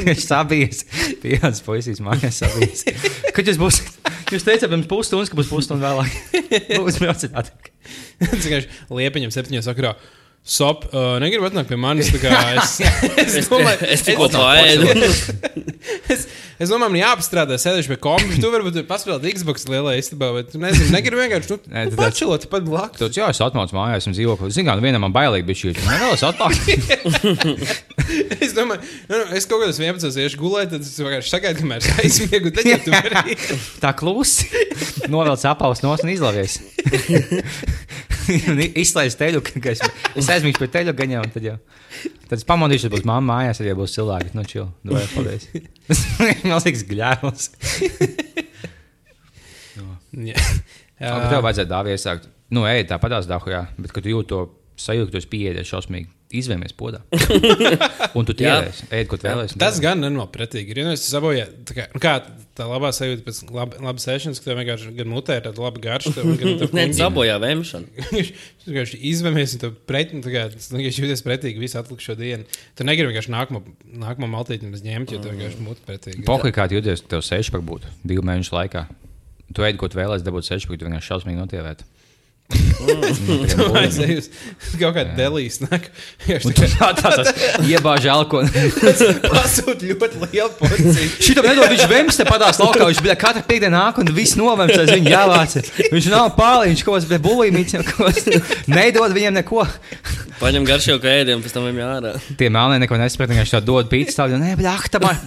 Viņš 0.01 0.23
sabijies, 0.25 0.85
pieaudzis 1.21 1.65
puisis 1.67 2.01
mājās 2.05 2.41
sabijies. 2.41 2.87
Kad 3.35 3.51
jūs 3.51 3.61
būsiet? 3.61 4.01
Jūs 4.31 4.47
teicāt, 4.47 4.71
pirms 4.71 4.89
pusstundas, 4.89 5.29
ka 5.29 5.37
būs 5.37 5.51
pusstunda 5.51 5.91
vēlāk. 5.91 6.17
Būs 6.79 6.97
atpakaļ. 7.03 7.69
Es 8.21 8.47
vienkārši 8.47 8.81
liepiņam 8.97 9.33
septiņos 9.33 9.69
sakrā. 9.69 9.93
Sop, 10.41 10.87
uh, 10.89 11.19
negribu 11.21 11.45
atnākt 11.45 11.69
pie 11.69 11.77
manis. 11.77 12.07
tā 12.09 12.17
kā 12.23 12.37
Es, 12.57 12.79
es, 12.81 13.35
Es, 13.43 13.49
domāju, 13.51 13.85
es 13.93 14.01
tikko 14.07 14.25
paēdu. 14.33 14.87
es, 15.05 15.19
es 16.15 16.23
domāju, 16.69 16.91
man 16.93 16.99
jāpastrādā, 16.99 17.57
sēdēšu 17.57 17.89
pie 17.93 17.97
kompānijas. 18.03 18.41
Tu 18.43 18.51
varbūt 18.53 18.79
paspēlēt 18.89 19.39
Xbox 19.39 19.65
lielajā 19.71 20.03
istabā, 20.03 20.29
bet 20.35 20.51
tu 20.53 20.61
nezini, 20.61 20.91
negribu 20.93 21.23
vienkārši 21.23 21.53
nu, 21.55 21.57
Nē, 21.71 21.85
tu 21.89 21.97
pačilot 21.97 22.45
pat 22.51 22.67
blakus. 22.67 22.99
Tur 23.01 23.09
jau 23.15 23.29
es 23.31 23.41
atnācu 23.41 23.77
mājās 23.77 24.05
un 24.05 24.17
dzīvoju. 24.17 24.51
Zinām, 24.53 24.77
kā 24.77 24.85
vienam 24.85 25.01
man 25.07 25.15
bailīgi 25.15 25.47
bija 25.47 25.61
šī. 25.63 25.73
Nevēlas 25.87 26.27
atpakaļ. 26.29 27.89
Es 28.41 28.51
domāju, 28.57 28.81
nu, 29.07 29.15
nu, 29.15 29.25
es 29.37 29.45
kaut 29.47 29.61
kādā 29.61 29.71
11. 29.71 30.17
iešu 30.23 30.39
gulēt, 30.41 30.71
tad 30.73 30.83
es 30.83 30.97
vienkārši 30.99 31.31
sagaidu, 31.31 31.61
kamēr 31.61 31.83
es 31.83 32.01
aizmiegu. 32.01 32.51
Tad 32.55 32.67
jau 32.67 32.79
tu 32.83 32.91
vari. 32.91 33.37
Tā 33.83 33.93
klusi. 33.95 34.49
Novelc 35.11 35.45
apaus 35.47 35.83
nos 35.85 36.03
un 36.03 36.11
izlavies. 36.11 36.57
un 38.51 38.61
izslēdz 38.83 39.17
teļu, 39.19 39.41
ka 39.47 39.73
es, 39.73 39.81
es 40.17 40.29
aizmīšu 40.31 40.61
pie 40.61 40.69
teļu 40.75 40.95
gaņā, 40.97 41.23
tad 41.35 41.47
jau. 41.47 41.57
Tad 42.27 42.37
es 42.39 42.47
pamodīšu, 42.47 42.89
ka 42.89 42.95
būs 42.95 43.07
mamma 43.07 43.35
mājās, 43.35 43.61
jau 43.65 43.77
būs 43.79 43.95
cilvēki. 43.97 44.33
Nu, 44.37 44.45
čil, 44.47 44.69
dod, 44.87 45.03
paldies. 45.15 45.49
Tas 45.87 46.05
ir 46.29 46.45
milzīgs 46.47 46.85
gļēvs. 46.91 47.49
Jā. 50.11 50.37
Bet 51.01 51.29
tev 51.31 51.43
vajadzētu 51.45 51.71
dāvāt 51.71 51.95
iesākt. 51.95 52.27
Nu, 52.51 52.65
ej, 52.67 52.83
tā 52.89 52.97
padās 53.01 53.29
dāvā, 53.29 53.63
bet 53.79 53.93
kad 53.95 54.05
jūti 54.05 54.29
to 54.33 54.41
esi 55.21 55.29
pieejies 55.31 55.69
šausmīgi. 55.69 56.09
Izvēmies 56.31 56.71
podā. 56.79 57.01
Un 58.17 58.27
tu 58.27 58.33
tievēs, 58.37 58.85
ej, 58.87 59.03
ko 59.11 59.17
vēlēsies. 59.19 59.57
Tas 59.59 59.81
gan 59.83 59.99
nav 59.99 60.29
pretīgi. 60.31 60.71
Ir 60.71 60.79
jau 60.85 60.93
sabojā, 60.99 61.43
tā 61.67 61.75
kā, 61.75 61.87
nu 61.91 61.99
kā 62.03 62.13
tā 62.55 62.67
labā 62.69 62.93
sajūta 62.95 63.25
pēc 63.25 63.41
laba, 63.51 63.81
labas 63.83 64.07
ēšanas, 64.13 64.39
ka 64.39 64.47
tev 64.47 64.61
vienkārši 64.61 64.93
gan 64.95 65.11
mutē 65.11 65.37
ir 65.39 65.45
tāda 65.49 65.65
laba 65.65 65.83
garša. 65.83 66.13
tev 66.15 66.31
Gan, 66.39 66.55
tev 66.61 66.75
Nē, 66.77 66.87
sabojā 66.95 67.35
vēmšana. 67.43 68.07
Vienkārši 68.67 69.01
izvēmies, 69.11 69.57
un 69.57 69.63
tu 69.65 69.71
pret, 69.91 70.15
nu, 70.15 70.23
tā 70.23 70.31
kā, 70.31 70.47
jūties 70.87 71.25
pretīgi 71.25 71.63
visu 71.63 71.79
atlikušo 71.81 72.15
dienu. 72.19 72.47
Tu 72.77 72.87
negribi 72.87 73.11
vienkārši 73.11 73.33
nākamo, 73.33 73.63
nākamo 74.03 74.29
maltīti 74.31 74.67
nemaz 74.67 74.85
ņemt, 74.85 75.15
jo 75.15 75.19
tu 75.23 75.31
vienkārši 75.33 75.63
mut 75.65 75.81
pretīgi. 75.87 76.27
Pokai 76.27 76.53
kā 76.55 76.69
tu 76.69 76.77
jūties, 76.77 77.03
tev 77.11 77.25
sešpak 77.25 77.65
būtu 77.65 77.91
divu 78.07 78.23
mēnešu 78.27 78.55
laikā. 78.55 78.85
Tu 79.51 79.65
ej, 79.67 79.75
ko 79.81 79.89
vēlēsies 79.91 80.27
dabūt 80.27 80.47
sešpak, 80.47 80.77
tu 80.77 80.87
vienkārši 80.87 81.11
šausmīgi 81.11 81.41
notievēt. 81.41 81.83
Tu 83.51 83.65
aizēji 83.77 84.15
uz 84.19 84.27
kaut 84.79 84.95
kādu 84.95 85.11
delīs. 85.17 85.55
Nāk, 85.63 85.83
Un 86.31 86.53
tu 86.55 86.63
tā 86.73 86.87
tā 86.97 87.09
tas 87.13 87.29
iebāž 87.67 88.03
alkoholu. 88.11 88.49
pasūt 89.35 89.79
ļoti 89.85 90.15
lielu 90.25 90.51
porciju. 90.59 91.07
Šitam 91.21 91.45
nedod, 91.47 91.67
viņš 91.71 91.85
vēms 91.91 92.15
te 92.19 92.25
padās 92.27 92.57
laukā, 92.61 92.83
viņš 92.89 93.01
bija 93.05 93.15
katru 93.19 93.43
piekdienu 93.47 93.75
nāk 93.75 93.95
un 94.01 94.07
viss 94.15 94.37
novēms, 94.39 94.75
aiz 94.81 94.91
viņu 94.95 95.09
jāvāc. 95.13 95.51
Viņš 95.93 96.05
nav 96.13 96.27
pāri, 96.37 96.65
viņš 96.71 96.81
kaut 96.87 96.95
kāds 96.97 97.09
bija 97.11 97.21
bulīmīts, 97.27 97.73
nedod 98.71 99.11
viņiem 99.17 99.33
neko. 99.41 99.61
Paņem 100.41 100.63
garšīgu 100.65 101.05
ēdienu, 101.11 101.41
pēc 101.45 101.51
tam 101.53 101.63
viņam 101.67 101.81
jārā. 101.83 102.11
Tie 102.39 102.49
melnie 102.53 102.79
neko 102.81 102.95
nespēj, 103.01 103.25
viņš 103.35 103.51
tā 103.57 103.61
dod 103.65 103.85
pīcis 103.91 104.17
tādu, 104.17 104.33
nē, 104.41 104.49
bet 104.59 104.67
ah, 104.71 104.83
tā 104.89 104.97
man. 105.03 105.17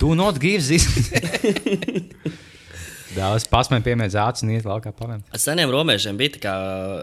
Do 0.00 0.08
not 0.14 0.40
give 0.40 0.66
this. 0.66 0.86
Daudz 3.16 3.46
pasmēju 3.50 3.86
piemērs 3.86 4.16
ācis 4.22 4.46
un 4.46 4.52
iet 4.54 4.68
laukā 4.68 4.92
pavēm. 4.96 5.24
Seniem 5.40 5.72
romiešiem 5.72 6.18
bija 6.20 6.36
tā 6.36 6.42
kā 6.44 6.52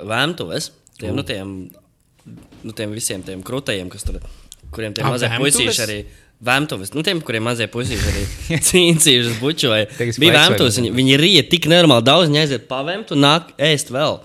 vēmtuves. 0.08 0.72
Tiem, 0.98 1.17
nu, 1.17 1.26
tiem, 1.28 1.52
nu, 2.63 2.76
tiem 2.78 2.96
visiem 2.96 3.26
tiem 3.26 3.43
krūtajiem, 3.46 3.91
kas 3.93 4.08
tur, 4.08 4.22
kuriem 4.74 4.96
tie 4.98 5.06
mazie 5.06 5.30
puisīši 5.36 5.84
arī. 5.86 6.00
Vēmtuves, 6.48 6.91
nu, 6.93 7.02
tiem, 7.02 7.17
kuriem 7.26 7.48
mazie 7.50 7.65
puisīši 7.74 8.10
arī 8.12 8.24
cīnījušies 8.70 9.41
bučoja. 9.41 9.89
Bija 10.22 10.48
vai 10.48 10.58
viņi, 10.62 10.93
viņi 10.93 11.20
rīja 11.20 11.46
tik 11.50 11.70
nenormāli 11.72 12.06
daudz, 12.06 12.30
viņi 12.30 12.43
aiziet 12.43 12.67
pavēmt 12.70 13.13
un 13.15 13.24
nāk 13.26 13.54
ēst 13.58 13.93
vēl. 13.93 14.20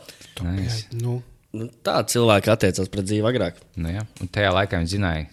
Nice. 0.45 0.85
Nu, 1.01 1.23
Nu, 1.53 1.66
tā 1.85 1.99
cilvēki 2.09 2.49
attiecās 2.49 2.88
pret 2.88 3.05
dzīvi 3.05 3.29
agrāk. 3.29 3.59
Nu, 3.77 3.90
ja. 3.92 4.07
Un 4.25 4.31
tajā 4.33 4.55
laikā 4.57 4.79
viņi 4.81 4.95
zināja, 4.95 5.27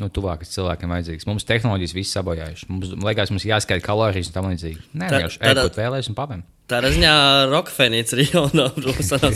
nu, 0.00 0.08
tuvāk, 0.10 0.40
kas 0.42 0.50
cilvēkiem 0.56 0.90
vajadzīgs. 0.90 1.26
Mums 1.30 1.44
tehnoloģijas 1.48 1.94
viss 1.94 2.14
sabojājušas. 2.16 2.68
Mums 2.72 2.90
liekas, 3.04 3.30
mums 3.30 3.44
jāskaita 3.46 3.84
kalorijas 3.86 4.30
un 4.32 4.34
tam 4.36 4.48
līdzīgi. 4.50 4.80
Nē, 4.94 5.06
Tā- 5.08 5.20
vienkārši 5.20 5.40
tādā- 5.44 5.64
ēdot 5.64 5.78
vēlēs 5.78 6.08
un 6.10 6.16
paviem. 6.18 6.42
Tā 6.66 6.78
ziņā 6.80 7.12
Rokafēnīca 7.52 8.16
ir 8.16 8.30
jaunā 8.32 8.64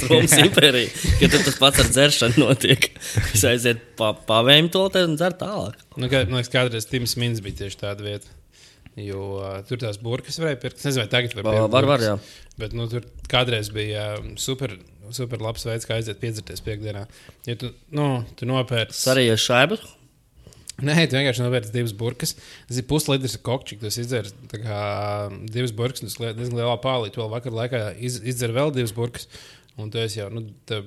Romas 0.08 0.32
impērija, 0.40 0.88
ka 1.20 1.28
tur 1.28 1.42
tas 1.44 1.58
pats 1.60 1.82
ar 1.82 1.90
dzeršanu 1.92 2.40
notiek. 2.46 2.88
Viņš 3.34 3.44
aiziet 3.50 3.82
pa, 4.00 4.14
pavēm 4.30 4.70
to 4.72 4.86
un 5.04 5.14
dzer 5.20 5.36
tālāk. 5.36 5.76
nu, 6.00 6.08
kā, 6.08 6.22
man 6.24 6.38
liekas, 6.40 6.48
kādreiz 6.54 6.88
Tims 6.88 7.16
Mins 7.20 7.42
bija 7.44 7.60
tieši 7.64 7.80
tāda 7.84 8.00
vieta. 8.06 8.32
Jo 8.98 9.20
uh, 9.38 9.58
tur 9.68 9.78
tās 9.78 10.00
burbuļs 10.02 10.40
varēja 10.42 10.58
pirkt. 10.58 10.80
Es 10.80 10.88
nezinu, 10.88 11.04
vai 11.04 11.10
tagad 11.12 11.34
var 11.36 11.44
Va- 11.44 11.52
pirkt. 11.52 11.70
var, 11.70 11.84
var, 11.92 12.00
burkas. 12.00 12.08
jā. 12.08 12.54
Bet 12.58 12.72
nu, 12.74 12.88
tur 12.90 13.04
kādreiz 13.30 13.68
bija 13.70 14.08
uh, 14.18 14.24
super, 14.40 14.72
super 15.14 15.38
labs 15.44 15.62
veids, 15.68 15.86
kā 15.86 16.00
aiziet 16.00 16.18
piedzerties 16.18 16.64
piekdienā. 16.66 17.04
Ja 17.46 17.54
tu, 17.60 17.70
nu, 17.94 18.08
tu 18.40 18.48
nopērci 18.48 18.96
Sarījies 19.04 19.44
šaibas. 19.44 19.84
Nē, 20.78 20.94
tu 21.10 21.16
vienkārši 21.18 21.42
nopērci 21.42 21.72
divas 21.74 21.92
burbuļus. 21.98 22.32
Tas 22.68 22.78
ir 22.78 22.84
puslitrs 22.86 23.38
kokčik. 23.42 23.80
Tas 23.82 23.96
izdzer 23.98 24.28
divas 24.52 25.72
burbuļus, 25.74 26.04
un 26.04 26.10
tas 26.12 26.18
diezgan 26.38 26.58
lielā 26.60 26.76
pālī. 26.82 27.10
Tu 27.14 27.22
vēl 27.22 27.32
vakar 27.32 27.56
laikā 27.56 27.80
iz, 27.98 28.20
izdzer 28.22 28.54
vēl 28.54 28.70
divas 28.76 28.94
burbuļus. 28.96 29.26
Un 29.78 29.92
esi 29.94 30.18
jau 30.18 30.24
nu, 30.34 30.40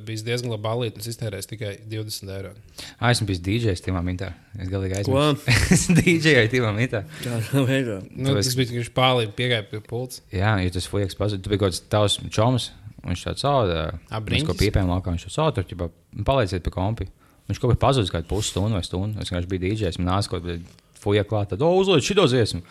bijis 0.04 0.23
diezgan 0.27 0.51
labi 0.51 0.65
balīt, 0.65 0.97
un 0.99 1.04
es 1.04 1.08
iztērēju 1.13 1.47
tikai 1.47 1.69
20 1.88 2.32
eiro. 2.36 2.49
Ah, 2.97 3.13
esmu 3.13 3.30
bijis 3.30 3.39
DJs 3.45 3.84
Timā 3.86 4.01
Mintā. 4.04 4.34
Es 4.60 4.67
galīgi 4.67 4.97
aizmirsu. 4.97 5.54
Es 5.77 5.86
DJai 5.95 6.49
Timā 6.51 6.73
Mintā. 6.75 7.06
Tā 7.23 7.38
veidā. 7.69 8.01
Nu, 8.12 8.34
tas 8.36 8.51
bija 8.60 8.67
tikai 8.73 8.84
pālī, 8.97 9.30
piegāja 9.38 9.63
pie 9.71 9.80
pults. 9.88 10.19
Jā, 10.36 10.58
jo 10.65 10.73
tas 10.75 10.89
fujaks 10.91 11.15
pazuda. 11.15 11.39
Tu 11.45 11.54
biji 11.54 11.62
kaut 11.63 11.71
kāds 11.71 11.84
tavs 11.93 12.19
čoms. 12.36 12.67
un 12.99 13.13
Viņš 13.13 13.23
tāds 13.30 13.47
sauda. 13.47 13.86
Briņķis? 14.12 14.49
ko 14.51 14.58
piepējām 14.60 14.91
laukā. 14.91 15.15
Viņš 15.15 15.30
sauda, 15.38 15.56
tur 15.62 15.69
ķipa, 15.71 15.88
palieciet 16.27 16.67
pie 16.67 16.75
kompi. 16.75 17.08
Viņš 17.49 17.60
kaut 17.60 17.73
kā 17.73 17.82
pazudis 17.82 18.13
kādu 18.13 18.30
pusstundu 18.30 18.77
vai 18.77 18.84
stundu. 18.86 19.19
Es 19.21 19.32
vienkārši 19.32 19.49
biju 19.51 19.63
DJs. 19.65 19.99
Man 19.99 20.13
nāca 20.13 20.32
kaut 20.32 20.45
kāda 20.45 20.60
fuja 21.01 21.23
klāt. 21.27 21.51
Tad, 21.51 21.63
uzliek 21.65 22.06
šito 22.06 22.27
dziesmu. 22.30 22.62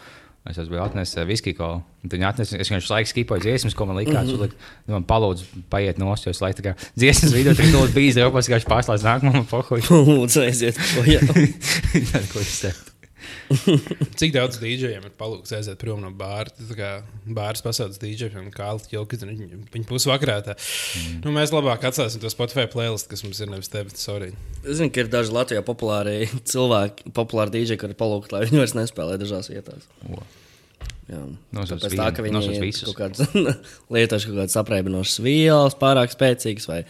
Es 0.48 0.56
biju 0.56 0.80
atnesis 0.80 1.18
uh, 1.20 1.26
viskiju 1.28 1.56
kolu. 1.58 1.80
Viņi 2.08 2.24
atnesa, 2.24 2.56
es 2.56 2.70
vienkārši 2.70 2.92
laiku 2.94 3.10
skipoju 3.10 3.44
dziesmas, 3.44 3.74
ko 3.76 3.84
man 3.90 3.98
likās. 4.00 4.24
Mm 4.24 4.38
-hmm. 4.40 4.54
Nu, 4.86 4.94
man 4.94 5.04
palūdzu, 5.04 5.44
paiet 5.68 5.98
nost, 6.00 6.26
jo 6.26 6.30
es 6.30 6.40
laiku 6.40 6.62
tā 6.62 6.70
kā 6.70 6.74
dziesmas 6.96 7.34
video 7.36 7.54
tur 7.54 7.64
ļoti 7.64 7.94
bijis. 7.94 8.16
Jau 8.16 8.30
kā 8.32 8.60
pārslēdz 8.72 9.04
nākamajam 9.04 9.46
pohuļu. 9.50 10.00
Lūdzu, 10.08 10.40
aiziet 10.46 10.80
projām. 10.94 11.26
Tad, 12.12 12.24
ko 12.32 12.40
es 12.40 12.60
teicu? 12.60 12.89
Cik 14.20 14.34
daudz 14.34 14.58
dīdžejiem 14.62 15.06
ir 15.08 15.14
palūgts 15.18 15.54
aiziet 15.56 15.78
prom 15.80 16.02
no 16.04 16.10
bāra? 16.14 16.52
Tā 16.56 16.76
kā 16.78 16.90
bārs 17.36 17.64
pasaules 17.64 18.00
dīdžejiem, 18.02 18.50
kā 18.54 18.70
Alta 18.72 18.90
Čilka, 18.90 19.18
viņi, 19.26 19.62
viņi 19.74 19.86
pusvakarā. 19.88 20.40
Tā. 20.46 20.56
Mm. 20.56 21.20
Nu, 21.24 21.34
mēs 21.36 21.54
labāk 21.54 21.86
atstāsim 21.90 22.22
to 22.22 22.32
Spotify 22.32 22.66
playlist, 22.70 23.10
kas 23.10 23.24
mums 23.26 23.40
ir 23.42 23.52
nevis 23.52 23.72
tevi, 23.72 23.94
sorry. 23.98 24.32
Es 24.64 24.80
zinu, 24.80 24.92
ka 24.94 25.04
ir 25.04 25.12
daži 25.12 25.34
Latvijā 25.36 25.64
populāri 25.66 26.28
cilvēki, 26.52 27.14
populāri 27.16 27.58
dīdžeji, 27.58 27.82
kuri 27.84 27.98
palūgt, 27.98 28.34
lai 28.34 28.44
viņi 28.46 28.62
vairs 28.62 28.76
nespēlē 28.78 29.18
dažās 29.20 29.50
vietās. 29.52 29.88
O. 30.08 30.22
Jā. 31.10 31.24
Nosauc 31.54 31.80
Tāpēc 31.82 31.96
tā, 31.98 32.10
ka 32.14 32.22
viņi 32.22 32.60
visus. 32.62 32.84
kaut 32.86 32.98
kādas 33.00 33.32
lietojuši 33.94 34.30
kaut 34.30 34.36
kādas 34.44 34.58
apreibinošas 34.60 35.22
vielas, 35.24 35.74
pārāk 35.78 36.14
spēcīgas 36.14 36.68
vai 36.70 36.84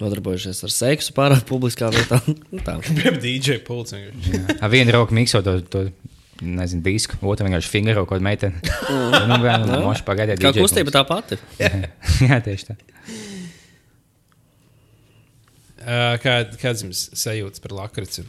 nodarbojušies 0.00 0.64
ar 0.66 0.74
seksu 0.74 1.14
pārāk 1.16 1.44
publiskā 1.48 1.90
vietā. 1.94 2.20
Tā. 2.66 2.78
Piemēram, 2.84 3.20
dīdžeja 3.22 3.64
pults. 3.66 3.96
vienkārši. 3.96 4.56
Ar 4.58 4.72
vienu 4.72 4.96
roku 4.96 5.16
mikso 5.16 5.42
to, 5.46 5.58
to 5.72 5.86
nezinu, 6.40 6.82
disku, 6.84 7.18
otru 7.22 7.48
vienkārši 7.48 7.72
fingro 7.72 8.04
kaut 8.04 8.14
kādu 8.14 8.26
meiteni. 8.26 8.60
nu, 9.28 9.40
vienu 9.42 9.68
no 9.68 9.80
mošu 9.88 10.06
pagaidīt. 10.08 10.42
Kā 10.42 10.54
kustība 10.56 10.94
tā 10.94 11.04
pati. 11.08 11.40
Jā, 12.28 12.40
tieši 12.44 12.72
tā. 12.72 12.78
Uh, 15.80 16.14
kā, 16.20 16.42
kāds 16.60 16.84
jums 16.84 17.06
sajūtas 17.16 17.62
par 17.64 17.72
lakrici? 17.72 18.26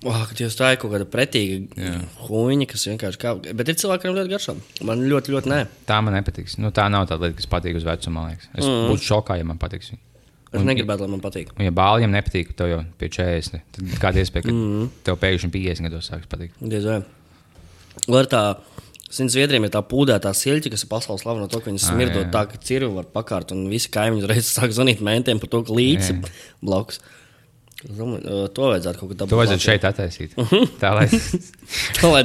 Oh, 0.00 0.20
kad 0.24 0.38
jūs 0.40 0.54
tā 0.56 0.70
ir 0.72 0.78
kaut 0.80 0.94
kāda 0.94 1.04
pretīga 1.12 1.96
huīņa, 2.24 2.66
kas 2.70 2.86
vienkārši 2.88 3.20
kā. 3.20 3.34
Bet 3.56 3.68
ir 3.68 3.76
cilvēki, 3.80 4.06
kuriem 4.06 4.16
ļoti 4.16 4.32
garšo. 4.32 4.54
Man 4.88 5.02
ļoti, 5.04 5.34
ļoti 5.34 5.50
nē. 5.52 5.58
Tā 5.88 5.98
man 6.04 6.16
nepatiks. 6.16 6.56
Nu, 6.60 6.70
tā 6.76 6.86
nav 6.92 7.04
tā 7.10 7.18
lieta, 7.20 7.36
kas 7.36 7.48
patīk 7.52 7.76
uz 7.76 7.84
vecumu, 7.84 8.16
man 8.16 8.30
liekas. 8.30 8.48
Es 8.54 8.64
mm. 8.64 8.86
būtu 8.88 9.08
šokā, 9.10 9.36
ja 9.40 9.48
man 9.48 9.60
patiks. 9.60 9.92
Es 10.50 10.64
negribētu, 10.66 11.06
lai 11.06 11.12
man 11.12 11.22
patīk. 11.22 11.52
Un, 11.54 11.62
ja 11.68 11.72
bāļiem 11.74 12.10
nepatīk, 12.10 12.50
tev 12.58 12.72
jau 12.72 12.80
pie 12.98 13.08
40, 13.14 13.60
tad 13.76 13.90
kāda 14.02 14.18
iespēja, 14.18 14.48
ka 14.48 14.54
mm. 14.54 14.88
tev 15.06 15.18
pēkšņi 15.22 15.50
50 15.54 15.86
gados 15.86 16.10
sāks 16.10 16.30
patikt? 16.30 16.56
Diez 16.58 16.88
vai. 16.88 16.96
Vai 18.10 18.24
tā, 18.30 18.42
Zinu, 19.10 19.30
Zviedrijam 19.30 19.66
ir 19.66 19.72
tā 19.74 19.82
pūdētā 19.86 20.30
silta, 20.38 20.70
kas 20.70 20.84
ir 20.86 20.90
pasaules 20.90 21.24
slavena 21.24 21.46
no 21.46 21.50
to, 21.50 21.58
ka 21.62 21.70
viņi 21.70 21.80
Ā, 21.82 21.86
smirdot 21.88 22.22
jā. 22.22 22.28
tā, 22.34 22.44
ka 22.50 22.60
cirvi 22.62 22.90
var 22.94 23.08
pakārt, 23.10 23.54
un 23.54 23.64
visi 23.70 23.90
kaimiņi 23.94 24.22
uzreiz 24.22 24.50
sāk 24.56 24.74
zvanīt 24.74 25.02
mēntiem 25.06 25.42
par 25.42 25.50
to, 25.50 25.62
ka 25.66 25.74
līdzi 25.74 26.18
blakus. 26.62 27.00
To 27.80 28.66
vajadzētu 28.68 29.00
kaut 29.00 29.14
kā 29.14 29.26
To 29.30 29.38
vajadzētu 29.40 29.64
šeit 29.64 29.86
attaisīt. 29.88 30.36
Tā 30.82 30.92
lai 30.98 31.06
Tā 31.96 32.10
lai, 32.10 32.22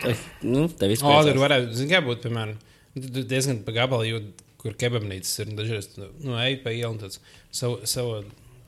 tā, 0.00 0.14
nu, 0.46 0.68
te 0.68 0.88
viss 0.88 1.02
O, 1.04 1.10
tur 1.10 1.32
priecās. 1.32 1.42
varētu, 1.42 1.76
zin, 1.80 1.90
kā 1.90 2.00
būt, 2.04 2.22
piemēram, 2.24 2.56
diezgan 2.94 3.60
pa 3.66 3.74
gabalu 3.74 4.12
jūt, 4.12 4.43
kur 4.64 4.74
kebabnīcas 4.80 5.36
ir. 5.44 5.52
Dažreiz, 5.58 5.90
tu, 5.94 6.08
nu, 6.24 6.34
ej 6.42 6.58
pa 6.64 6.72
ielu 6.74 6.90
un 6.94 7.02
tāds 7.04 7.20
savu, 7.54 7.78
savu 7.88 8.22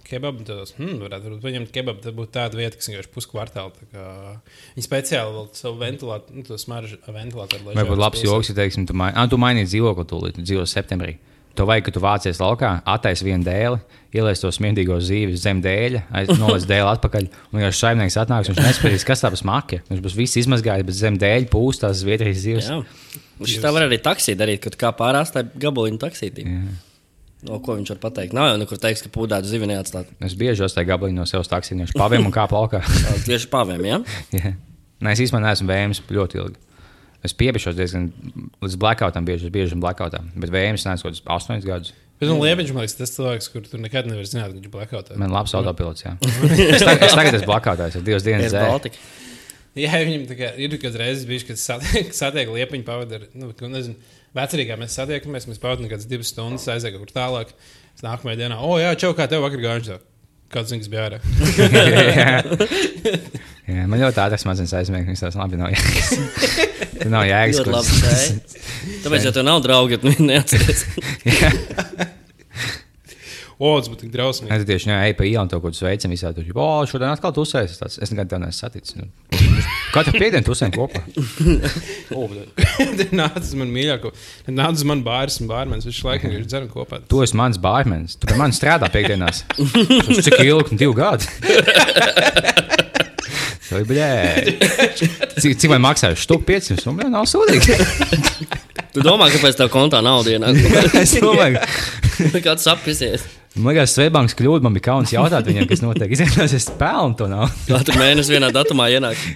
kebabu, 0.06 0.44
tad 0.46 0.70
hmm, 0.76 1.00
varētu 1.02 1.26
varbūt 1.26 1.42
paņemt 1.42 1.70
kebabu, 1.74 1.98
tad 2.04 2.14
būtu 2.14 2.30
tāda 2.36 2.54
vieta, 2.60 2.78
kas 2.78 2.86
vienkārši 2.92 3.10
puskvartāli. 3.16 3.72
tā 3.74 3.86
kā- 3.90 4.36
Viņi 4.76 4.84
speciāli 4.86 5.32
vēl 5.34 5.48
savu 5.58 5.80
ventilātoru, 5.80 6.36
nu, 6.38 6.44
to 6.46 6.58
smaržu 6.62 7.00
ventilātoru. 7.08 7.64
Vai 7.74 7.82
būtu 7.88 7.98
labs 8.04 8.22
joks, 8.22 8.52
ja 8.52 8.54
teiksim, 8.60 8.86
tu, 8.86 8.94
mai... 8.94 9.10
ah, 9.16 9.26
tu 9.26 9.34
mainīji 9.40 9.72
dzīvokli 9.72 10.06
tūlīt, 10.12 10.38
tu 10.38 10.44
dzīvo 10.46 10.62
septembrī. 10.70 11.16
To 11.56 11.64
vajag, 11.64 11.86
ka 11.88 11.92
tu 11.96 12.00
vācies 12.04 12.36
laukā, 12.38 12.70
attaisi 12.84 13.24
vienu 13.24 13.42
dēli, 13.42 13.78
ieliec 14.12 14.38
to 14.44 14.50
smietīgo 14.52 14.98
zīvi 15.00 15.38
zem 15.40 15.62
dēļa, 15.64 16.02
noliec 16.36 16.66
dēli 16.70 16.90
atpakaļ. 16.92 17.28
Un 17.50 17.58
vienkārši 17.58 17.80
saimnieks 17.80 18.18
atnāks, 18.20 18.50
viņš 18.52 18.60
nespējas, 18.60 19.06
kas 19.08 19.24
tā 19.24 19.30
par 19.32 19.40
smaki. 19.40 19.78
Viņš 19.88 20.02
būs 20.04 20.16
viss 20.20 20.36
izmazgājis, 20.42 20.84
bet 20.84 20.98
zem 21.00 21.16
dēļa 21.18 21.48
pūstās 21.48 22.02
Zviedrijas 22.04 22.42
zīves. 22.44 22.68
Jā. 22.68 22.82
Viņš 23.40 23.62
tā 23.62 23.72
var 23.74 23.86
arī 23.86 23.98
taksī 24.02 24.34
darīt, 24.38 24.62
kad 24.64 24.76
kā 24.80 24.92
pārās 24.96 25.32
tā 25.34 25.44
gabaliņu 25.44 26.00
taksītī. 26.02 26.46
No 27.46 27.58
ko 27.62 27.76
viņš 27.76 27.92
var 27.94 27.98
pateikt? 28.06 28.34
Nav 28.36 28.48
jau 28.50 28.60
nekur 28.62 28.80
teiks, 28.80 29.02
ka 29.04 29.10
pūdētu 29.12 29.50
zivi 29.50 29.68
neatstāt. 29.68 30.08
Es 30.24 30.34
bieži 30.38 30.64
uzstāju 30.64 30.88
gabaliņu 30.88 31.20
no 31.20 31.26
sevis 31.28 31.50
taksiju, 31.52 31.82
viņš 31.82 31.92
paviem 31.98 32.24
un 32.26 32.32
kā 32.34 32.46
plaukā. 32.50 32.80
Tieši 33.28 33.50
pāvēm, 33.52 33.84
jā? 33.86 33.98
Jā. 34.34 34.54
Nē, 35.04 35.12
es 35.12 35.20
īstenībā 35.26 35.44
neesmu 35.44 35.68
vējams 35.68 36.00
ļoti 36.16 36.40
ilgi. 36.40 36.62
Es 37.26 37.34
piebišos 37.36 37.76
diezgan 37.76 38.08
līdz 38.64 38.78
blackoutam, 38.80 39.26
bieži, 39.28 39.52
bieži 39.52 39.76
blackoutam, 39.80 40.30
bet 40.40 40.52
vējams 40.54 40.86
nāca 40.88 41.04
kaut 41.04 41.12
kādus 41.12 41.24
astoņus 41.36 41.68
gadus. 41.68 41.94
Bet 42.16 42.30
man 42.30 42.40
liekas, 42.40 42.72
man 42.72 42.86
liekas, 42.86 42.96
tas 42.96 43.12
cilvēks, 43.12 43.50
kur 43.52 43.64
tu 43.68 43.78
nekad 43.80 44.06
nevari 44.08 44.28
zināt, 44.28 44.48
ka 44.48 44.56
viņš 44.56 44.68
ir 44.68 44.72
blackoutā. 44.72 45.16
Man 45.20 45.34
labs 45.34 45.52
autopilots, 45.58 46.06
jā. 46.06 46.14
es, 46.24 46.80
tagad, 46.80 47.02
es 47.04 47.16
tagad 47.18 47.36
esmu 47.36 47.50
blakātājs, 47.50 47.98
ir 47.98 48.06
divas 48.06 48.24
dienas 48.24 48.54
dzēru. 48.54 48.92
Jā, 49.76 49.98
viņam 50.00 50.22
tā 50.30 50.36
kā 50.38 50.48
ir 50.56 50.72
kāds 50.80 50.96
reizes 50.96 51.26
bijis, 51.28 51.44
kad 51.44 51.58
satiek, 51.60 52.12
satiek 52.16 52.48
liepiņu 52.52 52.84
pavadīja. 52.86 53.28
Nu, 53.36 53.50
ko 53.56 53.68
nezinu, 53.68 53.96
vecerīgā 54.36 54.76
mēs 54.80 54.96
satiekamies, 54.96 55.48
mēs 55.50 55.60
pavadām 55.60 55.90
kādas 55.90 56.08
divas 56.08 56.30
stundas, 56.32 56.64
aizējām 56.72 56.96
kaut 56.96 57.10
kur 57.10 57.16
tālāk. 57.16 57.52
Es 57.96 58.04
nākamajā 58.04 58.36
dienā, 58.40 58.56
o, 58.64 58.78
jā, 58.80 58.94
čau, 59.00 59.12
kā 59.16 59.24
tev 59.28 59.44
vakar 59.44 59.60
gājuši? 59.62 59.98
Kāds 60.52 60.70
zināms 60.70 60.90
bija 60.92 61.02
ārā? 61.08 61.18
jā. 63.66 63.82
man 63.90 63.98
ļoti 63.98 64.20
ātras 64.22 64.42
smadzenes 64.44 64.76
aizmiega, 64.78 65.08
viņas 65.10 65.24
tās 65.26 65.38
labi 65.40 65.58
nav 65.58 65.68
jēgas. 65.74 66.08
Tur 67.00 67.10
nav 67.16 67.24
jēgas. 67.26 67.58
Tāpēc, 69.04 69.20
ja 69.26 69.32
tev 69.34 69.44
nav 69.48 69.58
draugi, 69.66 69.98
tad 69.98 70.06
viņi 70.12 70.26
neatceries. 70.30 70.80
O, 73.56 73.70
tas 73.80 73.88
būtu 73.88 74.04
tik 74.04 74.10
drausmīgi. 74.12 74.52
Es 74.52 74.66
tieši 74.68 74.90
jā, 74.90 74.96
eju 75.08 75.14
pa 75.16 75.24
ielu 75.24 75.40
un 75.40 75.48
to 75.48 75.56
kaut 75.62 75.72
kādu 75.72 75.78
sveicu 75.78 76.10
visādi. 76.12 76.42
Tur, 76.44 76.58
oh, 76.60 76.82
šodien 76.88 77.08
atkal 77.08 77.32
tusēs. 77.32 77.72
Es, 77.72 77.78
tāds, 77.80 77.96
es 78.04 78.10
nekad 78.12 78.28
tev 78.28 78.42
neesmu 78.42 78.58
saticis. 78.58 78.98
Nu, 78.98 79.08
Katru 79.94 80.12
piekdienu 80.18 80.44
tusējam 80.44 80.74
kopā. 80.74 81.00
Tad 83.00 83.14
nāca 83.16 83.40
uz 83.40 83.54
mani 83.56 83.72
mīļāko. 83.78 84.12
Tad 84.44 84.58
nāca 84.58 84.76
uz 84.76 84.84
mani 84.90 85.06
bāris 85.06 85.40
un 85.40 85.48
bārmenis. 85.48 85.88
Viņš 85.88 86.00
laikam 86.04 86.34
ir 86.36 86.44
dzeram 86.44 86.68
kopā. 86.68 87.00
Tu 87.08 87.22
esi 87.24 87.38
mans 87.40 87.56
bārmenis. 87.62 88.18
Tu 88.20 88.28
pie 88.28 88.36
manis 88.36 88.60
strādā 88.60 88.90
piekdienās. 88.92 89.46
Uz 89.56 90.20
cik 90.26 90.36
ilgi? 90.44 90.76
Divu 90.82 90.92
gadu. 90.98 91.24
Tā 93.66 93.80
ir 93.80 93.88
blēdi. 93.88 94.52
Cik, 95.40 95.56
cik 95.56 95.72
man 95.72 95.82
maksāja? 95.88 96.18
Štuk 96.20 96.44
500. 96.46 96.84
Un, 96.92 97.00
jā, 97.02 97.08
nav 97.10 97.24
sūdīgi. 97.30 97.80
Tu 98.92 99.02
domā, 99.04 99.26
kāpēc 99.32 99.56
tev 99.58 99.72
kontā 99.72 100.04
nauda 100.04 100.36
ienāk? 100.36 100.60
es 101.02 101.16
domāju, 101.20 101.60
Kāds 102.44 102.64
sapisies? 102.64 103.26
Man 103.58 103.72
liekas, 103.72 103.94
Svetbanks 103.96 104.36
kļūda. 104.38 104.64
Man 104.66 104.76
bija 104.76 104.88
kauns 104.90 105.14
jautāt 105.14 105.48
viņiem, 105.48 105.68
kas 105.70 105.84
notiek. 105.84 106.12
Izrādās, 106.16 106.54
es 106.56 106.68
pelnu 106.80 107.16
to 107.18 107.28
nav. 107.30 107.48
Katru 107.70 107.96
mēnesi 108.00 108.36
vienā 108.36 108.52
datumā 108.54 108.90
ienāk. 108.94 109.20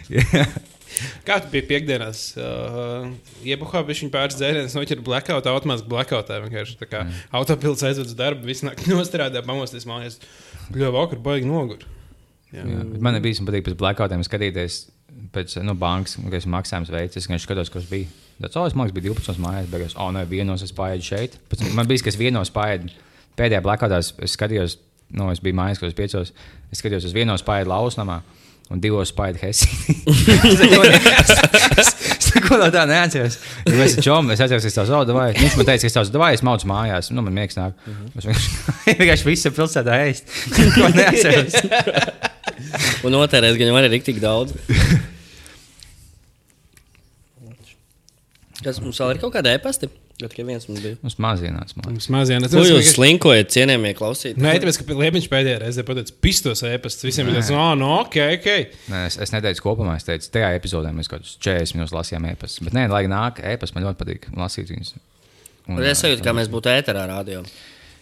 Kā 1.24 1.38
tu 1.40 1.48
biji 1.52 1.64
piekdienās? 1.68 2.22
Uh, 2.36 3.12
Iebuhā 3.46 3.80
bija 3.86 4.02
viņa 4.02 4.12
pāris 4.12 4.36
dzērienus, 4.36 4.74
noķēra 4.76 5.04
blackout, 5.06 5.48
automātiski 5.48 5.88
blackoutā. 5.88 6.40
Vienkārši 6.44 6.76
tā 6.80 6.88
kā 6.90 7.04
mm. 7.06 7.22
autopilns 7.40 7.84
aizved 7.86 8.10
uz 8.10 8.16
darbu, 8.18 8.44
viss 8.50 8.66
nāk 8.66 8.82
nostrādā, 8.90 9.40
pamosties 9.46 9.86
mājās. 9.88 10.18
Ļoti 10.74 10.92
vakar 10.98 11.22
baigi 11.24 11.48
nogur. 11.48 11.86
Jā. 12.50 12.66
Jā, 12.66 12.82
bet 12.90 13.04
man 13.06 13.20
bija 13.22 13.46
patīk 13.46 13.68
pēc 13.68 13.78
blackoutiem 13.80 14.26
skatīties 14.26 14.82
pēc 15.34 15.54
nu, 15.64 15.76
bankas, 15.78 16.16
kas 16.32 16.48
maksājums 16.50 16.90
veids. 16.92 17.18
Es 17.18 17.28
vienkārši 17.28 17.48
skatos, 17.48 17.72
kas 17.72 17.86
bija. 17.90 18.10
Tas 18.40 18.56
oh, 18.56 18.66
man 18.78 18.90
bija 18.94 19.10
12 19.10 19.40
mājās, 19.42 19.68
beigās, 19.70 19.94
oh, 20.00 20.10
nē, 20.14 20.24
vienos 20.28 20.64
es 20.64 20.72
pārēju 20.76 21.06
šeit. 21.06 21.36
Pēc, 21.50 21.64
man 21.76 21.88
bija, 21.88 22.06
kas 22.06 22.18
vienos 22.20 22.52
pārēju. 22.54 22.90
Pēdējā 23.40 23.62
blackoutā 23.64 24.02
es 24.04 24.12
es 24.20 24.36
skatījos, 24.36 24.76
nu, 25.16 25.30
es 25.32 25.40
biju 25.42 25.56
mājās, 25.56 25.80
kad 25.80 25.88
es 25.90 25.96
piecos. 25.96 26.34
Es 26.70 26.82
skatījos 26.82 27.06
uz 27.08 27.14
vienos 27.16 27.42
pārēju 27.46 27.70
lausnamā. 27.72 28.20
Un 28.70 28.78
divos 28.78 29.10
spēļu 29.10 29.40
hesi. 29.42 29.66
es 31.80 32.28
neko 32.36 32.58
no 32.60 32.68
tā 32.70 32.84
neatceros. 32.86 33.40
Ja 33.66 33.80
esam 33.82 34.04
čomi, 34.06 34.36
es 34.36 34.42
atceros, 34.44 34.62
ka 34.68 34.70
tas 34.76 34.92
ir 34.92 35.10
vai 35.16 35.24
Viņš 35.34 35.56
man 35.58 35.66
teica, 35.66 35.88
ka 35.88 35.94
tas 35.96 36.12
ir 36.12 36.20
vai 36.22 36.28
es 36.36 36.44
maucu 36.46 36.68
mājās. 36.70 37.08
Nu, 37.10 37.24
man 37.26 37.34
miegs 37.34 37.58
nāk. 37.58 37.74
Es 38.14 38.28
vienkārši- 38.28 38.76
vienkārši 39.00 39.26
visu 39.26 39.50
pilsētā 39.56 39.96
ēst. 40.04 40.30
Neko 40.54 40.92
neatceros. 40.94 41.54
Un 43.08 43.16
otrais 43.18 43.58
gan 43.58 43.74
arī 43.80 43.98
ir 43.98 44.04
tik 44.06 44.20
daudz. 44.22 44.54
Kas 48.60 48.78
mums 48.84 49.00
vēl 49.00 49.16
ir 49.16 49.20
kaut 49.24 49.32
kāda 49.34 49.56
e-pasta? 49.56 49.88
Gan 50.20 50.30
tikai 50.32 50.44
viens 50.48 50.66
mums 50.68 50.82
bija. 50.84 50.96
Mums 51.00 51.16
mazienāts. 51.24 51.76
Man. 51.78 51.94
Mums 51.94 52.08
mazajā 52.12 52.40
Ko 52.52 52.64
jūs 52.66 52.90
slinkojat, 52.94 53.50
cienījamie 53.54 53.92
klausītāji? 53.96 54.42
Nē, 54.44 54.52
tāpēc, 54.60 54.78
ka 54.80 54.96
Liepiņš 55.00 55.28
pēdējā 55.32 55.60
reizē 55.62 55.84
pateica, 55.88 56.16
pistos 56.26 56.60
ēpasts. 56.68 57.06
Visiem 57.08 57.30
bija 57.30 57.38
tāds, 57.38 57.52
oh, 57.56 57.72
no, 57.80 57.90
ok, 58.02 58.18
ok. 58.36 58.76
Nē, 58.92 59.02
es, 59.08 59.16
es 59.24 59.32
neteicu 59.32 59.64
kopumā, 59.64 59.96
es 59.96 60.04
teicu, 60.08 60.28
tajā 60.36 60.52
epizodē 60.58 60.92
mēs 60.96 61.08
kaut 61.08 61.22
kādus 61.22 61.38
40 61.40 61.78
minūtes 61.78 61.96
lasījām 61.96 62.28
e-pastus. 62.32 62.64
Bet, 62.66 62.76
nē, 62.76 62.86
lai 62.92 63.06
nāk 63.10 63.40
e-pastus, 63.40 63.76
man 63.78 63.88
ļoti 63.88 64.02
patīk 64.04 64.30
lasīt 64.36 64.74
viņus. 64.74 64.96
Un, 65.70 65.80
Es 65.86 66.02
sajūtu, 66.04 66.24
kā 66.26 66.34
mēs 66.36 66.50
būtu 66.52 66.72
ēterā 66.72 67.06
rādījumā. 67.08 67.48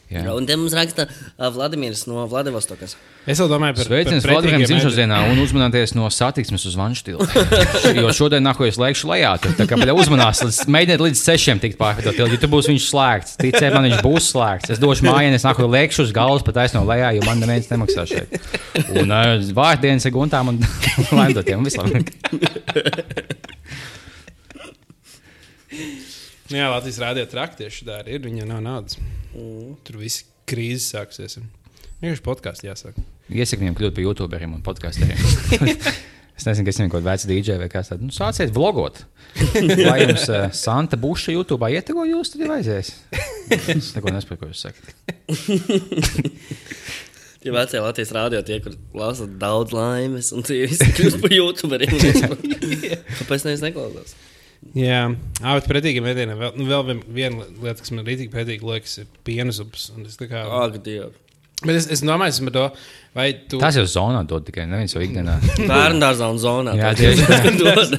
Jā. 0.08 0.22
Un 0.32 0.46
te 0.48 0.54
mums 0.56 0.72
raksta 0.72 1.04
uh, 1.04 1.50
Vladimirs 1.52 2.06
no 2.08 2.22
Vladivostokas. 2.30 2.94
Es 3.28 3.42
domāju 3.44 3.74
par 3.76 3.88
Sveiciens 3.90 4.24
Vladimiram 4.24 4.64
dienā 4.64 5.18
un 5.28 5.36
uzmanieties 5.42 5.92
no 5.98 6.08
satiksmes 6.08 6.64
uz 6.70 6.78
vanštilu. 6.80 7.26
jo 7.98 8.14
šodien 8.16 8.40
nāko 8.46 8.64
es 8.64 8.80
lēkšu 8.80 9.10
lejā, 9.10 9.34
tad 9.44 9.58
tā 9.60 9.66
kā 9.68 9.76
baļā 9.76 9.92
uzmanās, 10.00 10.40
mēģiniet 10.64 11.04
līdz 11.04 11.20
sešiem 11.20 11.60
tikt 11.60 11.76
pārvietot 11.80 12.16
jo 12.22 12.40
tur 12.40 12.52
būs 12.56 12.70
viņš 12.72 12.88
slēgts. 12.88 13.36
Ticiet 13.42 13.76
man, 13.76 13.84
viņš 13.90 14.00
būs 14.06 14.32
slēgts. 14.32 14.72
Es 14.72 14.80
došu 14.80 15.04
mājienu, 15.10 15.36
es 15.36 15.44
nāku 15.44 15.68
lēkšu 15.68 16.08
uz 16.08 16.16
galvas 16.16 16.46
pat 16.46 16.64
aizno 16.64 16.86
lejā, 16.88 17.12
jo 17.18 17.28
man 17.28 17.44
neviens 17.44 17.68
nemaksā 17.68 18.08
šeit. 18.08 18.40
Un 18.96 19.12
uh, 19.12 19.36
vārdienas 19.60 20.08
ir 20.08 20.16
guntām 20.16 20.54
un 20.54 20.64
laimdotiem 21.20 21.68
vislabāk. 21.68 22.16
Jā, 26.48 26.68
Latvijas 26.72 27.00
rādījā 27.02 27.28
trakti 27.28 27.64
tieši 27.64 27.86
tā 27.88 27.94
arī 28.02 28.10
ir. 28.16 28.22
Viņam 28.24 28.48
nav 28.52 28.60
naudas. 28.64 28.98
Mm. 29.34 29.74
Tur 29.84 29.98
viss 30.00 30.24
krīzes 30.48 30.86
sāksies. 30.94 31.38
Vienkārši 32.00 32.24
podkāstā 32.24 32.70
jāsāk. 32.70 32.94
Iesaku 33.28 33.64
viņiem 33.64 33.76
kļūt 33.76 33.96
par 33.96 34.06
youtuberiem 34.06 34.54
un 34.56 34.62
podkāstiem. 34.64 35.12
Es 36.38 36.44
nezinu, 36.46 36.68
kas 36.68 36.76
viņam 36.78 36.90
kaut 36.92 37.02
kāds 37.02 37.08
vecs 37.08 37.24
DJ 37.26 37.56
vai 37.58 37.66
kas 37.72 37.88
tāds. 37.90 38.04
Nu, 38.06 38.12
sāciet 38.14 38.52
vlogot. 38.54 39.00
Vai 39.58 39.96
jums 40.04 40.22
uh, 40.30 40.46
Santa 40.54 40.94
Buša 40.94 41.34
YouTube 41.34 41.66
ietego 41.74 42.06
jūs, 42.06 42.30
tad 42.30 42.44
jau 42.44 42.54
aizies. 42.54 42.92
Es 43.50 43.90
neko 43.96 44.14
nesaprotu, 44.14 44.44
ko 44.44 44.52
jūs 44.52 44.62
sakat. 44.68 44.86
Tie 47.42 47.52
vecie 47.54 47.82
Latvijas 47.82 48.10
rādio, 48.14 48.40
tie, 48.42 48.56
kur 48.62 48.74
lasa 48.98 49.28
daudz 49.40 49.70
laimes, 49.70 50.32
un 50.34 50.42
tie 50.42 50.64
visi 50.66 50.88
kļūst 50.96 51.20
par 51.22 51.34
youtuberiem. 51.36 51.92
Kāpēc 53.20 53.44
nevis 53.46 53.62
neklausās? 53.62 54.16
Jā, 54.74 55.04
ah, 55.42 55.54
bet 55.56 55.68
pretīgiem 55.70 56.06
ēdieniem 56.10 56.40
vēl, 56.40 56.56
nu, 56.58 56.66
vēl 56.68 56.84
vien- 56.88 57.04
viena 57.14 57.46
lieta, 57.62 57.78
kas 57.80 57.92
man 57.94 58.04
rītīgi 58.04 58.32
patīk, 58.32 58.64
liekas, 58.66 58.98
ir 58.98 59.06
piena 59.24 59.54
zupas. 59.54 59.90
Ak, 59.94 60.82
Dievs. 60.84 61.14
Bet 61.64 61.74
es, 61.74 61.88
es 61.90 62.02
domāju, 62.02 62.52
to, 62.54 62.64
vai 63.18 63.28
tu. 63.50 63.58
Tas 63.62 63.76
jau 63.78 63.84
zonā 63.90 64.22
dod 64.28 64.46
tikai 64.46 64.66
neviens 64.70 64.94
jau 64.94 65.02
ikdienā. 65.02 65.34
Bērnu 65.58 66.02
dārzā 66.02 66.28
un 66.30 66.38
zonā. 66.42 66.74
Jā, 66.78 66.92
tā 66.94 67.02
tieši 67.02 67.26
tā. 67.26 67.52
dod. 67.62 67.96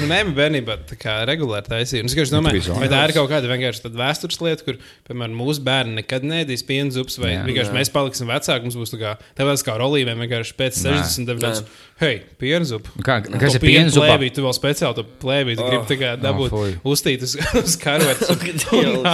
Nu, 0.00 0.08
nē, 0.10 0.20
bērnībā 0.36 0.76
tā 0.90 0.98
kā 1.00 1.20
regulāri 1.30 1.70
taisīja. 1.70 2.02
Un 2.04 2.10
Es 2.10 2.16
vienkārši 2.16 2.34
domāju, 2.34 2.64
vai 2.80 2.88
tā 2.90 3.02
ir 3.06 3.14
kaut 3.16 3.30
kāda 3.30 3.50
vienkārši 3.50 3.92
vēstures 4.00 4.40
lieta, 4.42 4.66
kur, 4.66 4.80
piemēram, 5.08 5.36
mūsu 5.38 5.62
bērni 5.66 6.00
nekad 6.00 6.26
nedīs 6.26 6.64
piena 6.66 6.90
zupas, 6.94 7.20
vai 7.22 7.36
Jā. 7.36 7.44
vienkārši 7.46 7.70
Jā. 7.70 7.76
mēs 7.78 7.92
paliksim 7.94 8.30
vecāki. 8.32 8.66
Mums 8.66 8.80
būs 8.80 8.94
tā 8.96 9.00
kā, 9.04 9.14
tāpēc 9.38 9.64
kā 9.66 9.76
ar 9.76 9.86
olīviem 9.86 10.26
vienkārši 10.26 10.58
pēc 10.58 10.82
Nē. 10.88 10.98
69. 11.04 11.70
Hei, 12.00 12.14
piena 12.40 12.64
zupa! 12.64 12.88
Kā, 13.04 13.18
kas 13.28 13.58
ir 13.58 13.60
piena 13.60 13.90
zupā? 13.92 14.14
plēvī, 14.14 14.30
tu 14.32 14.40
vēl 14.40 14.54
speciāli 14.56 14.96
to 14.96 15.02
plēvī, 15.20 15.56
tu 15.58 15.66
gribi 15.66 15.84
tā 15.90 15.98
kā 16.00 16.12
dabūt 16.16 16.48
fuj. 16.54 16.70
uztīt 16.88 17.26
uz, 17.26 17.34
uz 17.60 17.74
karotes 17.76 18.30
un 18.78 19.04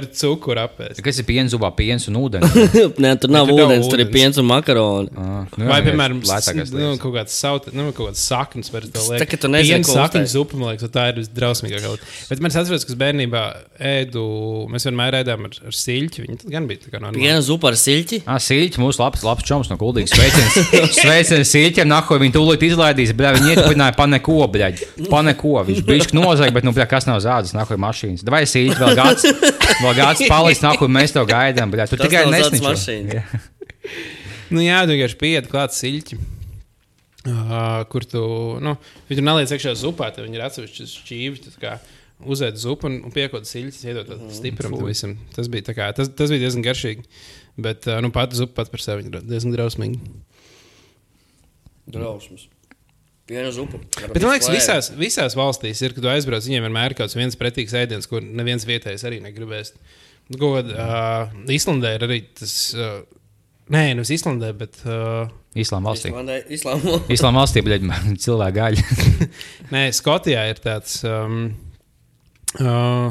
ar 0.00 0.06
cukuru 0.16 0.62
apēst. 0.62 1.02
Kas 1.04 1.20
ir 1.20 1.26
piena 1.28 1.52
zupā? 1.52 1.68
Piens 1.76 2.08
un 2.08 2.16
ūdens. 2.22 2.56
Nē, 2.96 3.12
tur 3.20 3.34
nav 3.34 3.50
tur 3.50 3.60
nav 3.60 3.76
ūdens, 3.76 3.90
tur 4.00 4.06
ir 4.08 4.12
piens 4.14 4.40
un 4.40 4.48
makaroni. 4.48 5.10
Ah, 5.14 5.44
nu, 5.60 5.68
Vai, 5.70 5.78
jā, 5.80 5.86
piemēram, 5.90 6.20
lētākais 6.26 6.72
nu, 6.74 6.90
kaut 7.02 7.14
kāds 7.18 7.36
sauta, 7.36 7.72
nu, 7.76 7.86
kaut 7.92 8.10
kāds 8.10 8.24
saknes, 8.30 8.72
var 8.72 8.86
tā 8.88 8.96
Tā, 8.98 9.04
liekas. 9.12 9.28
ka 9.30 9.40
tu 9.44 9.50
nezini, 9.52 9.84
ko 9.86 9.94
uztaisīt. 9.94 10.32
zupa, 10.34 10.58
man 10.60 10.72
liekas, 10.72 10.90
tā 10.94 11.06
ir 11.12 11.20
visdrausmīgākā. 11.20 11.92
lieta. 11.94 12.10
Bet 12.30 12.42
man 12.44 12.50
atceros, 12.54 12.84
ka 12.88 12.92
es 12.94 12.98
bērnībā 13.00 13.42
ēdu, 13.90 14.24
mēs 14.72 14.86
vienmēr 14.88 15.18
ēdām 15.20 15.46
ar, 15.48 15.56
ar 15.70 15.76
siļķi. 15.76 16.24
Viņa 16.26 16.38
tad 16.42 16.52
gan 16.54 16.66
bija 16.70 16.82
tā 16.84 16.92
kā 16.92 17.00
normāli. 17.02 17.22
Piena 17.24 17.40
zupa 17.44 17.70
ar 17.70 17.78
siļķi. 17.80 18.22
Ah, 18.26 18.40
Sīļķis, 18.40 18.80
mūsu 18.82 19.02
labs, 19.02 19.24
labs 19.26 19.46
čoms 19.48 19.70
no 19.72 19.76
Kuldīgas. 19.80 20.14
Sveiciens, 20.16 20.58
sveiciens 21.02 21.52
Sīļķiem, 21.54 21.88
nako 21.90 22.18
viņi 22.22 22.34
tūlīt 22.36 22.64
izlaidīs, 22.70 23.12
bet 23.16 23.36
viņi 23.38 23.54
ietupināja 23.56 23.96
paneko, 23.98 24.38
bļaļ. 24.54 24.84
Paneko, 25.10 25.54
viņš 25.68 25.82
bišķi 25.88 26.18
nozaga, 26.18 26.54
bet, 26.56 26.66
nu, 26.68 26.74
bļaļ, 26.76 26.88
kas 26.90 27.08
nav 27.10 27.20
zādzes, 27.24 27.54
nako 27.56 27.76
ir 27.76 27.82
mašīnas. 27.86 28.24
Vai 28.30 28.42
Sīļķis 28.48 28.80
vēl 28.80 28.96
gads, 28.98 29.26
vēl 29.84 29.94
gads 29.98 30.24
paliks, 30.30 30.62
nako 30.64 30.88
mēs 30.92 31.16
to 31.16 31.24
gaidām, 31.28 31.72
bļaļ. 31.74 31.90
Tas 31.94 32.04
tikai 32.06 32.26
nesniņš. 32.30 32.66
mašīna. 32.68 33.24
Nu, 34.50 34.62
jā, 34.64 34.82
tu 34.84 34.94
vienkārši 34.94 35.18
pieiet 35.20 35.48
klāt 35.50 35.74
siļķi. 35.76 36.18
Uh, 37.20 37.82
kur 37.92 38.06
tu, 38.08 38.20
nu, 38.64 38.74
viņi 39.08 39.18
tur 39.18 39.26
neliec 39.26 39.50
iekšā 39.52 39.74
zupā, 39.76 40.08
tad 40.14 40.24
viņi 40.24 40.38
ir 40.38 40.44
atsevišķi 40.46 40.86
šķīvi. 40.94 41.42
tu 41.46 41.72
Uzēd 42.20 42.58
zupu 42.60 42.84
un, 42.84 42.98
un 43.08 43.12
piekot 43.14 43.46
siļķis, 43.48 43.84
iedod 43.88 44.08
tādu 44.08 44.26
stiprumu 44.36 44.82
tam 44.82 44.88
visam. 44.90 45.14
Tas 45.32 45.48
bija, 45.48 45.72
kā, 45.72 45.86
tas, 45.96 46.10
tas 46.12 46.32
bija 46.32 46.42
diezgan 46.42 46.64
garšīgi. 46.66 47.06
Bet 47.60 47.88
uh, 47.88 47.96
nu, 48.04 48.10
pati 48.12 48.36
zupa 48.36 48.58
pats 48.58 48.72
par 48.72 48.82
sevi 48.84 49.06
ir 49.08 49.22
diezgan 49.24 49.54
drausmīga. 49.54 50.00
Drausmas. 51.90 52.44
Piena 53.30 53.52
zupa. 53.54 53.80
Bet 54.10 54.20
man 54.20 54.34
liekas, 54.34 54.50
visās, 54.52 54.90
visās 54.98 55.36
valstīs 55.38 55.80
ir, 55.84 55.94
kad 55.96 56.04
tu 56.04 56.10
aizbrauc, 56.12 56.44
viņiem 56.44 56.66
vienmēr 56.66 56.92
ir 56.92 56.98
kaut 56.98 57.06
kāds 57.06 57.16
viens 57.16 57.40
pretīgs 57.40 57.76
ēdiens, 57.78 58.08
ko 58.10 58.20
neviens 58.20 58.68
vietējais 58.68 59.06
arī 59.08 59.22
negribēs. 59.24 59.72
Kaut 60.34 60.58
kādā 60.58 60.76
uh, 60.76 61.40
Islandē 61.56 61.94
ir 61.96 62.06
arī 62.08 62.20
tas. 62.36 62.54
Uh, 62.76 63.00
nē, 63.70 63.84
nevis 63.94 64.12
Islandē, 64.18 64.52
bet. 64.58 64.78
Uh, 64.84 65.30
Islāma 65.58 65.90
valstī. 65.90 66.12
Islāma. 66.54 67.40
Valstī, 67.40 67.64
bļaļ, 67.66 67.88
cilvēku 68.22 68.58
gaļa. 68.60 68.84
nē, 69.74 69.88
Skotijā 69.96 70.46
ir 70.52 70.62
tāds. 70.62 71.00
Um, 71.06 71.42
uh, 72.60 73.10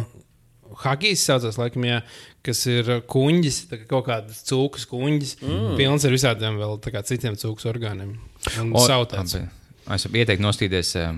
Hagijs 0.80 1.26
saucās, 1.28 1.58
laikam, 1.60 1.84
jā, 1.88 2.00
kas 2.46 2.62
ir 2.72 2.90
kuņģis, 3.12 3.58
tā 3.72 3.82
kā 3.82 3.88
kaut 3.90 4.06
kādas 4.08 4.44
cūkas 4.48 4.86
kuņģis, 4.88 5.34
mm. 5.44 5.74
pilns 5.80 6.06
ar 6.08 6.16
visādiem 6.16 6.60
vēl 6.62 6.78
tā 6.84 6.94
kā 6.96 7.04
citiem 7.08 7.36
cūkas 7.40 7.68
orgāniem. 7.72 8.14
Un 8.62 8.72
O, 8.72 8.84
sautēts. 8.88 9.36
labi. 9.36 9.50
Es 9.90 10.06
ieteiktu 10.06 10.46
nostīties 10.46 10.94
eh, 11.02 11.18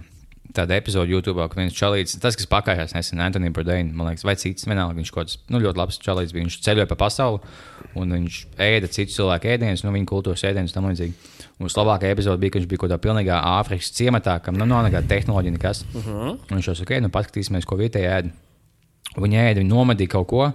tādu 0.55 0.75
epizodu 0.75 1.11
YouTube, 1.11 1.43
ka 1.49 1.59
viens 1.59 1.75
čalīts, 1.75 2.17
tas, 2.21 2.35
kas 2.35 2.47
pakājās 2.51 2.95
nesen, 2.95 3.21
Antonius 3.23 3.53
Bourdain, 3.55 3.91
man 3.95 4.09
liekas, 4.11 4.25
vai 4.27 4.35
cits, 4.39 4.67
vienalga, 4.67 4.97
viņš 4.97 5.11
kaut 5.11 5.27
kāds 5.27 5.37
nu, 5.49 5.61
ļoti 5.63 5.81
labs 5.81 5.99
čalīts 6.03 6.33
bija. 6.35 6.45
Viņš 6.45 6.57
ceļoja 6.65 6.87
pa 6.89 6.97
pasauli 6.99 7.39
un 7.95 8.15
viņš 8.17 8.39
ēda 8.57 8.89
citu 8.91 9.15
cilvēku 9.15 9.51
ēdienus, 9.55 9.83
nu, 9.85 9.93
viņa 9.95 10.09
kultūras 10.11 10.43
ēdienus 10.47 10.75
tam 10.75 10.87
līdzīgi. 10.89 11.13
Un 11.59 11.67
vislabākā 11.69 12.11
epizode 12.11 12.41
bija, 12.41 12.55
ka 12.55 12.59
viņš 12.59 12.69
bija 12.71 12.81
kaut 12.81 12.89
kādā 12.89 12.99
pilnīgā 13.03 13.39
Āfrikas 13.59 13.91
ciematā, 13.97 14.37
kam 14.43 14.55
nu, 14.57 14.65
nav 14.65 14.85
nekāda 14.87 15.07
tehnoloģija, 15.11 15.55
nekas. 15.57 15.83
Uh 15.93 16.05
-huh. 16.05 16.37
Un 16.49 16.57
viņš 16.57 16.67
jau 16.67 16.75
saka, 16.75 16.95
ok, 16.95 17.01
nu 17.01 17.09
paskatīsimies, 17.09 17.65
ko 17.65 17.77
vietējie 17.77 18.09
ēda. 18.09 18.31
Viņi 19.17 19.37
ēda, 19.37 19.59
viņi 19.59 19.69
nomadīja 19.69 20.09
kaut 20.15 20.27
ko, 20.27 20.51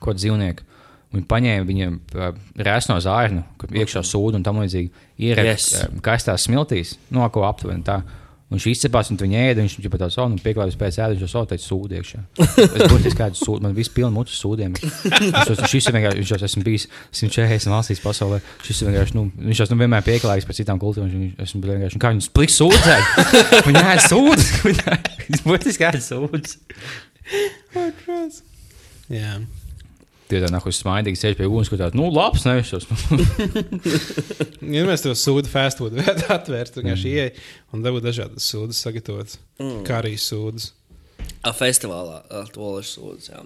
kādu 0.00 0.18
dzīvnieku. 0.18 0.62
Viņi 1.10 1.26
paņēma 1.26 1.66
viņam 1.66 1.94
uh, 2.14 2.34
rēsno 2.56 3.00
zārnu, 3.02 3.42
kur 3.58 3.68
iekšā 3.74 4.02
sūdu 4.06 4.38
un 4.38 4.42
tam 4.46 4.60
līdzīgi. 4.62 4.90
Ierēta 5.18 5.46
Yes. 5.48 5.72
yes. 5.72 6.00
kaistās 6.02 6.44
smiltīs, 6.46 6.98
no 7.10 7.28
ko 7.34 7.42
aptuveni 7.48 7.82
tā. 7.82 8.02
Un 8.50 8.58
viņš 8.58 8.64
izcepās, 8.66 9.06
un 9.12 9.18
viņi 9.20 9.36
ēda, 9.38 9.62
viņš 9.62 9.74
jau 9.78 9.90
tādā 9.92 10.08
savā, 10.10 10.24
un 10.26 10.38
pieklājās 10.42 10.74
pēc 10.80 10.96
ēdas, 10.98 11.20
jau 11.22 11.42
teica, 11.46 11.62
sūdi 11.62 11.94
iekšā. 12.00 12.18
Es 12.42 12.82
būtu 12.90 13.12
kādu 13.14 13.38
sūdu, 13.38 13.62
man 13.62 13.76
viss 13.76 13.92
pilns 13.94 14.10
mutes 14.16 14.34
sūdiem. 14.42 14.72
Viņš 14.74 15.52
jau- 15.52 15.68
Šis 15.70 15.86
ir 15.86 15.94
vienkārši, 15.94 16.18
viņš 16.18 16.32
jau 16.34 16.38
esmu 16.48 16.62
bijis 16.66 16.88
140 17.14 17.70
valstīs 17.70 18.02
pasaulē. 18.02 18.40
Šis 18.66 18.82
ir 18.82 18.90
vienkārši, 18.90 19.14
nu, 19.14 19.22
viņš 19.38 19.62
jau 19.62 19.68
nu, 19.70 19.78
vienmēr 19.84 20.02
pieklājīgs 20.02 20.48
par 20.50 20.58
citām 20.58 20.82
kultūrām. 20.82 21.06
Viņš 21.14 21.46
esmu 21.46 21.62
vienkārši, 21.62 21.94
nu, 21.94 22.02
kā 22.02 22.10
viņš 22.16 22.28
pliks 22.34 22.58
sūdzēt. 22.58 23.04
Viņa 23.70 23.84
ēd 23.94 24.02
sūdus. 24.10 24.50
Viņš 25.30 25.46
būtiski 25.46 25.86
ēd 25.86 26.02
sūdus. 26.02 26.58
Jā. 29.10 29.38
Tie 30.30 30.40
tā 30.42 30.50
nāk 30.52 30.66
smaidīgi 30.70 31.18
sēž 31.18 31.38
pie 31.38 31.48
uguns, 31.48 31.70
kur 31.70 31.80
tāds, 31.80 31.96
nu, 31.98 32.06
labs, 32.14 32.44
nevis 32.46 32.70
tas. 32.70 32.86
Ja 34.74 34.84
mēs 34.86 35.02
to 35.02 35.14
sūdu 35.18 35.50
fast 35.50 35.80
food 35.80 35.96
veidā 35.98 36.28
atvērtu, 36.36 36.80
vienkārši 36.80 37.14
ieej 37.16 37.30
un 37.74 37.82
dabūtu 37.82 38.06
dažādas 38.06 38.46
sūdas 38.46 38.78
sagatavotas. 38.84 39.40
Mm. 39.58 39.80
Kā 39.88 39.98
arī 39.98 40.14
sūdas. 40.20 40.70
A, 41.42 41.50
festivālā 41.56 42.20
Latvijas 42.30 42.94
sūdzes. 42.94 43.32
jā. 43.32 43.42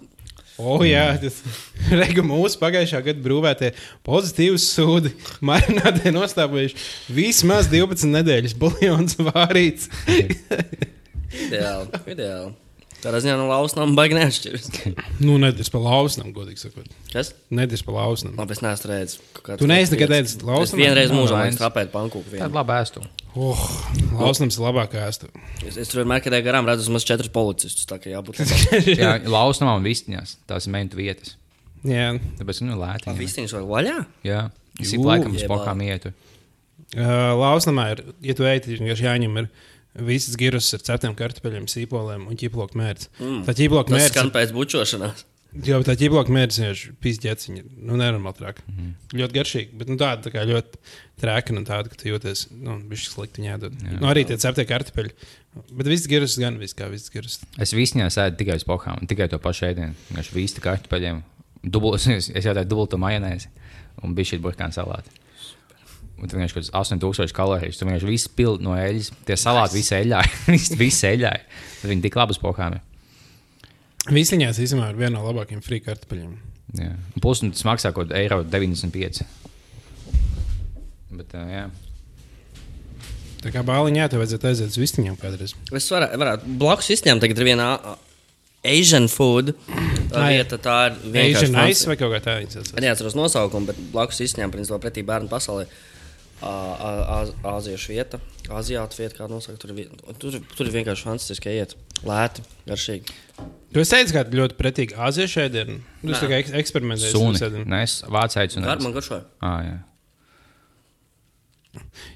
O, 0.54 0.76
oh, 0.76 0.82
jā, 0.86 1.08
tas 1.18 1.40
Rega 2.00 2.22
mūsu 2.22 2.60
pagājušā 2.60 3.00
gada 3.08 3.22
brūvētie 3.24 3.72
pozitīvas 4.06 4.66
sūdi 4.76 5.10
marinādē 5.42 6.12
nostāvējuši 6.14 6.78
vismaz 7.16 7.70
12 7.72 8.12
nedēļas 8.12 8.54
buļļons 8.60 9.18
vārīts. 9.32 9.90
Ideāli. 10.14 12.04
ideāli. 12.14 12.52
Tādā 13.04 13.18
ziņā 13.20 13.34
no 13.36 13.44
lausnām 13.50 13.92
baigi 13.98 14.16
neatšķiras. 14.16 14.68
nu, 15.26 15.34
nedēļas 15.42 15.70
pa 15.74 15.80
lausnam, 15.84 16.30
godīgi 16.36 16.62
sakot. 16.64 16.86
Kas? 17.12 17.34
Nedēļas 17.52 17.82
pa 17.84 17.92
lausnam. 17.98 18.32
Labi, 18.40 18.56
es 18.56 18.62
neesmu 18.64 18.90
redzējis. 18.90 19.16
Tu 19.60 19.68
neesi 19.68 19.92
nekad 19.92 20.14
ēdis 20.16 20.36
Es 20.38 20.46
lausnam? 20.48 20.80
vienreiz 20.80 21.12
mūžā 21.12 21.42
esmu 21.50 21.60
trapēt 21.60 21.92
pankūku. 21.92 22.24
Tā 22.30 22.38
vienu. 22.38 22.48
ir 22.48 22.56
laba 22.56 22.78
ēstu. 22.80 23.04
Oh, 23.36 23.60
lausnams 24.16 24.56
ir 24.56 24.64
labākā 24.64 25.04
ēsta. 25.10 25.28
Es, 25.66 25.76
es 25.82 25.90
tur 25.92 26.00
vienmēr, 26.00 26.22
kad 26.24 26.32
eju 26.38 26.46
garām, 26.46 26.68
redzu 26.70 26.86
vismaz 26.86 27.04
četrus 27.08 27.28
policistus. 27.34 27.84
Tā 27.90 27.98
kā 28.00 28.12
jābūt 28.14 28.40
Jā, 29.02 29.18
lausnamā 29.28 29.76
un 29.80 29.84
vistiņās. 29.84 30.36
Tās 30.48 30.68
ir 30.70 30.74
mentu 30.78 30.96
vietas. 31.02 31.34
Jā, 31.84 32.14
Tāpēc, 32.40 32.62
nu, 32.64 32.78
lēti. 32.80 33.10
jā. 33.10 33.16
Vistiņš 33.20 33.56
vai 33.58 33.64
vaļā? 33.74 33.96
Jā, 34.24 34.40
es 34.80 34.94
ik 34.96 35.02
laikam 35.04 35.34
uz 35.36 35.44
pokām 35.50 35.82
ietu. 35.84 36.14
uh, 36.96 37.34
lausnamā 37.42 37.90
ir, 37.92 38.04
ja 38.24 38.34
tu 38.38 38.46
ej, 38.48 38.62
tad 38.64 38.72
vienkārši 38.78 39.04
jāņem 39.10 39.36
ir 39.42 39.50
visas 39.94 40.38
girus 40.40 40.72
ar 40.74 40.82
ceptiem 40.86 41.14
kartupeļiem, 41.18 41.68
sīpoliem 41.70 42.26
un 42.30 42.40
ķiploku 42.40 42.78
mērķi. 42.80 43.12
Mm. 43.20 43.44
Tā 43.46 43.54
ķiploku 43.60 43.92
Tas 43.92 44.00
mērķis 44.00 44.18
skan 44.18 44.34
pēc 44.34 44.54
bučošanās. 44.56 45.24
Jo 45.62 45.78
tā 45.86 45.94
ķīploka 45.94 46.34
mērķis 46.34 46.56
ir 46.64 46.80
pīzdēciņa. 47.04 47.60
Nu, 47.86 47.94
nenormāli 47.94 48.40
trāka. 48.40 48.64
Mm. 48.72 48.88
Ļoti 49.20 49.36
garšīgi, 49.36 49.76
bet 49.78 49.92
nu, 49.92 49.94
tāda 50.00 50.26
tā 50.26 50.32
kā 50.34 50.42
ļoti 50.48 50.80
trāka 51.22 51.54
un 51.54 51.66
tāda, 51.68 51.92
ka 51.92 52.00
tu 52.00 52.08
jūties, 52.10 52.48
nu, 52.58 52.74
viņš 52.90 53.04
slikti 53.12 53.44
ņēdot. 53.44 53.76
Nu, 54.00 54.08
arī 54.10 54.24
tie 54.26 54.38
ceptie 54.42 54.66
kartupeļi. 54.66 55.14
Bet 55.70 55.86
viss 55.86 56.10
girus 56.10 56.34
gan 56.42 56.58
viss 56.58 56.74
kā 56.74 56.88
viss 56.90 57.12
girus. 57.14 57.38
Es 57.62 57.74
vistiņās 57.76 58.18
ēdu 58.24 58.40
tikai 58.40 58.58
uz 58.58 58.66
pokām, 58.66 59.06
tikai 59.06 59.30
to 59.30 59.38
pašu 59.42 59.68
ēdienu. 59.70 59.94
Viņš 60.16 60.32
vīsta 60.34 60.64
kartupeļiem. 60.64 61.22
Dubul, 61.62 61.94
es, 62.00 62.32
es 62.34 62.42
jau 62.42 62.56
tādu 62.56 62.72
dubultu 62.74 62.98
majonēzi 62.98 63.52
un 64.02 64.18
bija 64.18 64.34
šī 64.34 64.42
burkāna 64.42 64.74
salāti. 64.74 65.14
Un 66.14 66.30
tur 66.30 66.38
vienkārši 66.38 66.56
kāds 66.60 66.70
8000 66.78 67.34
kalorijas. 67.36 67.76
Tur 67.80 67.88
vienkārši 67.90 68.08
viss 68.08 68.28
pild 68.38 68.62
no 68.64 68.76
eļļas. 68.78 69.10
Tie 69.28 69.36
salāti 69.40 69.80
visi 69.80 69.94
eļļāji. 69.98 70.30
Visi- 70.54 70.76
visi 70.80 71.06
eļļāji. 71.10 71.42
Tad 71.82 71.90
viņi 71.90 72.04
tik 72.06 72.16
labi 72.20 72.36
uz 72.36 72.40
pokām. 72.40 72.76
ir. 72.78 72.82
Visiņās 74.14 74.60
īstenībā 74.60 74.90
ir 74.92 74.98
viena 75.00 75.16
no 75.18 75.24
labākajiem 75.26 75.62
free 75.64 75.80
kartupeļiem. 75.84 76.32
Jā. 76.78 76.90
Un 77.16 77.22
Plus 77.24 77.40
tas 77.44 77.64
maksā 77.66 77.90
kaut 77.94 78.08
kādu 78.10 78.18
eiro 78.20 78.40
95. 78.44 79.24
Bet, 81.14 81.34
uh, 81.38 81.50
jā. 81.50 81.64
Tā 83.44 83.52
kā 83.52 83.60
bāliņā 83.66 84.06
tev 84.10 84.22
vajadzētu 84.22 84.48
aiziet 84.48 84.72
uz 84.72 84.78
vistiņām 84.80 85.16
kādreiz. 85.20 85.52
Es 85.76 85.88
varētu, 85.92 86.18
varētu 86.22 86.54
blakus 86.62 86.88
izņemt, 86.94 87.20
tagad 87.24 87.40
ir 87.42 87.48
viena 87.50 87.66
Asian 88.64 89.06
food. 89.12 89.52
Tā 90.14 90.28
vieta, 90.32 90.56
tā 90.64 90.76
ir 90.88 90.94
Asian 91.36 91.50
vienkārši. 91.52 91.74
ice 91.76 91.90
vai 91.90 91.96
kaut 92.00 92.14
kā 92.16 92.20
tā 92.24 92.36
viņa 92.40 92.54
sauc. 92.56 92.70
Es 92.72 92.80
neatceros 92.86 93.16
nosaukumu, 93.18 93.68
bet 93.72 93.82
blakus 93.92 94.22
izņēma 94.24 94.54
principā 94.54 94.78
pretī 94.80 95.04
bērnu 95.06 95.28
pasaulē. 95.32 95.66
Ā- 95.68 95.93
Āziešu 96.42 97.94
vieta, 97.94 98.18
Aziātu 98.52 98.98
vieta, 98.98 99.16
kā 99.16 99.28
nosaukt. 99.30 99.60
Tur, 99.62 99.70
tur, 100.20 100.34
tur 100.56 100.66
ir 100.68 100.72
vienkārši 100.74 101.06
fantastiski 101.06 101.52
iet. 101.54 101.74
Lēti, 102.04 102.42
garšīgi. 102.68 103.14
Tu 103.72 103.80
esi 103.80 103.94
teicis, 103.94 104.12
ka 104.12 104.24
ļoti 104.28 104.56
pretīgi 104.58 104.96
aziešu 105.00 105.40
ēdienu. 105.46 105.78
Tu 106.02 106.10
esi 106.12 106.20
tā 106.20 106.28
kā 106.28 106.40
eks- 106.42 106.52
eksperimentējis. 106.60 107.14
ar 107.16 107.32
visādiem. 107.38 107.64
Nē, 107.70 107.82
es 107.86 107.94
vācēju 108.02 108.58
un 108.60 108.62
Gar, 108.68 108.82
man 108.84 108.92
garšoja. 108.92 109.24
Ah, 109.40 109.62
jā. 109.64 109.76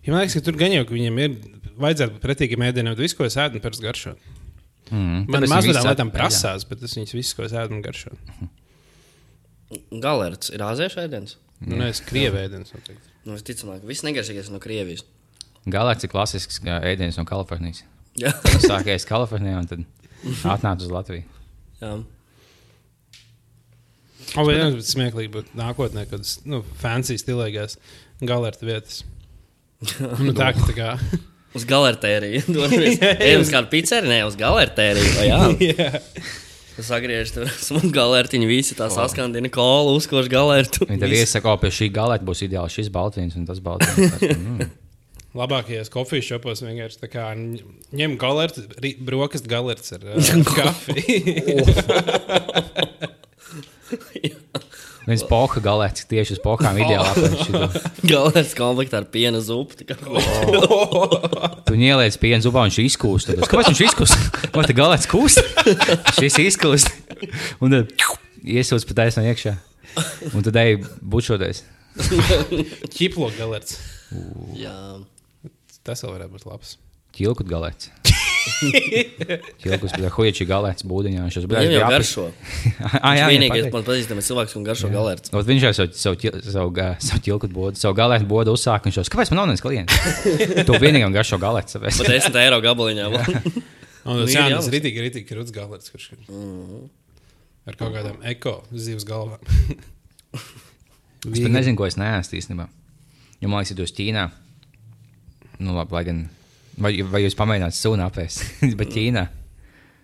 Ja 0.07 0.13
man 0.13 0.21
liekas, 0.23 0.35
ka 0.39 0.45
tur 0.47 0.59
gan 0.61 0.71
jau 0.77 0.85
viņiem 0.87 1.19
ir 1.25 1.39
vajadzētu 1.81 2.21
ēdieniem, 2.69 2.93
bet 2.95 3.03
visu, 3.07 3.17
ko 3.19 3.25
es 3.27 3.35
ēdu, 3.41 3.59
pēc 3.65 3.81
garšo. 3.83 4.13
Mm, 4.91 5.25
Man 5.29 5.43
mazliet 5.51 5.75
viņi 5.77 5.89
lietām 5.89 6.13
prasās, 6.15 6.65
bet 6.69 6.83
es 6.87 6.95
viņus 6.95 7.13
visus, 7.17 7.35
ko 7.35 7.43
es 7.49 7.53
ēdu, 7.53 7.71
man 7.75 7.83
garšo. 7.83 8.13
Galerts 10.01 10.51
ir 10.55 10.63
Āziešu 10.65 11.03
ēdiens. 11.05 11.35
Nu, 11.61 11.77
nē, 11.77 11.89
es 11.91 12.01
krievu 12.07 12.39
ēdienu. 12.39 12.65
noteikti. 12.71 13.15
Nu, 13.29 13.37
es 13.37 13.45
ka 13.45 13.85
viss 13.85 14.05
negaršīgais 14.07 14.49
no 14.55 14.61
Krievijas. 14.63 15.05
Galēts 15.69 16.07
ir 16.07 16.13
klasisks 16.13 16.63
ēdiens 16.65 17.19
no 17.21 17.27
Kalifornijas. 17.29 17.83
Jā, 18.19 18.33
Es 18.49 18.65
sākēju 18.65 19.05
Kalifornijā 19.07 19.59
un 19.61 19.69
tad 19.69 19.85
atnācu 20.49 20.89
uz 20.89 20.95
Latviju. 20.95 21.27
jā. 21.83 21.93
O, 24.37 24.45
vai 24.45 24.59
ne, 24.59 24.65
bet 24.77 24.85
smieklīgi 24.85 25.31
būtu 25.33 25.57
nākotnē, 25.57 26.05
kad 26.11 26.25
nu, 26.49 26.61
fancy 26.81 27.17
stilīgās 27.21 27.79
galerta 28.25 28.69
vietas. 28.69 29.05
Nu, 30.25 30.33
tā, 30.35 30.51
tā 30.59 30.75
kā, 30.75 30.97
Uz 31.57 31.65
galertēriju. 31.69 32.43
Ejam 33.25 33.45
uz 33.45 33.51
kādu 33.53 33.71
pizzeriju, 33.73 34.11
ne 34.11 34.19
uz 34.27 34.37
galertēriju. 34.39 35.13
Jā, 35.25 35.39
jā. 35.71 35.89
Tas 36.79 36.87
sagriež 36.93 37.33
tur 37.35 37.51
smuku 37.69 37.91
galertiņu, 37.95 38.47
visi 38.49 38.77
tā 38.79 38.87
saskandina 38.95 39.51
kolu, 39.53 39.97
uzkoš 39.99 40.31
galertu. 40.31 40.87
Viņi 40.87 41.03
tev 41.03 41.17
iesaka, 41.19 41.51
ka 41.51 41.57
pie 41.65 41.73
šī 41.75 41.91
galēta 41.95 42.27
būs 42.29 42.45
ideāls 42.47 42.77
šis 42.79 42.93
baltīns 42.95 43.35
un 43.39 43.49
tas 43.49 43.59
baltīns. 43.63 43.99
Tas, 44.15 44.23
mm. 44.39 44.69
Labākajos 45.39 45.91
kofijas 45.93 46.25
šopos 46.31 46.63
vienkārši 46.65 47.11
kā 47.13 47.27
ņem 47.37 48.15
galertu, 48.21 48.65
ri- 48.81 48.97
brokastu 49.05 49.51
galerts 49.51 49.93
ar 49.99 50.07
uh, 50.15 50.17
kafiju. 50.55 51.67
Viens 55.09 55.23
poha 55.25 55.61
galēts 55.65 56.05
tieši 56.09 56.35
uz 56.37 56.41
pohām 56.45 56.77
ideāli 56.83 57.09
apēst. 57.09 58.03
Galerts 58.05 58.51
komplektā 58.59 59.01
ar 59.01 59.07
piena 59.09 59.41
zupu. 59.41 59.79
Tu 61.69 61.77
ieliec 61.77 62.17
pienu 62.21 62.45
zubā 62.45 62.65
un 62.65 62.73
viņš 62.73 62.79
izkūst. 62.85 63.33
Kāpēc 63.49 63.71
viņš 63.71 63.83
izkūst? 63.87 64.37
Vai 64.57 64.65
tā 64.69 64.77
galēts 64.77 65.09
kūst? 65.09 65.41
Šis 66.19 66.39
izkūst. 66.45 66.93
Un 67.65 67.73
tad 67.73 67.93
iesūdz 68.45 68.85
pa 68.89 68.99
taisno 69.03 69.25
iekšā. 69.29 69.55
Un 70.33 70.45
tad 70.45 70.61
ej 70.61 70.79
bučoties. 71.01 71.65
Ķiplo 72.93 73.33
galerts. 73.37 73.81
Jā. 74.57 74.77
Tas 75.85 76.05
vēl 76.05 76.19
varētu 76.19 76.37
būt 76.37 76.49
labs. 76.49 76.77
Ķilkut 77.17 77.49
galēts. 77.49 77.93
Ķilkus 79.63 79.95
bija 79.97 80.11
huiečī 80.15 80.47
galēts 80.49 80.87
būdiņā. 80.89 81.25
Viņš 81.27 81.39
jau 81.39 81.45
jau 81.49 81.89
garšo. 81.95 82.27
Ah, 82.99 83.15
jā, 83.15 83.25
jā, 83.25 83.31
Vienīgais 83.35 83.71
man 83.73 83.87
pazīstamais 83.87 84.29
cilvēks, 84.31 84.55
un 84.59 84.67
garšo 84.67 84.93
galerts. 84.93 85.33
Ot, 85.33 85.49
Viņš 85.49 85.67
jau 85.69 85.73
savu, 85.81 85.97
savu, 85.99 86.33
savu, 86.45 86.87
savu 87.09 87.25
ķilku 87.25 87.51
bodu, 87.53 87.81
savu 87.81 87.97
galētu 87.99 88.29
bodu 88.31 88.55
uzsāka. 88.57 88.89
Viņš 88.89 89.01
jau 89.01 89.07
saka, 89.07 89.17
kāpēc 89.17 89.33
man 89.35 89.43
nav 89.43 89.51
neviens 89.51 89.65
klients? 89.65 89.99
Tu 90.69 90.79
vienīgam 90.83 91.15
garšo 91.17 91.41
galētu. 91.43 91.83
Pat 91.85 92.15
10 92.15 92.41
eiro 92.45 92.63
gabaliņā. 92.65 93.11
Un 93.13 94.17
Nu, 94.17 94.23
tas 94.25 94.33
ir 94.33 94.39
jā, 94.39 94.47
tas 94.55 94.71
rītīgi, 94.73 95.03
rītīgi 95.05 95.29
krūts 95.29 95.53
galerts, 95.53 95.91
kurš 95.93 96.13
ir 96.15 96.21
ar 97.69 97.77
kaut 97.77 97.93
kādām 97.93 98.23
eko 98.31 98.55
zivs 98.73 99.05
galvām. 99.09 99.43
Es 100.33 101.43
pat 101.43 101.53
nezinu, 101.53 101.77
ko 101.77 101.85
es 101.89 101.99
neesmu 102.01 102.39
īstenībā. 102.39 102.69
Jo 103.43 103.51
man 103.51 103.61
liekas, 103.61 103.75
ja 103.75 103.79
tu 103.79 103.85
esi 103.85 103.97
Ķīnā, 103.99 104.25
nu 105.67 105.77
labi, 105.77 105.97
lai 105.99 106.05
gan. 106.09 106.23
Vai, 106.79 106.95
vai 107.03 107.25
jūs 107.25 107.37
pamēģināt 107.39 107.75
sunu 107.75 108.07
apēst? 108.07 108.45
Bet 108.79 108.95
Ķīnā 108.95 109.27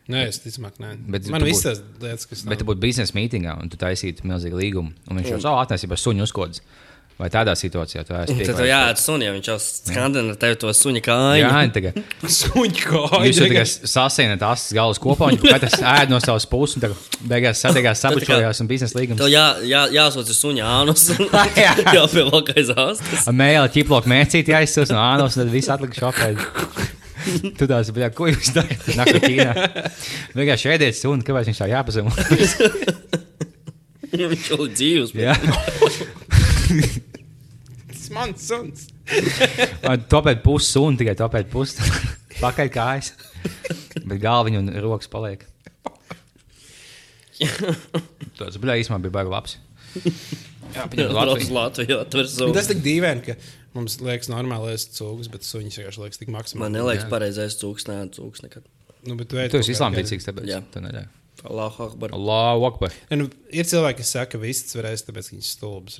Nē, 0.05 0.27
es 0.29 0.37
ticamāk, 0.43 0.77
nē. 0.83 0.91
Bet 1.09 1.29
Man 1.33 1.41
tās 1.41 1.81
lietas, 2.03 2.27
kas 2.29 2.43
Bet 2.45 2.61
tu 2.61 2.67
būtu 2.69 2.83
biznesa 2.83 3.15
mītīgā 3.17 3.55
un 3.63 3.71
tu 3.73 3.79
taisītu 3.81 4.27
milzīgu 4.29 4.59
līgumu. 4.61 4.93
Un 5.09 5.21
viņš 5.21 5.31
jau 5.33 5.39
savu 5.47 5.63
atnesību 5.63 5.97
ar 5.97 6.03
suņu 6.03 6.27
uzkodas. 6.27 6.61
Vai 7.15 7.29
tādā 7.31 7.53
situācijā 7.55 8.03
tu 8.03 8.15
esi 8.19 8.35
Tad 8.41 8.57
tev 8.59 8.67
jāiet 8.67 8.99
suņi, 8.99 9.27
ja 9.29 9.33
viņš 9.37 9.49
jau 9.53 9.55
skandina 9.63 10.33
ar 10.35 10.39
tevi 10.43 10.57
to 10.59 10.73
suņa 10.75 11.03
kāju. 11.07 11.45
Jā, 11.45 11.61
tagad. 11.77 11.99
suņu 12.41 12.81
kājas. 12.81 13.27
Jūs 13.29 13.39
jau 13.39 13.47
tagad 13.53 13.91
sasienat 13.93 14.43
asas 14.49 14.75
galvas 14.75 14.99
kopā, 15.03 15.29
un 15.31 15.39
katrs 15.39 15.77
ēd 15.79 16.11
no 16.11 16.19
savas 16.25 16.49
puses, 16.51 16.75
un 16.75 16.83
tagad 16.83 17.21
beigās 17.31 17.63
satiekās, 17.63 18.01
sabučojās 18.05 18.63
un 18.65 18.71
biznesa 18.73 18.99
līgums. 18.99 19.23
Tev 19.23 19.31
jā, 19.31 19.45
jā, 19.63 19.85
jāsūta 19.95 20.35
suņa 20.35 20.73
ānus. 20.81 21.07
Jā. 21.55 21.77
pie 22.11 22.25
vēl 22.27 22.43
kā 22.49 22.57
aizāstas. 22.59 23.31
Mēlā 23.31 23.71
ķiplok 23.77 24.11
mēcīt 24.11 24.51
jāizsūs 24.51 24.91
no 24.91 24.99
ānos, 25.05 25.39
un 25.39 25.45
tad 25.45 25.55
viss 25.55 25.71
atlikuši 25.71 26.07
apēd. 26.11 26.43
Tu 27.59 27.65
tās, 27.65 27.89
bļā, 27.95 28.11
ko 28.13 28.27
jūs 28.29 28.51
darāt? 28.53 28.83
No 28.99 29.07
Ķīnā. 29.09 29.55
Vienkārši 30.37 30.75
ēdiet 30.75 30.99
suni, 30.99 31.25
kāpēc 31.25 31.49
viņš 31.49 31.63
tā 31.63 31.71
jāpazem. 31.71 32.11
viņš 34.13 34.51
jau 34.51 34.59
ir 34.67 34.75
dzīvs. 34.75 35.15
Jā. 35.17 35.39
Tas 37.89 38.07
mans 38.15 38.45
suns. 38.49 38.87
Topēt 40.13 40.43
pusi 40.45 40.71
suni, 40.75 40.99
tikai 41.01 41.15
topēt 41.19 41.51
pusi. 41.53 41.85
Pakaļ 42.45 42.71
kājas. 42.75 43.13
Bet 44.05 44.19
galviņa 44.23 44.63
un 44.65 44.73
rokas 44.85 45.11
paliek. 45.13 45.45
Tas 48.39 48.57
bija 48.61 48.77
īstenībā 48.81 49.03
bija 49.07 49.15
baigi 49.19 49.33
labs. 49.33 49.57
Jā, 50.75 50.87
Jā, 50.99 51.07
Latvijas 51.15 51.51
Latvijā. 51.55 52.01
Tas 52.11 52.71
tik 52.71 52.81
dīvaini, 52.83 53.23
ka 53.29 53.37
mums 53.77 54.01
liekas 54.03 54.31
normāli 54.33 54.73
ēst 54.75 54.97
cūgas, 54.99 55.29
bet 55.31 55.47
suņus 55.47 55.79
vienkārši 55.81 56.03
liekas 56.03 56.23
tik 56.23 56.33
maksimāli. 56.35 56.65
Man 56.65 56.75
neliekas 56.81 57.07
pareizais 57.11 57.59
cūks, 57.61 57.87
nē, 57.91 58.01
cūks 58.17 58.43
nekad. 58.47 58.67
Nu, 59.05 59.15
bet 59.21 59.31
tu 59.31 59.39
esi 59.39 59.53
kā 59.55 59.77
islāma 59.77 59.99
gaļu. 59.99 60.09
ticīgs, 60.09 60.27
tāpēc 60.31 60.51
Jā. 60.51 60.63
tu 60.75 60.83
neļauj. 60.83 61.07
Allahu 61.45 61.87
Akbar. 61.91 62.13
Allahu 62.17 62.67
akbar. 62.71 62.95
Ja, 63.11 63.19
nu, 63.21 63.29
ir 63.53 63.67
cilvēki, 63.69 64.01
kas 64.01 64.15
saka, 64.17 64.31
ka 64.35 64.41
viss 64.41 64.75
var 64.79 64.89
ēst, 64.95 65.11
tāpēc 65.11 65.29
viņš 65.35 65.43
ir 65.45 65.51
stulbs. 65.51 65.99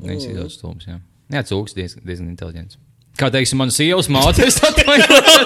Viņš 0.00 0.24
ir 0.28 0.38
ļoti 0.40 0.54
stulbs. 0.56 0.88
Jā, 0.88 0.96
jā 1.34 1.42
cūks 1.50 1.76
diezgan, 1.76 2.02
diezgan 2.08 2.30
inteliģents. 2.32 2.78
Kā 3.20 3.28
teiksim, 3.32 3.58
manas 3.60 3.76
sievas 3.76 4.08
mātes 4.08 4.56
atvainojas. 4.64 5.44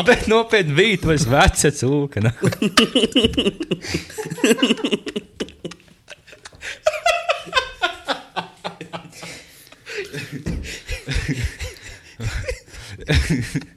Bet 0.06 0.26
nopietni 0.28 0.74
bija, 0.76 1.00
tu 1.00 1.08
esi 1.14 1.28
veca 1.30 1.70
cūka. 1.80 2.20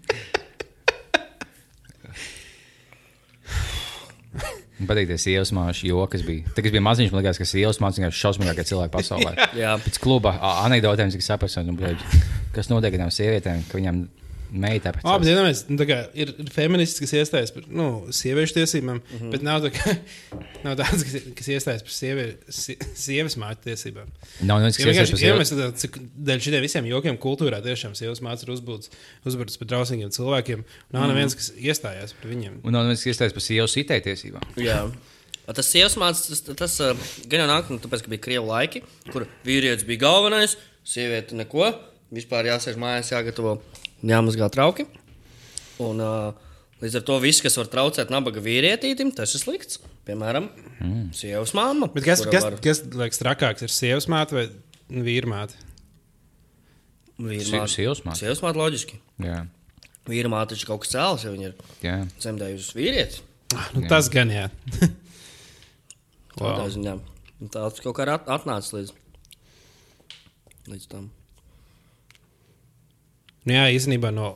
Man 4.84 4.90
patīk 4.92 5.08
tas 5.14 5.24
sievas 5.24 5.54
māšu 5.56 5.88
joks. 5.88 6.26
Tad, 6.52 6.60
kad 6.60 6.74
bija 6.76 6.84
maziņš, 6.84 7.14
man 7.14 7.22
liekas, 7.24 7.40
ka 7.40 7.46
māte 7.80 8.02
ir 8.04 8.18
šausmīgākā 8.20 8.66
cilvēka 8.68 8.92
pasaulē. 8.98 9.32
Jā. 9.64 9.78
Pēc 9.80 10.00
kluba 10.04 10.36
a- 10.36 10.58
anekdotēm, 10.66 11.14
cik 11.16 11.24
bļaļ, 11.80 11.96
kas 12.58 12.68
notiek 12.74 12.98
ar 12.98 13.06
tām 13.06 13.14
sievietēm, 13.16 13.64
ka 13.70 13.80
viņām 13.80 14.04
meitā 14.54 14.94
pēc 14.94 15.06
Labi, 15.08 15.28
zinājums, 15.28 15.62
nu, 15.70 15.86
ir, 15.86 16.32
ir 16.44 16.52
feminists, 16.54 17.02
kas 17.02 17.14
iestājas 17.18 17.54
par 17.56 17.66
nu, 17.68 17.88
sieviešu 18.14 18.58
tiesībām, 18.60 19.00
mm. 19.00 19.20
-hmm. 19.20 19.32
bet 19.34 19.46
nav, 19.46 19.64
tā, 19.66 19.72
kā, 19.76 19.96
nav 20.66 20.78
tāds, 20.80 21.06
kas, 21.08 21.30
kas 21.40 21.50
iestājas 21.56 21.86
par 21.88 21.96
sievi, 21.96 22.28
sie, 22.50 22.78
sievas 22.98 23.38
mātes 23.42 23.66
tiesībām. 23.68 24.12
Nav 24.50 24.66
kas 24.68 24.82
vienkārši 24.82 25.18
iedomājamies, 25.20 25.54
tad, 25.56 25.80
cik 25.84 25.98
dēļ 26.30 26.44
šiem 26.48 26.60
visiem 26.68 26.92
jokiem 26.92 27.18
kultūrā 27.22 27.62
tiešām 27.66 27.98
sievas 27.98 28.22
mātes 28.26 28.46
ir 28.46 28.54
uzbūvētas 28.54 29.60
par 29.62 29.72
drausmīgiem 29.74 30.14
cilvēkiem. 30.14 30.68
Nav 30.96 31.10
neviens, 31.12 31.38
kas 31.40 31.52
iestājās 31.58 32.16
par 32.20 32.32
viņiem. 32.32 32.62
Un 32.64 32.78
nav 32.78 32.88
neviens, 32.88 33.04
kas 33.04 33.16
iestājas 33.16 33.36
par 33.36 33.46
sievas 33.46 33.78
itē 33.82 34.00
tiesībām. 34.06 34.46
Jā. 34.62 34.84
A 35.44 35.52
Tas 35.52 35.68
sievas 35.68 35.98
mācīs, 36.00 36.40
tas, 36.46 36.56
tas 36.56 36.76
uh, 36.80 37.08
gan 37.28 37.44
jau 37.44 37.48
nāk, 37.50 37.72
nu, 37.74 37.80
tāpēc, 37.84 38.06
ka 38.06 38.12
bija 38.14 38.24
krievu 38.24 38.48
laiki, 38.48 38.84
kur 39.10 39.26
vīrietis 39.44 39.84
bija 39.88 40.06
galvenais, 40.06 40.56
sieviete 40.88 41.36
neko. 41.36 41.74
Vispār 42.14 42.48
jāsēž 42.48 42.78
mājās, 42.80 43.10
jāgatavo, 43.12 43.58
jāmazgā 44.04 44.50
trauki. 44.54 44.86
Un, 45.84 46.00
uh, 46.04 46.34
līdz 46.84 47.00
ar 47.00 47.06
to 47.08 47.18
viss, 47.24 47.42
kas 47.44 47.56
var 47.60 47.70
traucēt 47.72 48.12
nabaga 48.14 48.44
vīrietītim, 48.44 49.14
tas 49.16 49.34
ir 49.38 49.42
slikts. 49.44 49.80
Piemēram, 50.08 50.50
mm. 50.84 51.04
sievas 51.16 51.54
mamma. 51.56 51.88
Bet 51.94 52.04
kas, 52.04 52.26
kas, 52.28 52.44
var- 52.44 52.58
kas 52.64 52.82
liekas 52.92 53.22
trakāks, 53.22 53.64
ir 53.64 53.72
sievas 53.72 54.10
māte 54.12 54.36
vai 54.36 54.46
vīra 55.06 55.30
māte? 55.32 55.56
Vīra 57.24 57.62
māte. 57.62 57.72
sievas 57.78 58.02
māte. 58.04 58.20
Sievas 58.26 58.42
māte 58.44 58.60
loģiski. 58.60 59.00
Jā, 59.24 59.44
Vīra 60.10 60.28
māte 60.28 60.52
taču 60.58 60.68
kaut 60.68 60.82
kas 60.84 60.92
cēlus, 60.92 61.24
ja 61.24 61.32
viņa 61.32 61.46
ir 61.48 61.54
jā. 61.86 61.94
dzemdējusi 62.20 62.76
vīrieti. 62.76 63.22
Ah, 63.56 63.70
Nu, 63.78 63.86
tas 63.88 64.10
gan 64.12 64.28
jā. 64.34 64.50
Wow. 66.42 66.66
ziņā. 66.74 66.96
Un 67.44 67.50
Tā 67.54 67.62
tas 67.70 67.80
kaut 67.84 67.94
kā 67.96 68.04
ir 68.08 68.12
at- 68.16 68.28
atnācis 68.34 68.74
līdz, 68.74 68.92
līdz 70.74 70.88
tam. 70.92 71.06
Nu, 73.44 73.54
jā, 73.58 73.66
īstenībā 73.76 74.12
no 74.16 74.36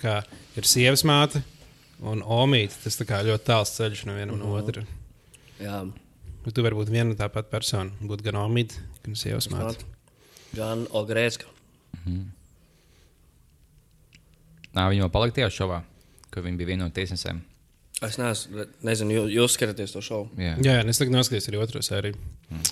kā 0.00 0.22
ir 0.56 0.66
sievas 0.66 1.04
māte. 1.06 1.42
Un 2.00 2.20
Omīte 2.20 2.76
tas 2.82 2.98
kā 3.08 3.22
ļoti 3.24 3.46
tāls 3.46 3.72
ceļš 3.72 4.04
no 4.06 4.14
viena 4.14 4.32
uh 4.32 4.38
-huh. 4.38 4.44
no 4.44 4.56
otra. 4.58 4.82
Jā, 5.60 5.86
Bet 6.46 6.54
tu 6.54 6.62
vari 6.62 6.76
būt 6.78 6.92
viena 6.94 7.10
un 7.10 7.16
tā 7.18 7.26
pati 7.32 7.50
persona. 7.50 7.90
Būt 8.00 8.22
gan 8.22 8.36
Omīte, 8.38 8.78
gan 9.02 9.16
sievas 9.18 9.48
māte. 9.50 9.64
māte. 9.64 9.84
Gan 10.54 10.86
Ogrēska. 10.94 11.48
Nā, 14.76 14.84
viņa 14.92 15.02
vēl 15.02 15.10
palika 15.10 15.34
tajā 15.40 15.50
šovā, 15.56 15.80
ka 16.30 16.44
viņa 16.44 16.60
bija 16.60 16.70
viena 16.70 16.86
no 16.86 16.94
tiesnesēm. 16.94 17.40
Es 18.04 18.18
neesmu, 18.20 18.66
nezinu, 18.84 19.14
jūs, 19.16 19.30
jūs 19.32 19.56
skatāties 19.56 19.94
to 19.96 20.02
šovu. 20.04 20.28
Jā. 20.36 20.54
Jā, 20.60 20.74
jā, 20.76 20.84
es 20.92 21.00
tagad 21.00 21.16
noskatījos 21.16 21.48
arī 21.48 21.60
otro 21.64 21.82
sēriju. 21.82 22.18
Mm. 22.52 22.65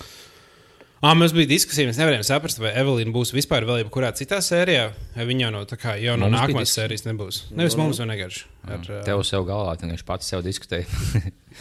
Ah, 1.05 1.13
mums 1.13 1.35
bija 1.37 1.45
diskusija, 1.51 1.85
mēs 1.85 1.99
nevarējām 1.99 2.23
saprast, 2.25 2.57
vai 2.57 2.71
Evelīna 2.79 3.11
būs 3.13 3.29
vispār 3.35 3.67
vēl 3.67 3.83
jebkurā 3.83 4.09
citā 4.17 4.39
sērijā, 4.41 4.87
vai 5.13 5.25
viņa 5.29 5.43
jau 5.43 5.51
no, 5.53 5.59
kā, 5.77 5.93
jau 6.01 6.15
no 6.17 6.31
Mums 6.31 6.39
nākamās 6.39 6.71
sērijas 6.73 7.05
nebūs. 7.05 7.41
Nevis 7.53 7.75
mums, 7.77 7.99
vai 8.01 8.07
vienkārši. 8.15 8.41
Ar, 8.65 8.79
uh, 8.79 9.03
Tev 9.05 9.21
sev 9.27 9.45
galvā, 9.45 9.75
tu 9.77 9.85
vienkārši 9.85 10.07
pats 10.07 10.31
sev 10.33 10.41
diskutēji. 10.47 10.87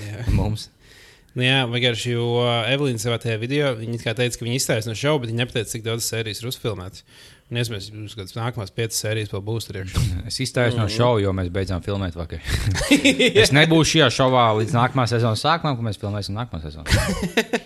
Jā. 0.00 0.24
Mums. 0.38 0.70
Nu, 1.34 1.42
jā, 1.44 1.60
vienkārši, 1.68 2.14
jo 2.14 2.24
Evelīna 2.70 3.02
savā 3.02 3.18
tajā 3.20 3.36
video 3.42 3.74
teica, 3.74 4.30
ka 4.38 4.46
viņa 4.46 4.56
izstājas 4.56 4.88
no 4.88 4.94
šova, 4.96 5.24
bet 5.24 5.32
viņa 5.34 5.42
nepateica, 5.42 5.72
cik 5.74 5.84
daudz 5.90 6.08
sērijas 6.08 6.40
ir 6.40 6.48
uzfilmētas. 6.48 7.04
Un, 7.50 7.60
iespējams, 7.60 7.90
būs 7.92 8.16
kādas 8.16 8.36
nākamās 8.38 8.72
piecas 8.72 9.02
sērijas 9.02 9.34
vēl 9.34 9.44
būs. 9.44 9.68
Es 10.30 10.40
izstājos 10.40 10.78
no 10.78 10.88
šova, 10.88 11.20
jo 11.20 11.34
mēs 11.36 11.52
beidzām 11.52 11.84
filmēt 11.84 12.16
vakar. 12.16 12.40
es 13.44 13.52
nebūšu 13.52 13.98
šajā 13.98 14.10
šovā 14.22 14.46
līdz 14.62 14.78
nākamā 14.78 15.04
sezonas 15.10 15.44
sākumam, 15.44 15.76
kad 15.76 15.90
mēs 15.90 16.00
filmēsim 16.00 16.38
nākamā 16.38 16.62
sezonu. 16.64 17.63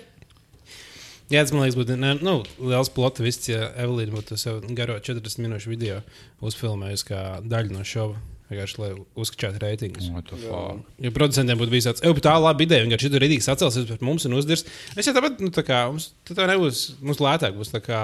Jā, 1.28 1.42
tas 1.44 1.52
man 1.52 1.66
liekas, 1.66 1.76
būtu 1.76 1.96
ne, 2.00 2.14
nu, 2.24 2.38
liels 2.70 2.88
plot 2.94 3.18
viss, 3.20 3.48
ja 3.50 3.66
Evelīna 3.76 4.14
būtu 4.16 4.38
savu 4.40 4.62
garo 4.78 4.94
40 4.96 5.42
minūšu 5.44 5.68
video 5.74 5.98
uzfilmējusi 6.44 7.08
kā 7.10 7.22
daļu 7.44 7.74
no 7.76 7.84
šova. 7.84 8.16
Vienkārši, 8.48 8.78
lai 8.80 8.86
uzskatītu 9.20 9.60
reitingus. 9.60 10.06
What 10.08 10.30
the 10.30 10.38
fuck? 10.40 10.78
Jo 11.04 11.10
producentiem 11.12 11.58
būtu 11.60 11.68
bijis 11.74 11.84
tāds, 11.90 12.00
bet 12.00 12.22
tā 12.24 12.32
laba 12.40 12.64
ideja. 12.64 12.80
Vienkārši 12.86 13.10
šī 13.12 13.20
rītīgi 13.20 13.44
sacelsies 13.44 13.84
pret 13.90 14.00
mums 14.08 14.24
un 14.24 14.38
uzdirs. 14.38 14.64
Es 14.96 15.04
jau 15.04 15.12
tāpat, 15.12 15.36
nu, 15.44 15.50
tā 15.52 15.60
kā 15.68 15.82
mums 15.92 16.06
tā 16.30 16.46
nebūs, 16.48 16.80
mums 17.04 17.20
lētāk 17.20 17.58
būs 17.60 17.74
tā 17.74 17.82
kā 17.84 18.00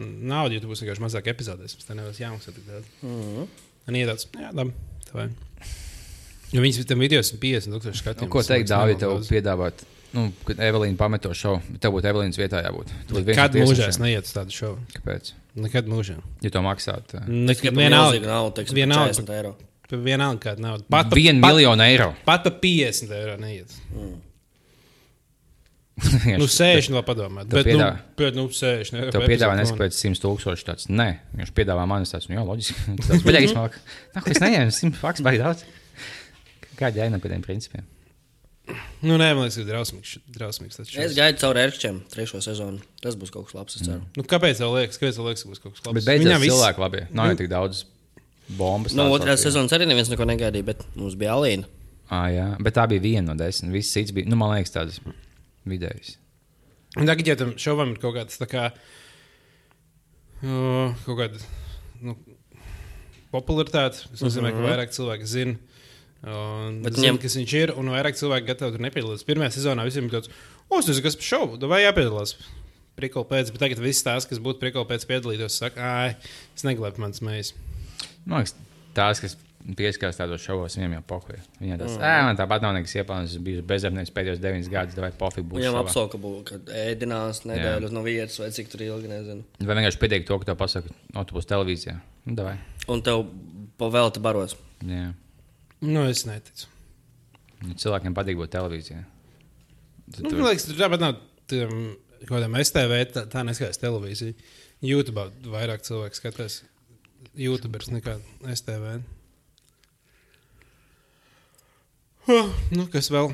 nauda, 0.00 0.54
jo 0.56 0.62
tu 0.64 0.70
būsi 0.72 0.86
vienkārši 0.86 1.04
mazāk 1.04 1.28
epizodēs. 1.34 1.76
Mums 1.76 1.90
tā 1.90 1.98
nebūs 1.98 2.22
jāmaksā 2.24 2.56
tik 2.56 2.64
daudz. 2.70 2.88
Mhm. 3.04 3.44
Un 3.92 4.00
iedāts, 4.00 4.24
jā, 4.32 4.48
labi. 4.56 4.72
tā 5.10 5.18
vai. 5.18 5.28
Jo 6.56 6.64
viņas 6.64 6.88
tam 6.88 7.04
video 7.04 7.20
ir 7.20 7.28
50 7.44 7.76
tūkstoši 7.76 7.92
Nu, 7.92 8.00
skatījumu. 8.00 8.32
ko 8.32 8.40
tas 8.40 8.48
teikt, 8.48 8.72
nenormāli 8.72 8.96
tev 9.04 9.28
piedāvāt? 9.28 9.84
Nu, 10.12 10.26
kad 10.44 10.58
Evelīna 10.60 10.96
pamet 11.00 11.22
to 11.24 11.30
šovu, 11.32 11.62
tev 11.80 11.94
būtu 11.94 12.08
Evelīnas 12.10 12.36
vietā 12.36 12.60
jābūt. 12.66 12.90
Kad 13.34 13.54
mūžā 13.56 13.86
es 13.88 13.98
neietu 14.02 14.28
uz 14.28 14.34
tādu 14.36 14.52
šovu? 14.52 14.78
Kāpēc? 14.98 15.30
Nekad 15.56 15.88
mūžā. 15.88 16.18
Ja 16.44 16.50
to 16.52 16.60
maksāt, 16.64 17.14
gribēju 17.16 17.72
milzīgu 17.76 17.78
vienalga. 17.80 18.26
naudu, 18.28 18.54
teiksim, 18.58 18.76
vienalga. 18.82 19.14
40 19.16 19.32
eiro. 19.38 19.54
Vienalga 19.92 20.40
kāda 20.40 20.60
nauda. 20.64 20.84
Pat 20.88 21.08
pa- 21.10 21.16
vienu 21.16 21.40
pat- 21.44 21.52
miljonu 21.54 21.84
eiro. 21.84 22.10
Pat 22.24 22.44
pa 22.44 22.52
50 22.62 23.10
eiro 23.12 23.38
neiet. 23.40 23.72
Nu, 26.40 26.46
60 26.48 26.94
vēl 26.96 27.02
padomāt. 27.06 27.46
Tev 27.52 27.60
Bet, 27.60 27.66
nu, 27.68 27.72
piedāvā- 27.76 27.98
bet, 28.18 28.34
nu, 28.38 28.46
60 28.48 28.96
eiro. 28.96 29.10
Tev 29.12 29.20
par 29.20 29.28
piedāvā 29.30 29.52
epizodu, 29.52 29.60
neskapēc 29.60 29.98
100 30.00 30.22
tūkstoši 30.24 30.66
tāds. 30.66 30.88
Nē, 30.90 31.08
viņš 31.36 31.52
piedāvā 31.56 31.84
man 31.86 32.06
tāds, 32.08 32.28
nu 32.30 32.38
jā, 32.38 32.44
loģiski. 32.48 32.96
Tas 33.02 33.22
bija 33.26 33.42
īstenībā. 33.44 33.82
Nā, 34.16 34.22
es 34.32 34.40
neņēmu 34.42 34.74
100 34.78 34.98
faks 35.02 35.20
baigi 35.26 35.42
daudz. 35.44 35.64
Kāda 36.80 37.04
jēna 37.04 37.20
pie 37.22 37.30
tiem 37.34 37.44
principiem? 37.44 37.84
Nu, 39.02 39.16
nē, 39.18 39.32
man 39.34 39.48
liekas, 39.48 39.56
ka 39.58 39.64
drausmīgs. 39.66 40.12
drausmīgs 40.36 40.78
Es 41.02 41.14
gaidu 41.16 41.40
caur 41.42 41.58
ērkšķiem 41.58 41.96
trešo 42.12 42.38
sezonu. 42.44 42.78
Tas 43.02 43.16
būs 43.18 43.32
kaut 43.34 43.48
kas 43.48 43.56
labs, 43.58 43.74
es 43.76 43.82
ceru. 43.88 44.04
Nu, 44.16 44.22
kāpēc 44.22 44.60
tev 44.62 44.70
liekas, 44.76 45.00
kāpēc 45.02 45.18
tev 45.18 45.26
liekas, 45.26 45.42
ka 45.42 45.50
būs 45.50 45.62
kaut 45.64 45.74
kas 45.74 45.82
labs? 45.88 45.96
Bet 45.98 46.06
beidzot, 46.06 46.28
Viņam 46.28 46.44
viss- 46.44 46.54
cilvēki 46.54 46.84
labi. 46.84 47.00
Nav 47.18 47.32
jau 47.32 47.38
tik 47.42 47.50
daudz 47.50 47.80
bombas. 48.48 48.94
Otrās 48.94 49.10
Latvijā. 49.18 49.36
sezonas 49.42 49.74
arī 49.74 49.88
neviens 49.90 50.12
neko 50.12 50.28
negaidīja, 50.30 50.64
bet 50.70 50.86
mums 50.94 51.18
bija 51.18 51.34
Alīna. 51.34 51.66
Ā, 52.12 52.22
jā, 52.36 52.46
bet 52.62 52.74
tā 52.78 52.86
bija 52.88 53.02
viena 53.02 53.32
no 53.32 53.34
desmit. 53.34 53.72
Viss 53.74 53.90
cits 53.92 54.14
bija, 54.14 54.28
nu, 54.30 54.36
man 54.38 54.54
liekas, 54.54 54.70
tādas 54.78 55.00
vidējas. 55.66 56.14
Un 57.00 57.06
Tagad, 57.10 57.26
ja 57.26 57.36
tam 57.40 57.54
šovam 57.58 57.96
ir 57.96 57.98
kaut 57.98 58.14
kāds 58.14 58.38
tā 58.38 58.46
kā. 58.46 58.70
Uh, 60.42 60.90
kaut 61.06 61.18
kāda 61.18 61.38
nu, 62.02 62.16
popularitāte, 63.32 64.08
tas 64.10 64.22
nozīmē, 64.26 64.50
ka 64.54 64.64
vairāk 64.64 64.90
cilvēki 64.94 65.28
zina. 65.30 65.54
Un 66.22 66.82
Bet 66.84 66.94
zinu, 66.94 67.16
viņam- 67.16 67.20
kas 67.24 67.36
viņš 67.36 67.52
ir, 67.58 67.72
un 67.74 67.88
vairāk 67.90 68.14
cilvēku 68.14 68.46
gatavi 68.46 68.76
tur 68.76 68.84
nepiedalīties. 68.84 69.26
Pirmajā 69.26 69.56
sezonā 69.56 69.86
visiem 69.88 70.06
bija 70.06 70.20
tāds, 70.20 70.30
o, 70.68 70.78
tas 70.78 70.96
ir 70.96 71.02
kas 71.02 71.16
par 71.18 71.28
šovu, 71.30 71.58
vai 71.66 71.82
jāpiedalās. 71.82 72.36
Prikoli 72.94 73.26
pēc, 73.26 73.50
bet 73.50 73.58
tagad 73.64 73.80
viss 73.82 74.04
tās, 74.06 74.28
kas 74.28 74.38
būtu 74.38 74.60
prikoli 74.60 74.86
pēc 74.86 75.06
piedalītos, 75.08 75.56
saka, 75.58 75.80
ah, 75.80 76.30
es 76.54 76.62
negribu 76.62 77.02
mans 77.02 77.24
mējas. 77.24 77.54
Man 78.24 78.44
liekas, 78.44 78.54
tās, 78.94 79.18
kas 79.24 79.34
pieskarās 79.78 80.18
tādos 80.18 80.42
šovos, 80.42 80.76
viņiem 80.76 80.96
jau 80.96 81.02
pohuļ. 81.12 81.38
Viņiem 81.60 81.80
tas, 81.80 81.94
mm. 81.94 82.04
ē, 82.06 82.22
man 82.26 82.38
tāpat 82.38 82.64
nav 82.64 82.74
nekas 82.76 82.94
iepelnījis. 82.98 83.36
Es 83.36 83.42
biju 83.46 83.64
bezdarbnieks 83.66 84.14
pēdējos 84.14 84.42
deviņus 84.42 84.70
gadus, 84.72 84.98
vai 85.02 85.10
pofīgi 85.18 85.48
būs. 85.48 85.60
Viņam 85.62 85.78
apsolka 85.82 86.20
būtu, 86.22 86.42
ka 86.48 86.78
ēdinās 86.82 87.42
nedēļas 87.48 87.94
no 87.94 88.02
vietas, 88.06 88.38
vai 88.42 88.50
cik 88.54 88.70
tur 88.72 88.84
ilgi, 88.86 89.10
nezinu. 89.12 89.46
Vai 89.62 89.78
vienkārši 89.78 90.02
pietiek 90.02 90.26
to, 90.28 90.38
ka 90.42 90.50
tev 90.50 90.58
pasaka, 90.60 90.94
o, 91.14 91.24
tu 91.24 91.38
būsi 91.38 91.50
televīzijā. 91.52 91.96
Nu, 92.26 92.36
davai. 92.38 92.56
Un 92.90 93.04
tev 93.06 93.24
pavēlta 93.82 94.22
baros. 94.24 94.56
Jā. 94.86 95.12
Nu, 95.82 96.04
es 96.06 96.24
neticu. 96.28 96.68
Nu, 97.62 97.74
Cilvēkiem 97.78 98.14
patīk 98.14 98.38
būt 98.38 98.52
televīzijā. 98.54 99.02
Nu, 100.18 100.30
man 100.30 100.48
liekas, 100.50 100.66
tur 100.68 100.78
tāpat 100.78 101.02
nav 101.02 101.16
tiem, 101.50 101.72
kaut 102.24 102.36
kādam 102.36 102.58
STV, 102.60 102.98
tā, 103.14 103.24
tā 103.30 103.42
neskatās 103.46 103.80
televīzija. 103.82 104.36
YouTube 104.82 105.26
vairāk 105.46 105.84
cilvēku 105.86 106.18
skatās. 106.18 106.60
YouTubers 107.38 107.90
nekā 107.94 108.16
STV. 108.54 108.96
Huh, 112.26 112.50
nu, 112.74 112.86
kas 112.90 113.10
vēl? 113.10 113.32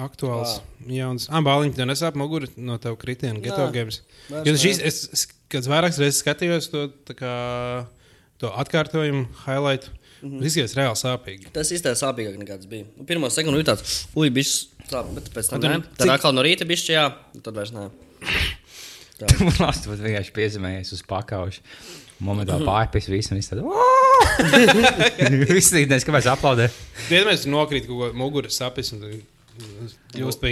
Aktuāls, 0.00 0.60
jauns. 0.88 1.26
Ah, 1.28 1.42
bāliņš, 1.44 1.74
tev 1.76 1.88
nesāp 1.90 2.16
mugura 2.16 2.48
no 2.56 2.78
tev 2.80 2.94
kritiena, 3.00 3.40
geto 3.42 3.66
games. 3.74 4.00
Jo 4.30 4.54
šīs, 4.56 4.80
es, 4.86 5.00
es 5.12 5.26
kad 5.50 5.66
vairākas 5.68 5.98
reizes 6.00 6.22
skatījos 6.22 6.70
to, 6.72 6.86
tā 7.08 7.16
kā, 7.18 7.32
to 8.40 8.52
atkārtojumu, 8.62 9.26
highlight. 9.42 9.90
Mm 10.22 10.30
-hmm. 10.30 10.44
Izskatās 10.44 10.76
reāli 10.76 10.98
sāpīgi. 11.00 11.50
Tas 11.52 11.70
īstenībā 11.72 11.96
sāpīgāk 11.96 12.36
nekā 12.38 12.56
tas 12.56 12.66
bija. 12.66 12.84
Nu, 12.98 13.04
Pirmā 13.08 13.30
sekunde 13.30 13.62
bija 13.62 13.74
tāds, 13.74 14.06
ui, 14.14 14.30
bijis 14.30 14.68
sāp, 14.90 15.14
bet 15.14 15.30
pēc 15.34 15.48
tam 15.50 15.60
nē. 15.60 15.82
Tad 15.96 16.08
atkal 16.08 16.34
no 16.34 16.42
rīta 16.42 16.66
bijis 16.66 16.88
jā, 16.88 17.06
un 17.34 17.40
tad 17.40 17.54
vairs 17.54 17.72
nē. 17.72 17.88
Lāsts 19.60 19.86
pat 19.90 19.98
vienkārši 19.98 20.32
piezemējies 20.32 20.92
uz 20.92 21.02
pakauša. 21.08 21.60
Momentā 22.20 22.58
pārpīs 22.60 23.08
visu, 23.08 23.32
un 23.32 23.40
viss 23.40 23.48
tādu. 23.48 23.64
Viss 25.54 25.72
īstenībā, 25.72 25.98
kāpēc 26.04 26.26
aplaudē. 26.34 26.68
Vienmēr 27.08 27.46
nokrīt 27.48 27.86
kaut 27.88 27.96
ko 28.00 28.12
muguras 28.16 28.58
sapnis 28.60 28.92
un 28.92 29.06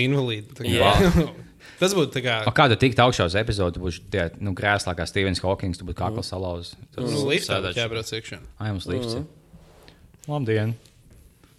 invalīda. 0.01 0.55
Tā 0.57 0.65
kā- 0.65 0.73
Jā. 0.73 1.29
Tas 1.79 1.95
būtu 1.95 2.11
tā 2.11 2.23
kā. 2.25 2.37
O, 2.49 2.51
kā 2.51 2.67
tu 2.73 2.75
tiktu 2.81 3.05
augšā 3.05 3.29
uz 3.31 3.37
epizodu, 3.39 3.77
tu 3.77 3.81
būsi 3.85 4.01
tie, 4.11 4.25
nu, 4.43 4.51
krēslā 4.59 4.97
kā 4.99 5.05
Stevens 5.07 5.39
Hawkins, 5.45 5.79
tu 5.79 5.87
būtu 5.87 6.01
kakls 6.01 6.27
salauzis. 6.33 6.75
Nu, 6.97 7.29
liftā 7.31 7.61
jābrauc 7.71 8.11
iekšā. 8.19 8.41
Ai, 8.59 8.73
mums 8.73 8.89
līdzi. 8.91 9.13
Mm 9.15 9.23
-hmm. 9.23 9.38
Labdien! 10.29 10.75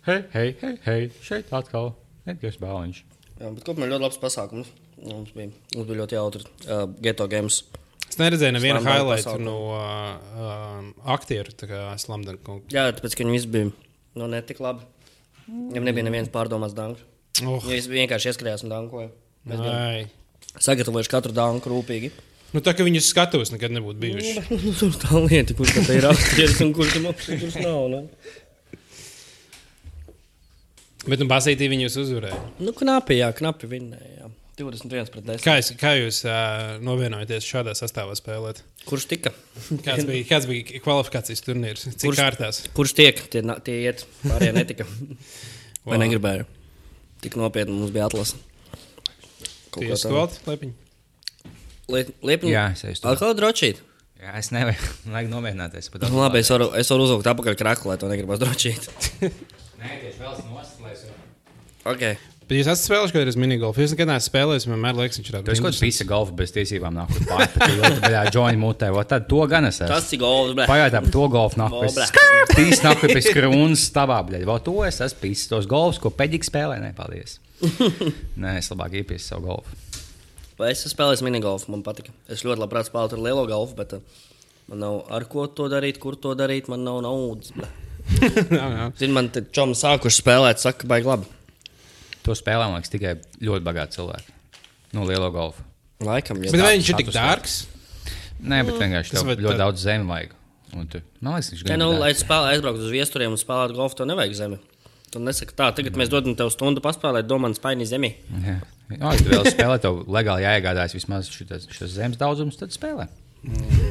Hei, 0.05 0.19
hei, 0.29 0.49
hei, 0.61 0.75
hei, 0.83 1.05
šeit 1.25 1.47
atkal 1.57 1.87
Edgars 2.29 2.59
Bāliņš. 2.61 2.97
Jā, 3.39 3.47
bet 3.55 3.63
kopumā 3.65 3.87
ļoti 3.89 4.03
labs 4.03 4.19
pasākums. 4.21 4.67
Mums 5.01 5.31
bija, 5.33 5.49
mums 5.73 5.87
bija 5.87 5.97
ļoti 6.03 6.13
jautri. 6.13 6.41
Uh, 6.67 6.83
Geto 7.01 7.25
games. 7.31 7.63
Es 8.05 8.19
neredzēju 8.19 8.53
nevienu 8.53 8.77
Slamdunk 8.77 8.93
highlight 8.93 9.25
pasākumu. 9.25 9.47
no 9.47 9.55
uh, 9.73 10.43
um, 10.43 10.91
aktieru, 11.15 11.55
tā 11.57 11.65
kā 11.71 11.79
Slamdunk. 11.97 12.51
Jā, 12.69 12.83
tāpēc, 12.93 13.15
ka 13.17 13.25
viņi 13.25 13.33
visi 13.39 13.49
bija 13.55 13.71
nu, 13.71 14.27
ne 14.29 14.41
tik 14.45 14.61
labi. 14.61 14.85
Viņam 15.47 15.87
nebija 15.89 16.05
nevienas 16.05 16.29
pārdomās 16.35 16.75
danku. 16.77 17.01
Oh, 17.41 17.57
Viņi 17.63 17.73
visi 17.73 17.93
vienkārši 17.95 18.29
ieskrējās 18.29 18.65
un 18.67 18.73
dankoja. 18.75 19.09
Mēs 19.49 19.63
ai. 19.65 20.03
sagatavojuši 20.61 21.13
katru 21.15 21.33
danku 21.33 21.73
rūpīgi. 21.73 22.11
Nu, 22.53 22.61
tā 22.65 22.75
kā 22.77 22.85
viņus 22.85 23.09
skatos, 23.15 23.49
nekad 23.55 23.73
nebūtu 23.73 24.05
bijuši. 24.05 24.45
Tur 24.77 24.93
tā 25.07 25.23
lieta, 25.25 25.57
kurš 25.57 25.73
tad 25.79 25.89
ir 25.95 26.07
aktieris 26.11 26.61
un 26.67 26.75
kurš 26.77 26.99
tam 26.99 27.09
kurš 27.17 27.59
nav. 27.65 27.81
Ne? 27.95 28.03
Bet, 31.07 31.21
nu, 31.21 31.27
basītī 31.31 31.69
viņus 31.71 31.95
uzvarēja. 32.01 32.39
Nu, 32.59 32.73
knapi, 32.75 33.19
jā, 33.21 33.29
knapi 33.37 33.69
vinnēja. 33.71 34.11
jā. 34.23 34.29
21 34.59 35.07
pret 35.13 35.23
10. 35.23 35.39
Kā, 35.45 35.53
es, 35.61 35.69
kā 35.79 35.93
jūs 35.95 36.17
uh, 36.27 36.73
novienojaties 36.83 37.45
šādā 37.47 37.71
sastāvā 37.79 38.11
spēlēt? 38.19 38.57
Kurš 38.89 39.05
tika? 39.07 39.31
Kāds 39.85 40.03
bija, 40.09 40.25
kāds 40.27 40.49
bija 40.49 40.81
kvalifikācijas 40.83 41.45
turnīrs? 41.45 41.85
Cik 41.93 42.09
Kurš- 42.09 42.19
kārtās? 42.19 42.59
Kurš 42.75 42.91
tiek? 42.97 43.21
Tie, 43.31 43.39
na- 43.47 43.55
tie 43.63 43.77
iet, 43.85 44.03
pārējie 44.25 44.51
netika. 44.57 44.87
Vai 45.87 45.95
Wow. 45.95 46.01
negribēju? 46.03 46.43
Tik 47.23 47.37
nopietni 47.39 47.77
mums 47.79 47.93
bija 47.95 48.09
atlase. 48.11 48.35
Kaut 49.71 49.79
kā 49.79 49.85
Tieši 49.87 49.95
tā. 49.95 50.11
stulti, 50.11 50.43
lepiņi. 50.51 50.75
Liepiņa. 52.27 52.51
Jā, 52.51 52.65
es 52.75 52.83
esmu. 52.91 53.13
Atkal 53.13 53.33
drošīt. 53.39 53.79
Jā, 54.19 54.33
es 54.41 54.51
nevaru, 54.51 54.91
vajag 55.15 55.31
nomierināties. 55.31 55.87
Nu, 56.03 56.19
labi, 56.19 56.43
es 56.43 56.51
varu, 56.51 56.67
es 56.75 56.91
varu 56.91 57.07
uzvilkt 57.07 57.31
apakaļ 57.31 57.55
krāklī, 57.63 57.93
lai 57.93 57.97
to 58.03 58.11
negribas 58.11 58.43
drošīt. 58.43 58.89
Nē, 59.79 59.95
tieši 60.03 60.19
vēl 60.19 60.35
nostāties. 60.35 60.75
Ok. 61.85 62.03
Bet 62.49 62.57
jūs 62.57 62.65
esat 62.71 62.81
spēlējuši 62.81 63.13
kādreiz 63.13 63.35
minigolfu. 63.37 63.83
Jūs 63.83 63.91
nekad 63.93 64.09
neesat 64.09 64.31
spēlējis, 64.31 64.63
man 64.65 64.79
vienmēr 64.79 64.95
liekas, 65.03 65.19
viņš 65.19 65.27
ir 65.29 65.35
Tu 65.45 65.51
esi 65.53 65.61
kaut 65.61 65.67
kāds 65.69 65.81
pisa 65.83 66.05
golfa 66.09 66.33
bez 66.39 66.53
tiesībām, 66.55 66.95
nāk, 66.97 67.11
kur 67.13 67.27
pārpētīt, 67.29 67.99
bet 68.01 68.15
jā, 68.15 68.23
joņi 68.33 68.57
mutē, 68.57 68.89
o 68.89 69.03
tad 69.05 69.27
to 69.29 69.43
gan 69.51 69.67
es 69.69 69.77
esmu. 69.77 69.89
Tas 69.91 70.07
cik 70.09 70.23
govs, 70.23 70.55
bet. 70.57 70.71
Par 70.71 71.11
to 71.13 71.27
golfu, 71.29 71.59
nāk, 71.61 71.75
O, 71.77 71.83
pēc 71.85 71.99
ble. 71.99 72.55
tīs 72.57 72.81
nāk, 72.81 73.05
pēc 73.05 73.29
krūnas 73.37 73.85
stāvā, 73.91 74.17
bļaļ. 74.25 74.47
Vēl 74.49 74.63
to 74.65 74.75
es 74.87 74.97
esmu 75.05 75.21
pisis, 75.27 75.45
tos 75.53 75.69
golfus, 75.69 76.01
ko 76.01 76.09
peģik 76.09 76.49
spēlē, 76.49 76.81
ne, 76.81 76.89
paldies. 76.97 77.37
Nē, 78.41 78.57
es 78.63 78.73
labāk 78.73 78.97
iepiesu 78.97 79.35
savu 79.35 79.51
golfu. 79.51 79.77
Vai 80.57 80.73
Es 80.73 80.81
spēlēju 80.89 81.29
minigolfu, 81.29 81.69
man 81.71 81.85
patika. 81.85 82.11
Es 82.27 82.41
ļoti 82.43 82.65
labprāt 82.65 82.89
spēlētu 82.89 83.15
ar 83.19 83.25
lielo 83.29 83.45
golfu, 83.47 83.77
bet 83.77 83.93
uh, 83.95 84.23
man 84.73 84.81
nav 84.81 85.03
ar 85.13 85.29
ko 85.29 85.45
to 85.53 85.69
darīt, 85.71 86.01
kur 86.01 86.17
to 86.17 86.33
darīt. 86.39 86.67
Man 86.67 86.81
nav 86.83 87.03
naudas. 87.05 87.53
Zini, 88.99 89.13
man 89.13 89.29
te 89.31 89.45
čomi 89.53 89.77
sākuši 89.77 90.23
spēlēt, 90.23 90.65
saka, 90.65 90.89
baigi 90.89 91.07
labi. 91.13 91.38
To 92.27 92.35
spēlē, 92.35 92.67
man 92.69 92.79
liekas, 92.79 92.91
tikai 92.93 93.13
ļoti 93.41 93.63
bagāti 93.65 93.97
cilvēki. 93.99 94.33
Nu, 94.97 95.05
lielo 95.07 95.29
golfu. 95.33 95.63
Laikam, 96.03 96.39
jau 96.43 96.51
Bet 96.53 96.61
tā. 96.61 96.71
viņš 96.73 96.89
ir 96.93 96.99
tik 97.03 97.11
dārgs? 97.15 97.55
Nē, 98.39 98.61
bet 98.67 98.75
vienkārši 98.79 99.15
Tas 99.15 99.23
tev 99.23 99.35
ļoti 99.39 99.55
tā- 99.55 99.61
daudz 99.63 99.83
zemi 99.83 100.07
vajag. 100.09 100.35
Un 100.77 100.85
tu, 100.87 101.01
man 101.21 101.33
liekas, 101.37 101.49
viņš 101.53 101.63
Ja, 101.65 101.69
gan 101.73 101.79
nu, 101.81 101.91
ir 101.95 101.99
lai 102.03 102.11
spēlē, 102.13 102.51
aizbrauktu 102.55 102.85
uz 102.85 102.91
viesturiem 102.93 103.31
un 103.33 103.39
spēlētu 103.41 103.75
golfu, 103.75 103.95
tev 103.99 104.07
nevajag 104.11 104.35
zemi. 104.37 104.59
Tu 105.09 105.19
nesaki 105.19 105.55
tā, 105.57 105.71
tagad 105.73 105.95
mēs 105.97 106.09
dodam 106.11 106.35
tev 106.37 106.51
stundu 106.53 106.81
paspēlēt, 106.85 107.25
domā, 107.25 107.49
spaini 107.57 107.87
zemi. 107.89 108.11
Jā, 108.29 108.59
Jā, 108.89 108.97
ja 109.01 109.17
tu 109.17 109.29
vēl 109.33 109.45
spēlē, 109.49 109.79
tev 109.81 110.03
legāli 110.07 110.45
jāiegādājas 110.45 110.93
vismaz 110.93 111.29
šis, 111.33 111.89
zemes 111.95 112.17
daudzums, 112.21 112.57
tad 112.61 112.69
spēlē. 112.73 113.07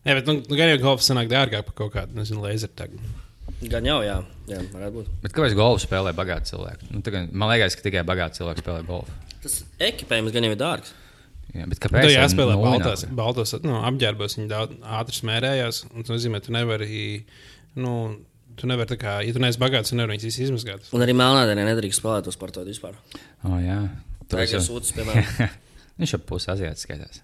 Jā, 0.00 0.14
bet 0.16 0.24
nu, 0.26 0.38
nu, 0.40 0.56
gan 0.56 0.70
jau 0.72 0.78
golfs 0.80 1.10
sanāk 1.10 1.28
dārgāk 1.28 1.66
par 1.68 1.74
kaut 1.76 1.92
kādu, 1.92 2.16
nezinu, 2.16 2.40
laser 2.46 2.70
tagad. 2.72 3.00
Gan 3.68 3.84
jau, 3.84 3.98
jā, 4.00 4.14
jā 4.52 4.60
varētu 4.72 4.94
būt. 4.98 5.10
Bet 5.24 5.34
kāpēc 5.36 5.56
golfu 5.58 5.84
spēlē 5.84 6.12
bagāti 6.16 6.52
cilvēki? 6.52 6.90
Nu, 6.94 7.02
tagad, 7.06 7.30
man 7.32 7.52
liekas, 7.52 7.76
ka 7.78 7.86
tikai 7.86 8.02
bagāti 8.08 8.40
cilvēki 8.40 8.64
spēlē 8.64 8.82
golfu. 8.88 9.14
Tas 9.44 9.60
ekipējums 9.90 10.34
gan 10.34 10.46
jau 10.48 10.52
ir 10.54 10.60
dārgs. 10.60 10.94
Jā, 11.50 11.64
bet 11.66 11.80
Tur 11.80 11.88
kāpēc? 11.88 12.10
jāspēlē 12.14 12.54
Nu, 12.54 12.62
baltās, 12.62 13.04
baltos 13.18 13.54
nu, 13.64 13.78
apģērbos, 13.88 14.36
viņi 14.38 14.50
daudz 14.52 14.76
ātri 15.00 15.16
smērējās. 15.18 15.80
un 15.90 16.04
Tas 16.06 16.12
nozīmē, 16.14 16.38
ka 16.38 16.46
tu 16.46 16.54
nevari, 16.54 17.00
nu, 17.82 17.94
tu 18.60 18.68
nevari, 18.70 18.90
tā 18.92 18.98
kā, 19.00 19.16
ja 19.26 19.34
tu 19.34 19.42
neesi 19.42 19.58
bagāts, 19.58 19.90
tu 19.90 19.98
nevari 19.98 20.14
viņus 20.14 20.28
visus 20.28 20.44
izmazgāt. 20.46 20.86
Un 20.94 21.02
arī 21.02 21.16
melnādienē 21.18 21.64
nedrīkst 21.72 21.98
spēlēt 22.04 22.30
uz 22.30 22.38
par 22.38 22.52
to 22.54 22.62
vispār. 22.68 22.94
Oh, 23.42 23.56
jā, 23.58 23.80
Tā 24.30 24.44
ir 24.44 24.52
jau 24.54 24.60
sūdzes, 24.62 24.94
piemēram. 24.94 25.50
Viņš 26.00 26.12
jau 26.14 26.20
pusi 26.28 26.52
azijāts 26.54 26.86
skaitās. 26.86 27.18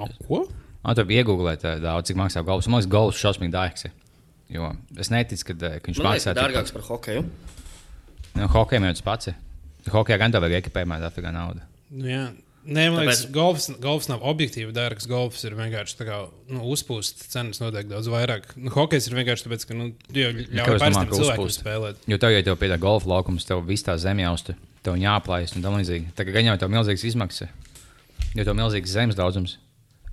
O, 0.00 0.08
ko? 0.24 0.38
Man 0.82 0.96
tur 0.96 1.04
bija 1.06 1.22
iegūlēt 1.22 1.66
daudz, 1.84 2.08
cik 2.08 2.16
maksā 2.18 2.40
golfs. 2.46 2.70
Man 2.72 2.80
liekas, 2.80 2.90
golfs 2.90 3.20
šausmīgi 3.20 3.52
dārgs. 3.52 3.84
Ir. 4.52 4.60
Jo 4.60 5.00
es 5.00 5.10
neticu, 5.12 5.48
ka, 5.50 5.58
eh, 5.66 5.80
ka 5.80 5.90
viņš 5.90 6.02
Man 6.02 6.12
maksā 6.12 6.34
ka 6.34 6.40
dārgāks 6.40 6.72
par 6.76 6.86
hokeju. 6.90 7.24
Nu, 8.36 8.46
hokejam 8.48 8.86
jau 8.88 8.94
tas 8.96 9.04
pats. 9.08 9.28
ir. 9.32 9.36
Hokejā 9.92 10.18
gan 10.18 10.32
tev 10.32 10.44
vajag 10.44 10.62
ekipējumā, 10.62 11.00
tā 11.02 11.12
ir 11.18 11.32
nauda. 11.32 11.66
Nu, 11.90 12.06
jā. 12.06 12.24
Nē, 12.62 12.92
man 12.94 13.02
liekas, 13.02 13.24
Tāpēc- 13.24 13.32
golfs, 13.34 13.64
golfs 13.82 14.08
nav 14.08 14.20
objektīvi 14.22 14.72
dārgs. 14.72 15.08
Golfs 15.10 15.42
ir 15.44 15.56
vienkārši 15.58 15.96
tā 15.98 16.06
kā 16.06 16.28
nu, 16.48 16.60
uzpūsts, 16.70 17.26
cenas 17.32 17.58
noteikti 17.58 17.90
daudz 17.90 18.06
vairāk. 18.06 18.44
Nu, 18.54 18.70
hokejs 18.70 19.08
ir 19.10 19.16
vienkārši 19.18 19.48
tāpēc, 19.48 19.66
ka 19.66 19.74
nu, 19.74 19.88
jau 20.14 20.30
ļauj 20.30 20.78
ka 20.78 20.78
cilvēkiem 20.78 21.18
uzpūst? 21.18 21.58
spēlēt. 21.64 21.96
Jo 22.06 22.18
tev, 22.22 22.30
ja 22.30 22.42
tev 22.46 22.56
pieder 22.60 22.78
golfa 22.78 23.10
laukums, 23.10 23.44
tev 23.44 23.66
viss 23.66 23.82
tā 23.82 23.98
zeme 23.98 24.22
jausta, 24.22 24.54
tev 24.84 24.94
jāplājas 24.94 25.56
un 25.56 25.62
tam 25.62 25.74
līdzīgi. 25.74 26.12
Tagad 26.14 26.34
gan 26.38 26.44
jau 26.44 26.56
tev 26.62 26.70
milzīgs 26.70 27.02
izmaksas, 27.10 27.48
jo 28.38 28.44
tev 28.44 28.54
milzīgs 28.54 28.94
zemes 28.94 29.18
daudzums. 29.18 29.56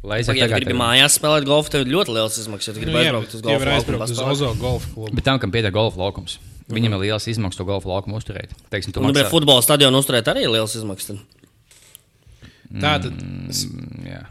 Lai 0.03 0.21
Ja 0.23 0.47
tu 0.47 0.55
gribi 0.55 0.75
mājās 0.79 1.17
spēlēt 1.19 1.43
golfu, 1.47 1.73
tev 1.73 1.81
ir 1.83 1.89
ļoti 1.91 2.13
liels 2.15 2.37
izmaksas. 2.39 2.69
Ja 2.71 2.73
tu 2.77 2.83
gribi 2.85 2.93
Nu, 2.95 2.99
aizbraukt 3.01 3.33
uz 3.35 3.41
var 3.59 3.71
laukumu 3.73 3.73
aizbraukt 3.75 4.13
uz. 4.13 4.21
Ozo 4.31 4.53
golfa 4.61 4.93
klubu. 4.93 5.11
Bet 5.17 5.25
tam, 5.27 5.39
kam 5.43 5.51
pieder 5.51 5.73
golfa 5.75 5.99
laukums, 5.99 6.37
viņam 6.71 6.95
ir 6.95 7.03
liels 7.03 7.27
izmaksas 7.27 7.59
to 7.59 7.65
golfa 7.67 7.89
laukumu 7.91 8.15
uzturēt. 8.21 8.53
Teiksim, 8.71 8.93
tu 8.95 9.03
Un, 9.03 9.11
bet 9.11 9.25
maksā... 9.25 9.33
futbola 9.33 9.65
stadionu 9.65 9.99
uzturēt 9.99 10.29
arī 10.31 10.45
ir 10.47 10.53
liels 10.55 10.75
izmaksas. 10.79 11.11
tad. 11.11 12.79
Tā 12.79 12.93
tad 13.03 13.13
Mm, 13.19 14.05
jā. 14.05 14.21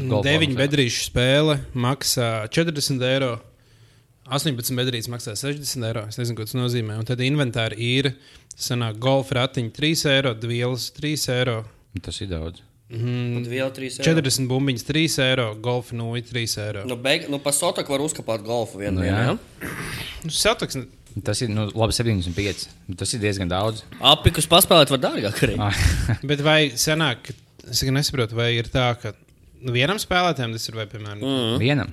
Golfa 0.00 0.24
deviņu 0.30 0.54
laukums, 0.54 0.56
jā. 0.56 0.60
bedrīšu 0.62 1.04
spēle 1.10 1.56
maksā 1.74 2.28
40 2.48 3.04
eiro. 3.10 3.32
18 4.30 4.76
bedrītes 4.78 5.10
maksā 5.10 5.34
60 5.36 5.84
eiro. 5.88 6.06
Es 6.08 6.16
nezinu, 6.20 6.36
ko 6.38 6.46
tas 6.46 6.54
nozīmē. 6.54 6.96
Un 7.02 7.04
tad 7.08 7.18
inventāri 7.20 7.76
ir 7.98 8.12
sanāk 8.56 9.00
golfa 9.02 9.40
ratiņi 9.42 9.72
3 9.74 10.04
eiro, 10.14 10.34
vielas 10.46 10.88
3 10.96 11.28
eiro. 11.34 11.64
Tas 12.00 12.20
ir 12.22 12.30
daudz. 12.30 12.62
Mm, 12.90 13.44
vēl 13.46 13.70
3 13.70 14.00
eiro. 14.00 14.20
40 14.20 14.48
bumbiņas 14.50 14.86
3 14.88 15.18
eiro, 15.22 15.46
golfa 15.62 15.94
nūja 15.94 16.24
3 16.32 16.56
eiro. 16.64 16.86
Nu, 16.90 16.96
beig, 16.98 17.28
nu, 17.30 17.38
pa 17.42 17.52
sotaku 17.54 17.94
var 17.94 18.02
uzkāpt 18.02 18.42
golfu 18.46 18.80
vienu 18.82 18.98
Nu, 18.98 19.06
jā. 19.06 19.20
Ja? 19.28 19.36
Nu, 20.26 20.32
ne- 20.80 20.88
Tas 21.24 21.40
ir 21.42 21.50
nu, 21.50 21.64
labi 21.74 21.94
75. 21.94 22.68
bet 22.86 22.98
Tas 22.98 23.12
ir 23.14 23.22
diezgan 23.22 23.50
daudz. 23.50 23.82
Apikus 23.98 24.46
paspēlēt 24.46 24.92
var 24.94 25.00
dārgāk 25.02 25.40
arī. 25.42 25.56
Ah, 25.58 25.74
Bet 26.30 26.42
vai 26.46 26.70
senāk, 26.78 27.32
es 27.66 27.82
nesaprotu, 27.82 28.38
vai 28.38 28.52
ir 28.54 28.70
tā, 28.70 28.92
ka 29.00 29.10
nu, 29.60 29.74
vienam 29.74 29.98
spēlētājam 29.98 30.54
tas 30.54 30.68
ir 30.70 30.78
vai, 30.78 30.86
piemēram, 30.90 31.18
mm. 31.18 31.58
Vienam. 31.62 31.90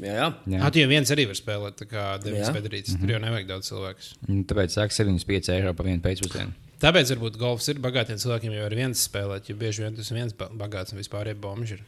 Jā, 0.00 0.14
jā. 0.16 0.28
Jā. 0.54 0.60
Atjūta 0.70 0.88
viens 0.88 1.10
arī 1.12 1.26
var 1.28 1.36
spēlēt, 1.36 1.76
tā 1.82 1.86
kā 1.90 2.04
Devins 2.22 2.46
Jā. 2.48 2.54
Pedrīts. 2.56 2.94
Tur 2.96 3.10
jau 3.12 3.20
nevajag 3.20 3.50
daudz 3.50 3.68
cilvēku. 3.68 4.06
Un 4.30 4.44
Tāpēc 4.48 4.78
saka 4.78 4.96
75 4.96 5.50
eiro 5.52 5.74
par 5.76 5.90
vienu 5.90 6.00
pēcpusdienu. 6.04 6.54
Tāpēc 6.80 7.10
varbūt 7.12 7.36
golfs 7.40 7.68
ir 7.68 7.80
bagātiem 7.84 8.16
cilvēkiem, 8.22 8.54
jo 8.56 8.66
ir 8.70 8.76
viens 8.78 9.02
spēlēt, 9.08 9.50
jo 9.50 9.56
bieži 9.60 9.82
vien 9.84 9.96
tas 9.98 10.08
ir 10.10 10.16
viens 10.16 10.32
ba- 10.36 10.48
bagāts 10.62 10.94
un 10.94 11.00
vispār 11.02 11.28
ir 11.28 11.36
bomži. 11.40 11.76
Ir. 11.76 11.82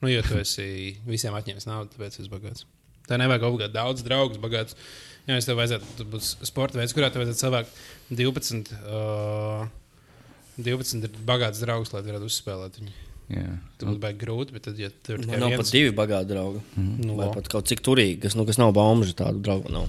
Nu, 0.00 0.08
jo 0.12 0.22
tu 0.24 0.38
esi 0.40 0.96
visiem 1.08 1.36
atņēmis 1.36 1.66
naudu, 1.68 1.92
tāpēc 1.94 2.16
esi 2.22 2.30
bagāts. 2.32 2.64
Tā 3.06 3.18
nevajag 3.20 3.44
obligāti 3.46 3.76
daudz 3.76 4.02
draugus, 4.06 4.40
bagāts. 4.42 4.74
Jā, 5.28 5.36
es 5.40 5.46
tev 5.48 5.58
vajadzētu, 5.60 5.92
tu 5.98 6.04
būs 6.10 6.32
sporta 6.48 6.78
veids, 6.80 6.94
kurā 6.96 7.10
tev 7.12 7.22
vajadzētu 7.24 7.42
savākt 7.44 7.76
12, 8.14 8.72
uh, 8.88 9.66
12 10.58 11.04
ir 11.04 11.18
bagāts 11.28 11.60
draugs, 11.62 11.92
lai 11.92 12.00
tu 12.02 12.10
varētu 12.12 12.28
uzspēlēt 12.30 12.80
viņu. 12.80 12.94
Jā. 13.36 13.44
Tas 13.76 13.88
būtu 13.90 14.00
baigi 14.04 14.20
grūti, 14.22 14.54
bet 14.54 14.64
tad, 14.68 14.78
ja 14.78 14.88
tur 15.04 15.18
tikai 15.18 15.40
nav 15.42 15.50
pat 15.50 15.64
viens, 15.64 15.72
divi 15.74 15.92
bagāti 15.98 16.30
draugi. 16.30 16.60
nu, 16.78 17.16
Vai 17.18 17.26
pat 17.34 17.48
kaut 17.50 17.66
cik 17.68 17.82
turīgi, 17.84 18.20
kas, 18.22 18.36
nu, 18.38 18.46
kas 18.46 18.58
nav 18.62 18.70
baumas, 18.76 19.10
tādu 19.18 19.42
draugu 19.42 19.72
nav. 19.74 19.88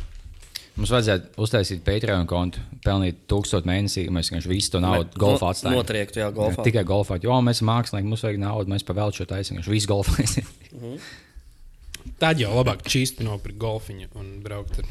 Mums 0.77 0.91
vajadzētu 0.93 1.41
uztaisīt 1.41 1.79
Patreon 1.85 2.27
kontu, 2.29 2.61
pelnīt 2.85 3.23
1000 3.31 3.65
mēnesī, 3.65 4.03
un 4.05 4.17
mēs 4.19 4.29
vienkārši 4.29 4.51
visu 4.51 4.75
to 4.75 4.81
naudu 4.83 5.17
golfā 5.17 5.49
atstājam. 5.49 5.79
Notriektu, 5.79 6.21
jā, 6.21 6.27
golfā. 6.35 6.65
tikai 6.67 6.83
golfā. 6.85 7.17
Jo 7.23 7.39
mēs 7.41 7.59
esam 7.59 7.71
mākslinieki, 7.71 8.09
mums 8.11 8.25
vajag 8.27 8.37
naudu, 8.43 8.73
mēs 8.75 8.85
pavēlču 8.85 9.25
taisām. 9.29 9.57
Viņš 9.57 9.71
visu 9.73 9.89
golfā 9.89 10.19
aiziet. 10.21 10.51
Tad 12.21 12.39
jau 12.41 12.53
labāk 12.53 12.85
čīsti 12.87 13.25
nopirkt 13.25 13.57
golfiņu 13.61 14.13
un 14.21 14.29
braukt 14.45 14.79
ar 14.83 14.87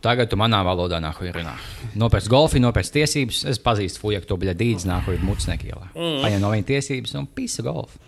Tagad 0.00 0.30
tu 0.32 0.36
manā 0.40 0.62
valodā 0.64 0.96
nāku 1.02 1.26
ir 1.28 1.34
runā. 1.36 1.52
Nopērts 2.00 2.28
golfi, 2.32 2.60
nopērts 2.62 2.92
tiesības. 2.94 3.42
Es 3.52 3.58
pazīstu 3.60 4.00
fujaku, 4.00 4.30
to 4.30 4.38
bija 4.40 4.54
dīdzi, 4.56 4.88
nāku 4.88 5.12
ir 5.12 5.20
mucnieki 5.20 5.68
ielā. 5.68 5.90
Mm. 5.92 6.22
Paņem 6.24 6.40
no 6.40 6.52
viņa 6.54 6.66
tiesības 6.70 7.12
un 7.20 7.26
pisa 7.36 7.64
golfu. 7.66 8.00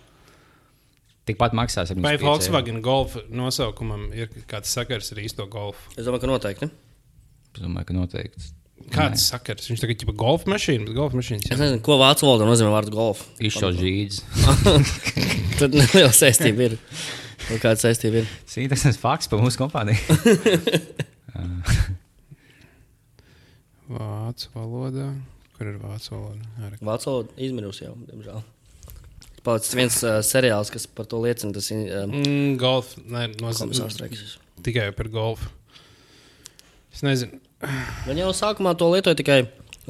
Tikpat 1.28 1.54
maksā 1.54 1.84
75 1.86 2.02
Vai 2.02 2.16
eiro. 2.16 2.26
Volkswagen 2.26 2.80
golfa 2.82 3.22
nosaukumam 3.30 4.08
ir 4.16 4.32
kāds 4.50 4.72
sakars 4.74 5.12
ar 5.14 5.20
īsto 5.22 5.46
golfu? 5.50 5.92
Es 5.94 6.02
domāju, 6.08 6.24
ka 6.24 6.30
noteikti. 6.32 6.66
Es 7.54 7.62
domāju, 7.62 7.86
ka 7.92 7.94
noteikti. 7.94 8.48
Kāds 8.90 9.28
sakars? 9.30 9.68
Viņš 9.70 9.84
tagad 9.84 10.02
ir 10.02 10.14
golfa 10.18 10.50
mašīna, 10.50 10.88
bet 10.88 10.96
golfa 10.96 11.14
mašīnas 11.20 11.46
Es 11.46 11.60
nezinu, 11.60 11.78
ko 11.86 11.94
vācu 12.00 12.26
valodā 12.26 12.48
nozīmē 12.48 12.72
vārds 12.74 12.90
golf. 12.92 13.20
Izšķirt 13.38 13.78
žīdzi. 13.78 14.18
Tad 15.60 15.76
neliela 15.78 16.10
saistība 16.16 16.66
ir. 16.66 16.74
Un 17.52 17.62
kāda 17.62 17.78
saistība 17.84 18.22
ir? 18.22 18.26
Sītas 18.52 18.98
fakts 18.98 19.30
par 19.30 19.38
mūsu 19.44 19.60
kompāniju. 19.62 20.00
vācu 23.92 24.46
valodā. 24.56 25.08
Kur 25.54 25.70
ir 25.70 25.78
vācu 25.78 26.16
valoda? 26.16 26.42
Vācu 26.82 27.04
valoda 27.12 27.30
izmirusi 27.46 27.86
jau, 27.86 27.94
diemžēl. 28.08 28.42
Palicis 29.42 29.74
viens 29.74 29.96
uh, 30.06 30.20
seriāls, 30.22 30.70
kas 30.70 30.86
par 30.86 31.08
to 31.10 31.18
liecina. 31.24 31.50
Tas 31.56 31.70
ir 31.74 31.80
uh, 31.90 32.04
Mm, 32.06 32.54
golf, 32.60 32.92
nē, 33.02 33.28
no, 33.40 33.50
Streiks. 33.54 34.36
tikai 34.62 34.90
par 34.94 35.08
golfu. 35.10 35.50
Es 36.92 37.02
nezinu. 37.02 37.40
Viņi 38.06 38.24
jau 38.24 38.30
sākumā 38.36 38.74
to 38.78 38.88
lietoja 38.92 39.18
tikai, 39.18 39.40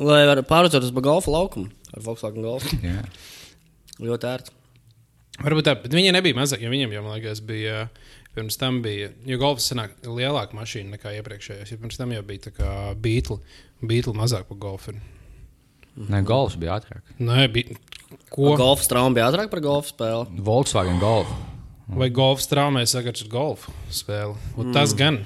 lai 0.00 0.22
pārvietoties 0.46 0.92
pa 0.94 1.04
golfa 1.04 1.32
laukumu 1.34 1.70
ar 1.92 2.04
Volkswagen 2.04 2.44
golfu. 2.44 2.76
Jā. 2.86 3.02
Ļoti 4.02 4.28
ērti. 4.30 4.54
Varbūt 5.42 5.66
tā, 5.66 5.74
bet 5.80 5.94
viņiem 5.96 6.14
nebija 6.16 6.36
mazāk, 6.36 6.60
jo 6.64 6.70
viņiem 6.72 6.92
jau, 6.96 7.04
man 7.06 7.16
liekas, 7.18 7.40
bija. 7.44 7.86
Pirms 8.32 8.56
tam 8.56 8.78
bija, 8.80 9.10
jo 9.28 9.36
golfs 9.36 9.66
senāk 9.68 9.90
lielāka 10.08 10.56
mašīna 10.56 10.94
nekā 10.94 11.10
iepriekšējais. 11.18 11.68
Ja 11.74 11.76
pirms 11.82 11.98
tam 12.00 12.14
jau 12.14 12.22
bija 12.24 12.46
tā 12.46 12.52
kā 12.56 12.68
beigla, 12.96 13.36
beigla 13.84 14.14
mazāk 14.16 14.46
par 14.48 14.56
golfu. 14.62 14.94
Nē, 15.96 16.22
golfs 16.24 16.56
bija 16.56 16.78
ātrāk. 16.80 17.02
Nē, 17.20 17.46
bija. 17.52 17.76
Ko? 18.32 18.54
Golfa 18.56 18.84
strauma 18.86 19.12
bija 19.16 19.26
ātrāk 19.30 19.50
par 19.52 19.60
golfa 19.64 19.92
spēli. 19.92 20.40
Volkswagen 20.44 20.98
golf. 21.00 21.28
Vai 21.92 22.08
golfs 22.14 22.46
traumē 22.48 22.86
sakars 22.88 23.24
ar 23.26 23.28
golfu 23.32 23.72
spēli? 23.92 24.36
Un 24.56 24.70
mm. 24.70 24.72
Tas 24.76 24.94
gan. 24.96 25.18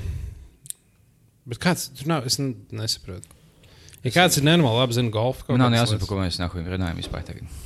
Bet 1.46 1.60
kāds 1.62 1.86
tur 1.94 2.08
nav? 2.10 2.26
Es 2.26 2.40
ne- 2.42 2.54
nesaprotu. 2.74 3.30
Ja 4.02 4.10
kāds 4.14 4.38
ir 4.38 4.44
nenormāli 4.46 4.80
labi 4.82 4.96
zina 4.98 5.10
golfu, 5.14 5.44
Man 5.48 5.58
nav 5.62 5.70
kādas 5.70 5.82
jāsaka, 5.84 5.90
par 5.92 6.02
lietas- 6.02 6.10
ko 6.10 6.18
mēs 6.24 6.40
nākam 6.42 6.66
runājam 6.74 6.98
vispār. 6.98 7.22
Tagad. 7.26 7.62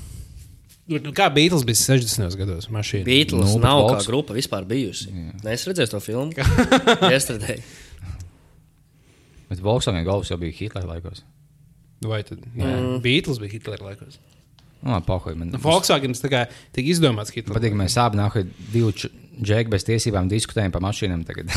Nu, 0.91 1.13
Kā 1.15 1.29
Beatles 1.33 1.63
bija 1.65 1.79
60. 1.79 2.37
gados? 2.37 2.67
Mašīna. 2.69 3.05
Beatles 3.07 3.55
Nu, 3.55 3.61
nav 3.63 3.79
bet 3.81 3.87
kā 3.87 3.97
Volks- 3.97 4.09
grupa 4.11 4.35
vispār 4.35 4.65
bijusi. 4.67 5.09
Nē, 5.45 5.53
es 5.55 5.65
redzēju 5.69 5.91
to 5.95 6.01
filmu. 6.01 6.33
Yesterday. 7.15 7.63
Bet 9.49 9.61
Volkswagen 9.65 10.05
golfs 10.07 10.31
jau 10.33 10.39
bija 10.41 10.53
Hitlera 10.57 10.87
laikos. 10.97 11.23
Vai 12.01 12.23
tad? 12.25 12.43
Mm. 12.57 13.01
Beatles 13.05 13.41
bija 13.43 13.59
Hitlera 13.59 13.91
laikos. 13.91 14.21
Nu, 14.81 14.95
labi, 14.95 15.05
pahoji. 15.07 15.37
Man 15.37 15.53
Volkswagen 15.61 16.17
tā 16.17 16.31
kā 16.33 16.45
tika 16.73 16.89
izdomāts 16.89 17.35
Hitlera. 17.35 17.59
patīk, 17.59 17.77
mēs 17.77 17.99
abi 18.01 18.21
nākam 18.21 18.53
divu 18.73 18.95
džeku 18.97 19.73
bez 19.73 19.85
tiesībām 19.89 20.31
diskutējam 20.31 20.73
par 20.73 20.85
mašīnām. 20.87 21.27
Tagad. 21.29 21.53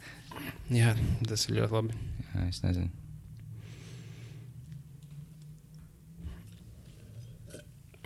Jā, 0.78 0.94
tas 1.28 1.44
ir 1.48 1.60
ļoti 1.60 1.76
labi. 1.76 1.98
Jā, 2.32 2.46
es 2.48 2.62
nezinu. 2.64 2.88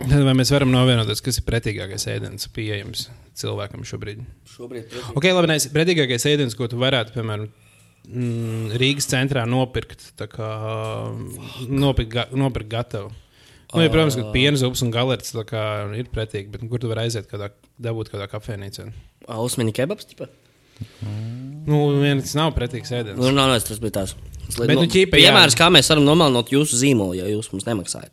Tad 0.01 0.23
vai 0.25 0.33
mēs 0.33 0.49
varam 0.49 0.71
novienoties, 0.73 1.21
kas 1.21 1.37
ir 1.37 1.45
pretīgākais 1.45 2.07
ēdiens 2.09 2.47
pieejams 2.53 3.05
cilvēkam 3.37 3.83
šobrīd? 3.85 4.23
Šobrīd 4.49 4.87
pretī. 4.89 5.13
Ok, 5.13 5.27
labi, 5.29 5.49
nevis 5.51 5.67
pretīgākais 5.73 6.25
ēdiens, 6.31 6.55
ko 6.57 6.67
tu 6.71 6.79
varētu, 6.81 7.13
piemēram, 7.15 7.51
mm, 8.07 8.75
Rīgas 8.81 9.09
centrā 9.11 9.45
nopirkt. 9.49 10.11
tā 10.19 10.27
Kā, 10.31 10.49
nopirkt, 11.67 12.11
ga, 12.13 12.27
nopirkt 12.33 12.71
gatavu. 12.71 13.11
Nu, 13.71 13.79
ja, 13.85 13.91
protams, 13.91 14.17
ka 14.19 14.33
piena 14.33 14.59
zupes 14.59 14.81
un 14.83 14.91
kā 14.91 15.05
ir 15.95 16.09
pretīgi, 16.11 16.49
bet 16.51 16.65
kur 16.67 16.81
tu 16.83 16.89
vari 16.91 17.05
aiziet, 17.05 17.29
kādā, 17.31 17.53
dabūt 17.79 18.11
kādā 18.11 18.27
kafejnīcā? 18.27 18.89
Ausmini 19.31 19.71
kebabs. 19.71 20.09
Tipa? 20.09 20.27
Nu, 21.67 21.77
viens 22.01 22.33
nav 22.35 22.51
pretīgs 22.57 22.91
ēdiens. 22.91 23.15
Nu, 23.19 23.29
nav, 23.31 23.51
nav, 23.53 23.61
tas 23.63 23.79
bija 23.79 24.01
tās. 24.01 24.15
Bet, 24.57 24.73
nu, 24.75 24.87
ķipa, 24.89 25.15
jā. 25.21 25.29
piemērs, 25.29 25.55
kā 25.55 25.69
mēs 25.71 25.87
varam 25.93 26.03
nomalināt 26.03 26.51
jūsu 26.51 26.79
zīmolu, 26.81 27.15
ja 27.21 27.29
jūs 27.31 27.51
mums 27.53 27.67
nemaksājat. 27.69 28.11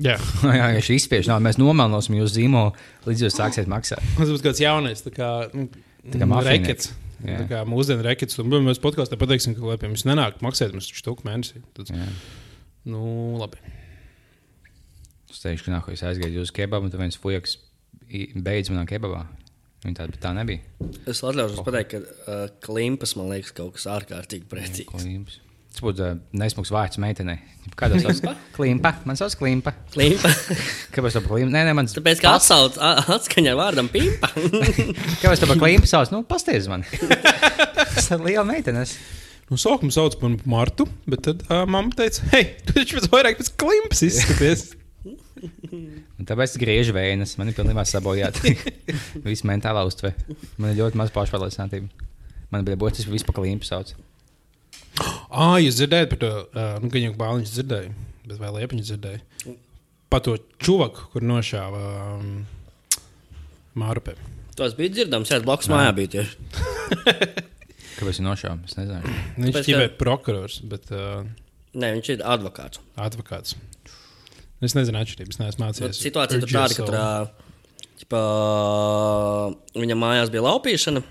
Jā, 0.00 0.14
Jā, 0.60 0.70
ja 0.76 0.80
šī 0.84 0.96
izspiež 1.00 1.26
nav, 1.28 1.42
mēs 1.44 1.58
nomelnosim 1.60 2.14
jūsu 2.20 2.38
zīmolu, 2.38 2.70
līdz 3.08 3.26
jūs 3.26 3.36
sāksiet 3.40 3.68
maksāt. 3.68 4.04
tas 4.16 4.30
būs 4.30 4.44
kāds 4.44 4.62
jaunais, 4.62 5.02
tā 5.04 5.12
kā, 5.16 5.30
nu, 5.56 5.66
Tā 6.06 6.20
kā 6.22 6.28
mafijnieks. 6.30 6.54
rekets. 6.54 6.92
Jā. 7.20 7.40
Tā 7.42 7.46
kā 7.50 7.64
mūsdienu 7.68 8.04
rekets. 8.06 8.38
Un 8.40 8.52
mēs 8.64 8.80
podkāstā 8.82 9.18
pateiksim, 9.20 9.56
ka, 9.56 9.64
lai 9.68 9.76
pie 9.80 9.90
mums 9.90 10.06
nenāk 10.08 10.40
maksāt 10.44 10.72
mums 10.76 10.88
štuku 10.96 11.26
mēnesī. 11.28 11.60
Tad, 11.76 11.92
Jā. 11.92 12.06
nu, 12.88 13.02
labi. 13.40 13.60
Es 15.30 15.42
teikšu, 15.42 15.68
ka 15.68 15.74
nākamais 15.76 16.04
aizgāju 16.08 16.46
uz 16.46 16.54
kebabu, 16.54 16.88
un 16.88 16.94
tad 16.94 17.02
viens 17.02 17.18
fujaks 17.20 17.58
beidz 18.34 18.72
manā 18.72 18.86
kebabā. 18.88 19.26
Viņa 19.84 19.96
tāda, 19.96 20.18
tā 20.20 20.32
nebija. 20.36 20.64
Es 21.08 21.22
atļaušos 21.24 21.62
pateikt, 21.64 21.94
ka 21.94 22.00
uh, 22.02 22.42
klimpas 22.64 23.14
man 23.16 23.30
liekas 23.32 23.54
kaut 23.56 23.78
kas 23.78 23.86
ārkārtīgi 23.88 24.48
pretīgs. 24.50 24.90
Klimps. 24.92 25.38
Tas 25.70 25.84
būtu 25.86 26.02
uh, 26.02 26.16
nesmugs 26.34 26.72
vārds 26.74 26.98
meitenei. 26.98 27.38
Kāda 27.78 27.98
ir? 28.00 28.36
Klimpa. 28.56 28.90
Man 29.06 29.18
sauc 29.18 29.36
Klimpa. 29.38 29.70
Klimpa. 29.94 30.32
Kāpēc 30.94 31.14
tā 31.14 31.22
par 31.22 31.30
Klimpu? 31.36 31.52
Nē, 31.54 31.62
nē, 31.68 31.74
man 31.78 31.86
Tāpēc, 31.90 32.22
ka 32.24 32.32
atsauc, 32.40 32.78
a- 32.82 33.04
atskaņā 33.14 33.54
vārdam 33.58 33.90
pimpa. 33.92 34.32
Kāpēc 35.22 35.44
tā 35.44 35.46
par 35.46 35.60
Klimpu 35.62 35.90
sauc? 35.90 36.10
Nu, 36.14 36.24
pastiez 36.26 36.66
man. 36.72 36.82
Tas 37.94 38.10
ir 38.10 38.24
liela 38.26 38.42
meitene. 38.48 38.82
Nu, 39.50 39.58
sākumā 39.58 39.94
sauc 39.94 40.18
par 40.18 40.34
Martu, 40.50 40.86
bet 41.10 41.24
tad 41.26 41.46
uh, 41.48 41.64
mamma 41.66 41.94
teica, 41.98 42.22
hei, 42.34 42.44
tu 42.66 42.74
taču 42.76 42.98
pēc 43.00 43.08
vairāk 43.10 43.40
pēc 43.40 43.48
klimpas 43.58 44.02
izskaties. 44.06 44.68
Un 45.42 46.28
tāpēc 46.28 46.52
es 46.52 46.60
griežu 46.60 46.94
vējas. 46.94 47.32
Man 47.40 47.50
ir 47.50 47.56
pilnībā 47.56 47.82
sabojāta. 47.88 48.42
Viss 49.24 49.46
mentālā 49.48 49.82
uztvere. 49.88 50.14
Man 50.60 50.74
ir 50.74 50.82
ļoti 50.82 51.00
maz 51.00 51.10
pašpārliecinātība. 51.14 52.06
Man 52.50 52.66
bija 52.66 52.78
būtiski, 52.78 53.08
ka 53.08 53.14
vispār 53.14 53.38
Klimpu 53.40 53.66
sauc. 53.66 53.94
Ah, 55.30 55.56
jūs 55.62 55.76
dzirdējāt 55.78 56.08
par 56.10 56.18
to, 56.24 56.30
uh, 56.50 56.72
nu, 56.82 56.90
ka 56.90 56.98
jau 56.98 57.12
bāliņš 57.18 57.52
dzirdēja, 57.54 57.90
bet 58.26 58.38
vai 58.42 58.50
liepiņš 58.56 58.88
dzirdēja? 58.88 59.54
Par 60.10 60.24
to 60.26 60.34
čuvaku, 60.58 61.04
kur 61.12 61.22
nošāva 61.22 61.82
um, 62.16 62.30
Mārupē. 63.78 64.16
Tas 64.58 64.74
bija 64.76 64.90
dzirdams, 64.96 65.30
jā, 65.30 65.38
blakus 65.46 65.70
mājā 65.70 65.92
bija 65.94 66.10
tieši. 66.16 66.34
Kāpēc 68.00 68.08
viņš 68.18 68.24
nošāva? 68.26 68.58
Es 68.66 68.74
nezinu. 68.78 69.14
Viņš 69.38 69.54
Tāpēc, 69.54 69.70
ir 69.70 69.78
ka- 69.84 69.94
prokurors, 70.00 70.58
bet 70.66 70.90
uh, 70.90 71.22
Nē, 71.78 71.92
viņš 72.00 72.10
ir 72.16 72.24
advokāts. 72.26 72.80
advokāts. 72.98 73.54
Es 74.60 74.74
nezinu, 74.76 74.98
atšķirības. 75.00 75.36
Es 75.38 75.40
neesmu 75.40 75.62
Nu, 75.62 75.68
mācījies. 75.70 76.00
situācija 76.02 76.42
tur 76.42 76.50
tāda, 76.52 76.74
ka 76.76 76.88
tur, 76.90 76.96
ā, 76.98 77.86
ķipā, 78.02 78.20
viņa 79.78 79.96
mājās 80.02 80.32
bija 80.34 80.42
laupīšana. 80.48 81.02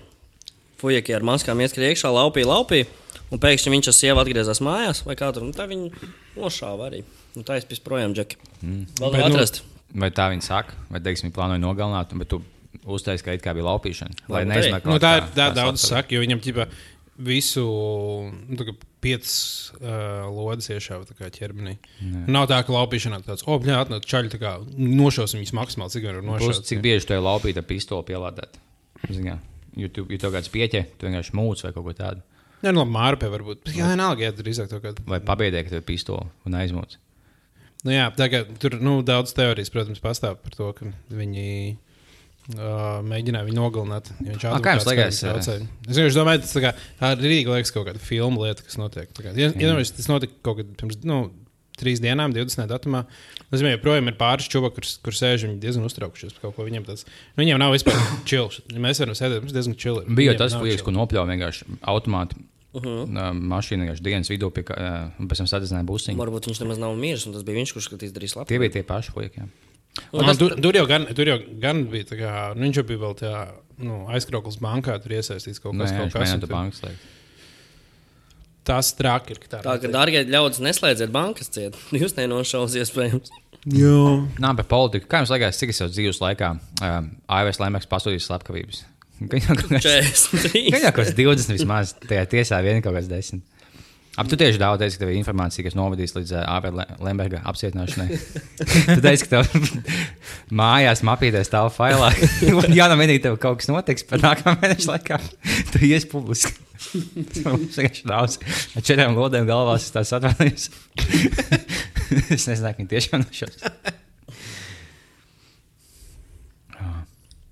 Fujaki 0.80 1.14
ar 1.16 1.26
maskām 1.26 1.60
ieskrēja 1.60 1.94
iekšā, 1.94 2.10
laupīja, 2.16 2.48
laupīja. 2.50 2.88
Un 3.30 3.38
pēkšņi 3.42 3.72
viņš 3.74 3.90
ar 3.90 3.94
sievu 3.94 4.22
atgriezās 4.22 4.62
mājās, 4.64 5.04
vai 5.06 5.14
kā 5.18 5.28
tur. 5.34 5.44
Tā 5.54 5.68
viņa 5.70 6.10
nošāva 6.38 6.88
arī. 6.88 7.04
Un 7.38 7.46
tā 7.46 7.60
es 7.60 7.66
pēc 7.68 7.82
projām 7.86 8.14
džeki. 8.16 8.38
Mm. 8.62 8.86
Vēl 8.98 9.12
Bet, 9.12 9.20
var 9.20 9.28
nu, 9.30 9.36
atrast. 9.36 9.60
Vai 10.02 10.10
tā 10.14 10.30
viņi 10.32 10.46
saka, 10.46 10.74
vai 10.90 11.02
teiksim, 11.04 11.30
plānoja 11.34 11.62
nogalināt, 11.62 12.14
bet 12.18 12.30
tu 12.32 12.40
uztaisīji, 12.86 13.26
ka 13.26 13.36
it 13.36 13.44
kā 13.44 13.54
bija 13.54 13.66
laupīšana. 13.68 14.26
Lai 14.30 14.44
neizmeklētu. 14.48 14.90
Nu, 14.90 15.02
tā 15.02 15.16
ir 15.20 15.28
tā 15.34 15.50
kā 15.50 15.58
daudz 15.58 15.84
saka, 15.84 16.14
jo 16.14 16.22
viņam 16.22 16.42
ķipa, 16.42 16.66
visu 17.30 17.64
nu, 18.30 18.58
tā 18.58 18.66
kā 18.70 18.74
piecas 19.04 19.34
uh, 19.80 20.26
lodes 20.30 20.70
iešāva 20.72 21.06
tā 21.08 21.16
kā 21.18 21.30
ķermenī. 21.34 21.76
Jā. 22.00 22.24
Nav 22.30 22.48
tā, 22.50 22.60
ka 22.66 22.74
laupīšanā 22.74 23.22
tāds, 23.26 23.44
jā, 23.44 23.78
atnāk 23.80 24.08
čaļi, 24.08 24.32
tā 24.34 24.40
kā 24.42 24.56
nošausim 24.76 25.40
viņus 25.42 25.54
maksimāli, 25.56 25.94
cik 25.96 26.08
var 26.08 26.20
Plus, 26.20 26.30
nošaut. 26.50 26.68
cik 26.70 26.82
bieži 26.84 27.08
tu 27.08 27.16
ej 27.16 27.24
laupīt 27.24 27.60
ar 27.60 27.66
pistoli 27.68 28.06
pielādēt? 28.12 28.60
Zini, 29.08 29.38
Ja 29.78 29.90
tu, 29.94 30.06
ja 30.10 30.18
tev 30.18 30.34
kāds 30.34 30.50
pieķē, 30.50 30.82
tu 30.98 31.06
vienkārši 31.06 31.36
mūci 31.38 31.66
vai 31.66 31.74
kaut 31.76 31.86
ko 31.86 31.94
tādu. 31.96 32.24
Nu, 32.60 32.74
labi, 32.82 32.92
mārpē 32.92 33.30
varbūt. 33.32 33.70
Jā, 33.72 33.92
vienalga, 33.94 34.26
jā, 34.26 34.32
drīzāk 34.36 34.68
to 34.68 34.80
kādu. 34.82 35.04
Vai 35.08 35.20
pabeigties, 35.24 35.68
ka 35.68 35.74
tev 35.74 35.80
ir 35.80 35.86
pistole 35.88 36.26
un 36.48 36.56
aizmūci. 36.60 36.98
Nu, 37.86 37.94
jā, 37.94 38.10
kā 38.12 38.42
tur 38.60 38.76
nu, 38.84 38.98
daudz 39.06 39.32
teorijas, 39.36 39.72
protams, 39.72 40.02
pastāv 40.04 40.36
par 40.42 40.56
to, 40.56 40.66
ka 40.76 40.90
viņi 41.16 41.46
uh, 42.58 42.98
mēģināja 43.06 43.46
viņu 43.46 43.56
nogalināt. 43.56 44.10
jo 44.18 44.34
Viņš 44.34 44.44
jums 44.44 44.58
advokāts 44.58 44.90
liekas. 44.90 45.22
Es 45.88 45.94
vienkārši 45.96 46.18
domāju, 46.18 46.42
tas 46.44 46.52
kā, 46.66 46.74
tā 47.00 47.12
ir 47.16 47.24
rīga 47.24 47.56
liekas 47.56 47.72
kaut 47.72 47.88
kāda 47.88 48.02
filmu 48.04 48.44
lieta, 48.44 48.66
kas 48.66 48.76
notiek. 48.80 49.08
Kā, 49.16 49.32
ja, 49.32 49.48
ja, 49.48 49.72
ja, 49.72 49.88
tas 49.96 50.10
notika 50.10 50.36
kaut 50.44 50.60
kad 50.60 50.74
pirms 50.82 51.00
nu, 51.08 51.22
trīs 51.80 52.02
dienām, 52.02 52.34
20. 52.36 52.68
datumā. 52.70 53.04
Es 53.50 53.58
domāju, 53.62 53.78
joprojām 53.78 54.12
ir 54.12 54.16
pāris 54.20 54.46
čūpa, 54.52 54.70
kur, 54.76 54.86
kur 55.06 55.16
sēž 55.16 55.46
viņi 55.48 55.58
diezgan 55.62 55.88
uztraukšies 55.88 56.36
par 56.36 56.46
kaut 56.48 56.58
ko. 56.58 56.68
Viņiem, 56.68 56.86
tāds, 56.86 57.06
nu, 57.08 57.42
viņiem 57.42 57.60
nav 57.62 57.74
vispār 57.74 57.98
čils. 58.30 58.60
Mēs 58.76 59.02
varam 59.02 59.18
sēdēt, 59.18 59.42
mums 59.44 59.56
diezgan 59.56 59.76
čili. 59.80 60.04
Bija 60.20 60.36
tas, 60.38 60.54
chill. 60.54 60.84
ko 60.86 60.94
nopļāva 60.94 61.32
vienkārši 61.32 61.68
automāti. 61.90 62.38
Uh 62.70 62.84
-huh. 62.84 63.32
Mašīna 63.34 63.82
vienkārši 63.82 64.04
dienas 64.06 64.30
vidū, 64.30 64.46
pie, 64.54 64.62
kā, 64.62 64.76
ā, 64.78 64.90
un 65.18 65.26
pēc 65.26 65.42
tam 65.42 65.48
sadedzināja 65.50 65.86
busiņu. 65.88 66.20
Varbūt 66.20 66.46
viņš 66.46 66.60
nemaz 66.62 66.78
nav 66.78 66.94
miris, 66.94 67.26
un 67.26 67.34
tas 67.34 67.42
bija 67.42 67.58
viņš, 67.58 67.72
kurš 67.74 67.88
skatījās 67.90 68.14
darījis 68.14 68.36
labi. 68.36 68.48
Tie 68.52 68.58
bija 68.62 68.70
tie 68.76 68.82
paši 68.86 69.12
puiši. 69.16 69.48
Un 70.14 70.24
tas, 70.24 70.38
tur, 70.38 70.54
tur, 70.54 70.76
jau 70.78 70.86
gan, 70.86 71.06
tur 71.18 71.26
jau 71.26 71.38
gan 71.60 71.82
bija. 71.90 72.06
tā 72.12 72.18
Kā, 72.20 72.34
nu, 72.54 72.62
viņš 72.68 72.78
jau 72.78 72.84
bija 72.86 73.00
vēl 73.02 73.16
tajā 73.18 73.40
nu, 73.82 74.04
aizkrauklis 74.14 74.60
bankā, 74.62 74.94
tur 75.02 75.16
iesaistīts 75.16 75.58
kaut 75.62 75.74
Nē, 75.74 75.88
kas 75.88 75.96
tāds. 75.96 76.12
Kas, 76.12 76.14
mēģināja 76.14 76.34
un 76.36 76.40
to 76.40 76.46
tur- 76.46 76.54
bankas 76.54 76.82
slēgt. 76.84 77.08
Tas 78.68 78.92
traki 78.94 79.34
ir. 79.34 79.38
ka 79.42 79.48
Tā, 79.56 79.60
Tā 79.64 79.76
kā, 79.82 79.88
dārgie 79.92 80.24
ļaudis, 80.28 80.60
neslēdziet 80.64 81.12
bankas 81.14 81.48
ciet. 81.52 81.78
Jūs 81.96 82.16
nenošaus 82.18 82.76
iespējams. 82.80 83.32
Jā. 83.72 83.96
Nā, 84.40 84.54
par 84.56 84.66
politiku. 84.70 85.08
Kā 85.10 85.20
jums 85.20 85.32
liekas, 85.34 85.58
cik 85.60 85.72
es 85.74 85.80
jau 85.82 85.88
dzīves 85.92 86.20
laikā 86.22 86.52
uh, 86.56 87.00
AVS 87.40 87.58
Lemeks 87.60 87.88
pasūtījis 87.90 88.28
slepkavības? 88.30 88.82
Gan 89.30 89.42
jau 89.44 89.56
kaut 89.58 89.72
kas- 89.74 89.84
43. 90.32 90.62
gan 90.72 90.84
jau 90.86 90.92
kaut 90.96 91.02
kas 91.04 91.16
20 91.18 91.56
vismaz. 91.58 91.94
Tajā 92.08 92.22
tiesā 92.36 92.60
vien 92.64 92.80
kaut 92.84 92.96
kas 92.96 93.08
10. 93.10 93.42
Ap 94.18 94.26
tu 94.28 94.36
tieši 94.40 94.58
daudz 94.60 94.80
teici, 94.82 94.96
ka 94.98 95.04
tev 95.04 95.12
ir 95.12 95.18
informācija, 95.20 95.62
kas 95.64 95.76
novadīs 95.78 96.12
līdz 96.16 96.32
uh, 96.34 96.40
AVS 96.56 97.02
Lemberga 97.04 97.42
apcietināšanai. 97.52 98.08
tu 98.96 98.98
teici, 99.04 99.28
ka 99.28 99.42
tev 99.44 99.68
mājās 100.56 101.04
mapīties 101.06 101.52
tālu 101.52 101.70
failā. 101.72 102.08
Un 102.50 102.74
jā, 102.76 102.88
no 102.90 102.96
vienīgi 103.00 103.22
tev 103.28 103.36
kaut 103.40 103.60
kas 103.62 103.70
notiks 103.70 104.04
par 104.08 104.20
nākamā 104.24 104.56
mēneša 104.64 104.90
laikā. 104.94 105.20
Tu 105.72 105.84
ies 105.92 106.08
publiski. 106.10 106.56
Mums 107.44 107.76
vienkārši 107.76 108.06
daudz. 108.08 108.38
Ar 108.76 108.84
četrām 108.86 109.18
lodēm 109.18 109.48
galvās 109.48 109.86
es 109.86 109.94
tās 109.94 110.12
atvainojos. 110.16 110.70
es 112.36 112.46
nezinu, 112.48 112.70
ka 112.70 112.78
viņi 112.80 112.90
tiešām 112.94 113.24
nošos. 113.26 113.58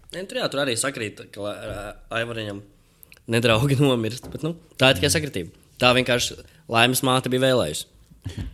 Ne, 0.09 0.25
tur, 0.25 0.41
jā, 0.41 0.49
tur 0.49 0.65
arī 0.65 0.75
sakrīt, 0.81 1.21
ka 1.35 1.45
ā, 1.53 1.85
Aivariņam 2.19 2.63
nedraugi 3.31 3.77
nomirst. 3.81 4.27
Bet, 4.33 4.45
nu, 4.47 4.55
tā 4.81 4.93
ir 4.93 4.99
tikai 4.99 5.13
sakritība. 5.13 5.53
Tā 5.79 5.93
vienkārši 5.95 6.41
laimes 6.73 7.05
māte 7.07 7.31
bija 7.31 7.45
vēlējusi. 7.51 7.87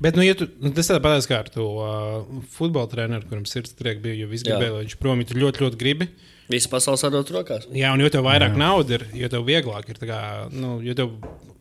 Bet, 0.02 0.18
nu, 0.18 0.22
ja 0.26 0.34
tu, 0.38 0.48
nu, 0.62 0.70
tas 0.74 0.90
tāpat 0.90 1.26
kā 1.30 1.40
ar 1.44 1.48
to 1.54 1.64
uh, 1.78 2.42
futbola 2.54 2.90
treneru, 2.90 3.26
kuram 3.30 3.46
sirds 3.48 3.74
triek 3.78 4.02
bija, 4.02 4.18
jo 4.20 4.30
viss 4.30 4.46
gribēja, 4.46 4.74
lai 4.74 4.84
viņš 4.84 4.98
prom 5.00 5.22
ir. 5.22 5.30
Tu 5.30 5.38
ļoti, 5.38 5.64
ļoti 5.64 5.80
gribi. 5.80 6.10
Visi 6.50 6.68
pasaules 6.68 7.00
atdot 7.06 7.30
rokās. 7.32 7.64
Jā, 7.72 7.94
un 7.96 8.02
jo 8.04 8.10
tev 8.12 8.26
vairāk 8.26 8.56
naudas 8.60 8.98
ir, 8.98 9.06
jo 9.16 9.28
tev 9.32 9.46
vieglāk 9.48 9.88
ir. 9.88 10.00
Kā, 10.04 10.18
nu, 10.52 10.76
jo 10.84 10.92
tev 10.98 11.14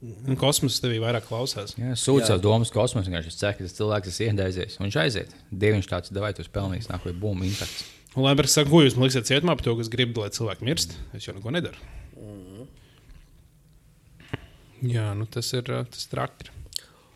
nu, 0.03 0.35
kosmosa 0.39 0.83
tevī 0.83 0.99
vairāk 0.99 1.23
klausās. 1.29 1.77
Jā, 1.79 1.95
sūdz 1.99 2.33
savu 2.33 2.43
domu 2.43 2.67
kosmosā. 2.67 3.05
Viņš 3.05 3.11
vienkārši 3.11 3.39
ceļā, 3.39 3.53
ka 3.55 3.63
tas 3.63 3.77
cilvēks 3.77 4.19
ir 4.19 4.33
iedaizies. 4.33 4.75
Un 4.79 4.89
viņš 4.89 4.99
aiziet. 5.05 5.35
Dieviņš 5.63 5.87
tāds- 5.87 6.13
devai, 6.15 6.33
tu 6.35 6.43
pelnīsi 6.43 6.91
nākamajā 6.91 7.15
bumbu 7.19 7.47
infarkts. 7.47 7.85
Un 8.13 8.27
Lembergs 8.27 8.53
saka, 8.53 8.69
ko 8.69 8.83
jūs 8.83 8.97
man 8.97 9.07
liksiet 9.07 9.25
cietumā 9.25 9.55
par 9.55 9.63
to, 9.65 9.73
ka 9.73 9.81
es 9.81 9.89
gribu, 9.89 10.21
lai 10.21 10.29
cilvēki 10.29 10.67
mirst. 10.67 10.97
Es 11.15 11.25
jau 11.25 11.33
neko 11.33 11.53
nedaru. 11.55 11.79
Jā, 14.83 15.13
nu, 15.15 15.25
tas 15.31 15.47
ir 15.55 15.63
uh, 15.71 15.85
tas 15.87 16.05
traki. 16.11 16.51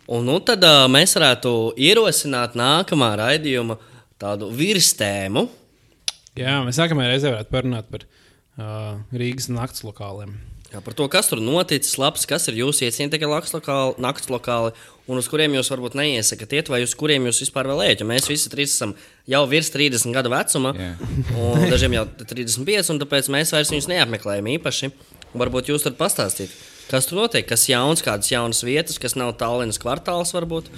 Un 0.08 0.24
nu, 0.24 0.40
tad 0.40 0.64
uh, 0.64 0.86
mēs 0.88 1.18
varētu 1.20 1.76
ierosināt 1.76 2.56
nākamā 2.56 3.12
raidījuma 3.20 3.76
tādu 4.18 4.48
virstēmu. 4.56 5.44
Jā, 6.42 6.60
mēs 6.66 6.80
nākamajā 6.82 7.14
reizē 7.14 7.34
varētu 7.34 7.54
parunāt 7.54 7.90
par 7.94 8.06
uh, 8.06 9.00
Rīgas 9.16 9.50
nakts 9.54 9.86
lokāliem. 9.88 10.36
Jā, 10.68 10.82
par 10.84 10.92
to, 11.00 11.06
kas 11.08 11.30
tur 11.32 11.40
noticis, 11.40 11.96
labs, 11.96 12.26
kas 12.28 12.50
ir 12.52 12.58
jūsu 12.60 12.84
iecienītie 12.90 13.24
nakts 13.24 14.28
lokāli, 14.28 14.74
un 15.08 15.22
uz 15.22 15.30
kuriem 15.32 15.54
jūs 15.56 15.70
varbūt 15.72 15.96
neiesakat 15.96 16.56
iet, 16.58 16.72
vai 16.72 16.82
uz 16.84 16.92
kuriem 17.00 17.30
jūs 17.30 17.40
vispār 17.46 17.70
vēl 17.72 17.86
ejat. 17.86 18.04
Mēs 18.04 18.28
visi 18.28 18.52
trīs 18.52 18.74
esam 18.76 18.92
jau 19.32 19.46
virs 19.48 19.72
30 19.72 20.12
gadu 20.12 20.34
vecuma, 20.34 20.74
Jā. 20.76 20.90
un 21.40 21.64
dažiem 21.72 21.96
jau 21.96 22.04
35, 22.20 22.92
un 22.92 23.00
tāpēc 23.00 23.32
mēs 23.32 23.56
vairs 23.56 23.72
viņus 23.72 23.88
neapmeklējam 23.94 24.52
īpaši. 24.58 24.92
Varbūt 25.40 25.72
jūs 25.72 25.88
varat 25.88 26.02
pastāstīt, 26.02 26.52
kas 26.90 27.06
tur 27.10 27.18
notiek, 27.20 27.46
kas 27.50 27.66
jauns, 27.70 28.02
kādas 28.06 28.30
jaunas 28.32 28.62
vietas, 28.64 28.98
kas 29.02 29.16
nav 29.20 29.34
Tallinas 29.40 29.80
kvartāls 29.82 30.32
varbūt. 30.36 30.70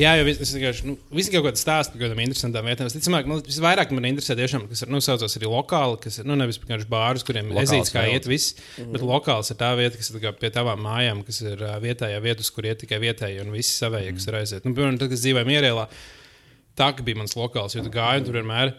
Jā, 0.00 0.14
jau 0.18 0.24
vis- 0.28 0.40
es 0.44 0.52
vienkārši 0.54 0.84
nu, 0.88 0.94
visi 1.12 1.32
kaut 1.34 1.44
kādā 1.48 1.60
stāstā 1.60 1.92
par 1.94 2.02
kādām 2.04 2.22
interesantām 2.24 2.64
vietām. 2.70 2.88
Ticamāk, 2.94 3.26
nu, 3.30 3.40
visvairāk 3.44 3.90
man 3.92 4.06
interesē 4.10 4.36
tiešām, 4.38 4.68
kas 4.70 4.82
ir, 4.86 4.88
nu, 4.94 5.00
saucās 5.04 5.36
arī 5.40 5.50
lokāli, 5.52 6.00
kas 6.04 6.18
ir, 6.20 6.28
nu, 6.30 6.36
nevis 6.40 6.58
vienkārši 6.62 6.88
bārus, 6.88 7.24
kuriem 7.28 7.50
Lokāls 7.52 7.72
ezīts 7.74 7.92
kā 7.94 8.04
iet 8.14 8.28
viss, 8.30 8.54
bet 8.78 9.00
lokāls 9.02 9.50
ir 9.52 9.56
tā 9.60 9.72
vieta, 9.76 9.96
kas 10.00 10.10
ir 10.14 10.20
kā 10.24 10.32
pie 10.38 10.50
tavām 10.54 10.80
mājām, 10.86 11.24
kas 11.26 11.40
ir 11.42 11.56
ā, 11.68 11.74
vietējā 11.82 12.20
vieta, 12.22 12.40
uz 12.40 12.50
kur 12.50 12.64
iet 12.64 12.78
tikai 12.84 12.98
vietēji 13.02 13.40
un 13.44 13.50
visi 13.52 13.74
savējie, 13.78 14.14
kas 14.14 14.26
ir 14.30 14.34
aiziet. 14.42 14.64
Nu, 14.64 14.72
piemēram, 14.74 14.98
tad, 14.98 15.08
kad 15.10 15.18
es 15.18 15.24
dzīvoju 15.26 15.46
mierēlā, 15.52 15.88
tā 16.78 16.92
bija 17.02 17.16
mans 17.18 17.34
lokāls, 17.34 17.74
jo 17.74 17.82
tu 17.82 17.90
gāji 17.90 18.22
un 18.22 18.24
tur 18.30 18.38
vienmēr. 18.40 18.72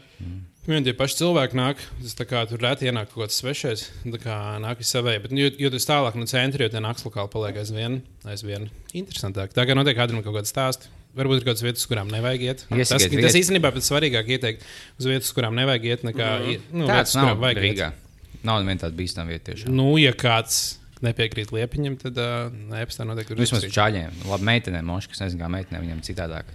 Vien 0.69 0.85
tie 0.85 0.93
paši 0.93 1.17
cilvēki 1.23 1.57
nāk, 1.57 1.79
tas 1.97 2.13
tā 2.13 2.27
kā 2.29 2.43
tur 2.45 2.61
reti 2.61 2.85
ienāk 2.85 3.09
kaut 3.09 3.23
kāds 3.23 3.39
svešais, 3.41 3.87
tā 4.05 4.19
kā 4.21 4.35
nāk 4.61 4.77
visi 4.77 4.93
savēji. 4.93 5.21
Bet, 5.23 5.33
nu, 5.33 5.41
jo, 5.41 5.49
jo 5.65 5.71
tas 5.73 5.87
tālāk 5.89 6.17
no 6.19 6.27
centra, 6.29 6.67
jo 6.67 6.73
tie 6.75 6.81
nakts 6.85 7.07
lokāli 7.07 7.31
paliek 7.33 7.57
aizvien, 7.63 7.95
aizvien 8.29 8.67
interesantāk. 8.93 9.55
Tā 9.57 9.65
kā 9.65 9.73
notiek 9.77 9.97
kādam 9.97 10.21
kaut 10.21 10.37
kāds 10.37 10.53
stāsts. 10.53 10.91
Varbūt 11.17 11.39
ir 11.39 11.47
kaut 11.47 11.55
kādas 11.55 11.65
vietas, 11.65 11.87
kurām 11.89 12.11
nevajag 12.13 12.43
iet. 12.45 12.59
Tas, 12.69 12.91
Iesakiet 12.93 13.23
tas 13.25 13.37
īstenībā 13.39 13.71
pēc 13.73 13.87
svarīgāk 13.89 14.29
ieteikt 14.35 14.67
uz 15.01 15.07
vietas, 15.09 15.31
kurām 15.33 15.57
nevajag 15.57 15.87
iet, 15.89 16.05
nekā 16.05 16.27
mm. 16.37 16.67
nu, 16.77 16.85
Tāds 16.91 17.15
kurām 17.17 17.41
vajag 17.41 17.61
Rīgā. 17.65 17.89
iet. 17.89 18.43
Nav 18.45 18.61
neviena 18.61 18.85
tāda 18.85 18.95
bīstama 19.01 19.33
vieta 19.33 19.49
tiešām. 19.49 19.73
Nu, 19.73 19.89
ja 19.97 20.13
kāds 20.13 20.77
nepiekrīt 21.01 21.49
liepiņam, 21.55 21.97
tad 22.05 22.21
uh, 22.21 22.53
nepastā 22.69 23.09
noteikti 23.09 23.33
tur 23.33 23.41
Vismaz 23.41 23.65
izdarīt. 23.65 23.77
čaļiem. 23.79 24.21
Labi, 24.29 24.47
meitenēm, 24.53 24.85
moškas, 24.93 25.17
kas 25.17 25.25
nezinu, 25.25 25.41
kā 25.41 25.49
meitenēm, 25.57 25.87
viņiem 25.87 26.05
citādāk. 26.05 26.53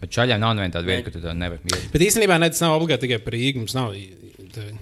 Bet 0.00 0.10
čaļiem 0.12 0.40
nav 0.42 0.56
neviena 0.58 0.74
tāda 0.74 0.88
vieta, 0.90 1.04
kur 1.06 1.14
tu 1.14 1.20
to 1.22 1.32
nevari 1.38 1.60
iet. 1.70 1.86
Bet 1.94 2.02
īstenībā 2.04 2.36
ne, 2.42 2.48
tas 2.52 2.60
nav 2.64 2.74
obligāti 2.80 3.06
tikai 3.06 3.20
par 3.24 3.32
Rīgu. 3.36 3.62
Mums 3.62 3.74
nav. 3.78 3.94
tā- 4.54 4.72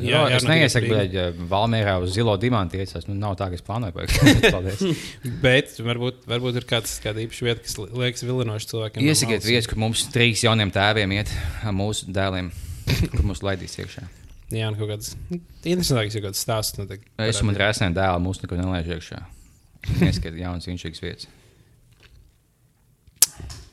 Jā, 0.00 0.22
jā, 0.30 0.36
es 0.38 0.44
jārunā 0.46 0.54
tikai 0.54 0.54
neiesaku, 0.56 0.90
ka 1.12 1.44
Valmērā 1.50 1.94
uz 2.00 2.12
zilo 2.14 2.32
dimantu 2.40 2.78
iecās. 2.80 3.04
Nu, 3.08 3.12
nav 3.20 3.34
tā, 3.36 3.50
ka 3.52 3.58
es 3.58 3.64
plānoju. 3.66 4.06
Paldies. 4.54 4.84
Bet 5.42 5.74
varbūt, 5.84 6.22
varbūt 6.30 6.56
ir 6.56 6.64
kāds, 6.70 6.94
kāda 7.04 7.20
īpaša 7.26 7.44
vieta, 7.44 7.60
kas 7.66 7.76
li- 7.76 7.90
liekas 8.04 8.24
vilinoša 8.24 8.70
cilvēkiem. 8.70 9.04
Iesakiet 9.04 9.44
vietas, 9.44 9.68
kur 9.68 9.76
mums 9.82 10.06
trīs 10.14 10.40
jauniem 10.46 10.72
tēviem 10.72 11.12
iet 11.18 11.28
ar 11.68 11.74
mūsu 11.76 12.08
dēliem, 12.16 12.48
kur 13.12 13.26
mums 13.28 13.42
laidīs 13.44 13.76
iekšā. 13.82 14.06
Jā, 14.56 14.70
un 14.72 14.78
kaut 14.80 14.88
kāds 14.94 15.12
nu, 15.28 15.42
interesantāks, 15.68 16.16
ja 16.16 16.24
kāds 16.24 16.40
stāsts 16.46 16.80
notiek. 16.80 17.04
Es 17.20 17.42
un 17.42 17.50
man 17.50 17.60
rēsnēm 17.60 17.92
dēlu 17.98 18.24
mūsu 18.24 18.46
nekur 18.46 18.56
nelaiž 18.62 18.88
iekšā. 18.96 19.20
Iesakiet 20.00 20.40
jaunas, 20.40 20.70
inšīgas 20.70 21.04
vietas. 21.04 21.28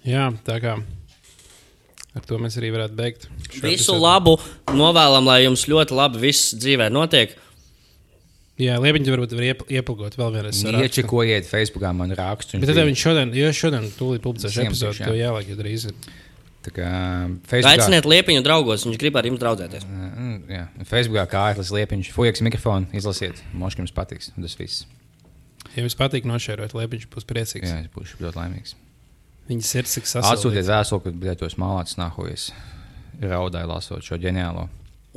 Jā, 0.08 0.30
tā 0.48 0.60
kā 0.64 0.78
ar 2.18 2.24
to 2.26 2.40
mēs 2.42 2.56
arī 2.60 2.72
varētu 2.74 2.96
beigt. 2.98 3.28
Visu 3.52 3.68
episodu. 3.68 4.00
labu 4.02 4.38
novēlam, 4.74 5.28
lai 5.28 5.42
jums 5.44 5.68
ļoti 5.70 5.98
labi 5.98 6.22
viss 6.24 6.54
dzīvē 6.58 6.88
notiek. 6.94 7.36
Jā, 8.58 8.80
Liepiņš 8.82 9.10
varbūt 9.14 9.34
var 9.38 9.46
iep 9.46 9.60
iepilgot 9.70 10.16
vēl 10.18 10.32
vienreiz. 10.34 10.64
Iečekojiet 10.66 11.46
Facebookā 11.46 11.92
man 11.94 12.16
rakstu. 12.18 12.58
Bet 12.58 12.72
tad 12.72 12.80
viņš 12.88 13.04
šodien, 13.04 13.34
jo 13.38 13.52
šodien 13.54 13.86
tūlīt 14.00 14.24
publicēšu 14.24 14.64
Visiem 14.64 14.72
epizodu, 14.72 15.04
to 15.04 15.14
jāliek, 15.14 15.52
ja 15.52 15.58
drīz 15.60 15.86
ir. 15.92 16.00
Tā 16.66 16.74
kā 16.74 16.88
Facebookā. 17.52 17.76
Aiciniet 17.76 18.10
liepiņu 18.10 18.42
draugos, 18.48 18.88
viņš 18.88 18.98
grib 19.04 19.20
ar 19.22 19.30
jums 19.30 19.44
draudzēties. 19.44 19.86
Mm, 19.86 20.40
Jā, 20.50 20.64
Facebookā 20.90 21.28
kā 21.30 21.44
ārlis 21.52 21.70
liepiņš, 21.76 22.10
fujaks 22.16 22.42
mikrofonu, 22.50 22.90
izlasiet. 22.98 23.44
Moškam 23.54 23.86
jums 23.86 23.94
patiks. 23.94 24.34
un 24.34 24.48
Tas 24.48 24.58
viss. 24.58 24.88
Ja 25.76 25.86
jums 25.86 25.96
patīk 26.00 26.26
nošērot, 26.26 26.74
Liepiņš 26.74 27.08
būs 27.14 27.30
priecīgs. 27.30 27.70
Jā, 27.70 27.84
es 27.86 27.94
būšu 27.94 28.18
ļoti 28.26 28.42
laimīgs. 28.42 28.74
Viņa 29.48 29.64
sirds 29.64 29.98
ir 29.98 30.04
sasaucēta. 30.04 30.34
Atsūtiet 30.36 30.68
vēstuli, 30.68 31.04
kad 31.06 31.20
bijāt 31.22 31.40
tos 31.44 31.56
mālāts 31.62 31.98
nahojas. 32.00 32.50
Raudāju 33.22 33.68
lasot 33.72 34.04
šo 34.06 34.18
ģeniālo 34.22 34.68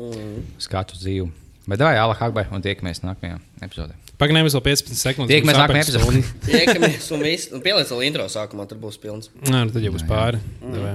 Mm. 0.01 0.45
skatu 0.59 0.97
dzīvi. 0.97 1.27
Bet 1.69 1.79
vai 1.85 1.97
Alā 2.01 2.15
Hakbai 2.17 2.47
un 2.55 2.63
tiekamies 2.65 3.03
nākamajā 3.05 3.37
epizodē. 3.61 3.93
Pagaidām, 4.17 4.47
vēl 4.49 4.63
15 4.65 4.97
sekundes. 4.97 5.29
Tiekamies 5.35 5.59
nākamajā 5.59 5.85
epizodē. 5.85 6.23
Tiekamies 6.47 7.11
un 7.13 7.21
viss. 7.25 7.51
Nu, 7.53 7.61
Pieliec 7.61 7.89
vēl 7.93 8.07
intro 8.07 8.25
sākumā, 8.33 8.67
tur 8.69 8.79
būs 8.81 8.97
pilns. 9.01 9.29
Nē, 9.45 9.67
nu 9.67 9.75
tad 9.75 9.83
jau 9.85 9.93
būs 9.93 10.07
pāri. 10.09 10.41
Davai. 10.63 10.95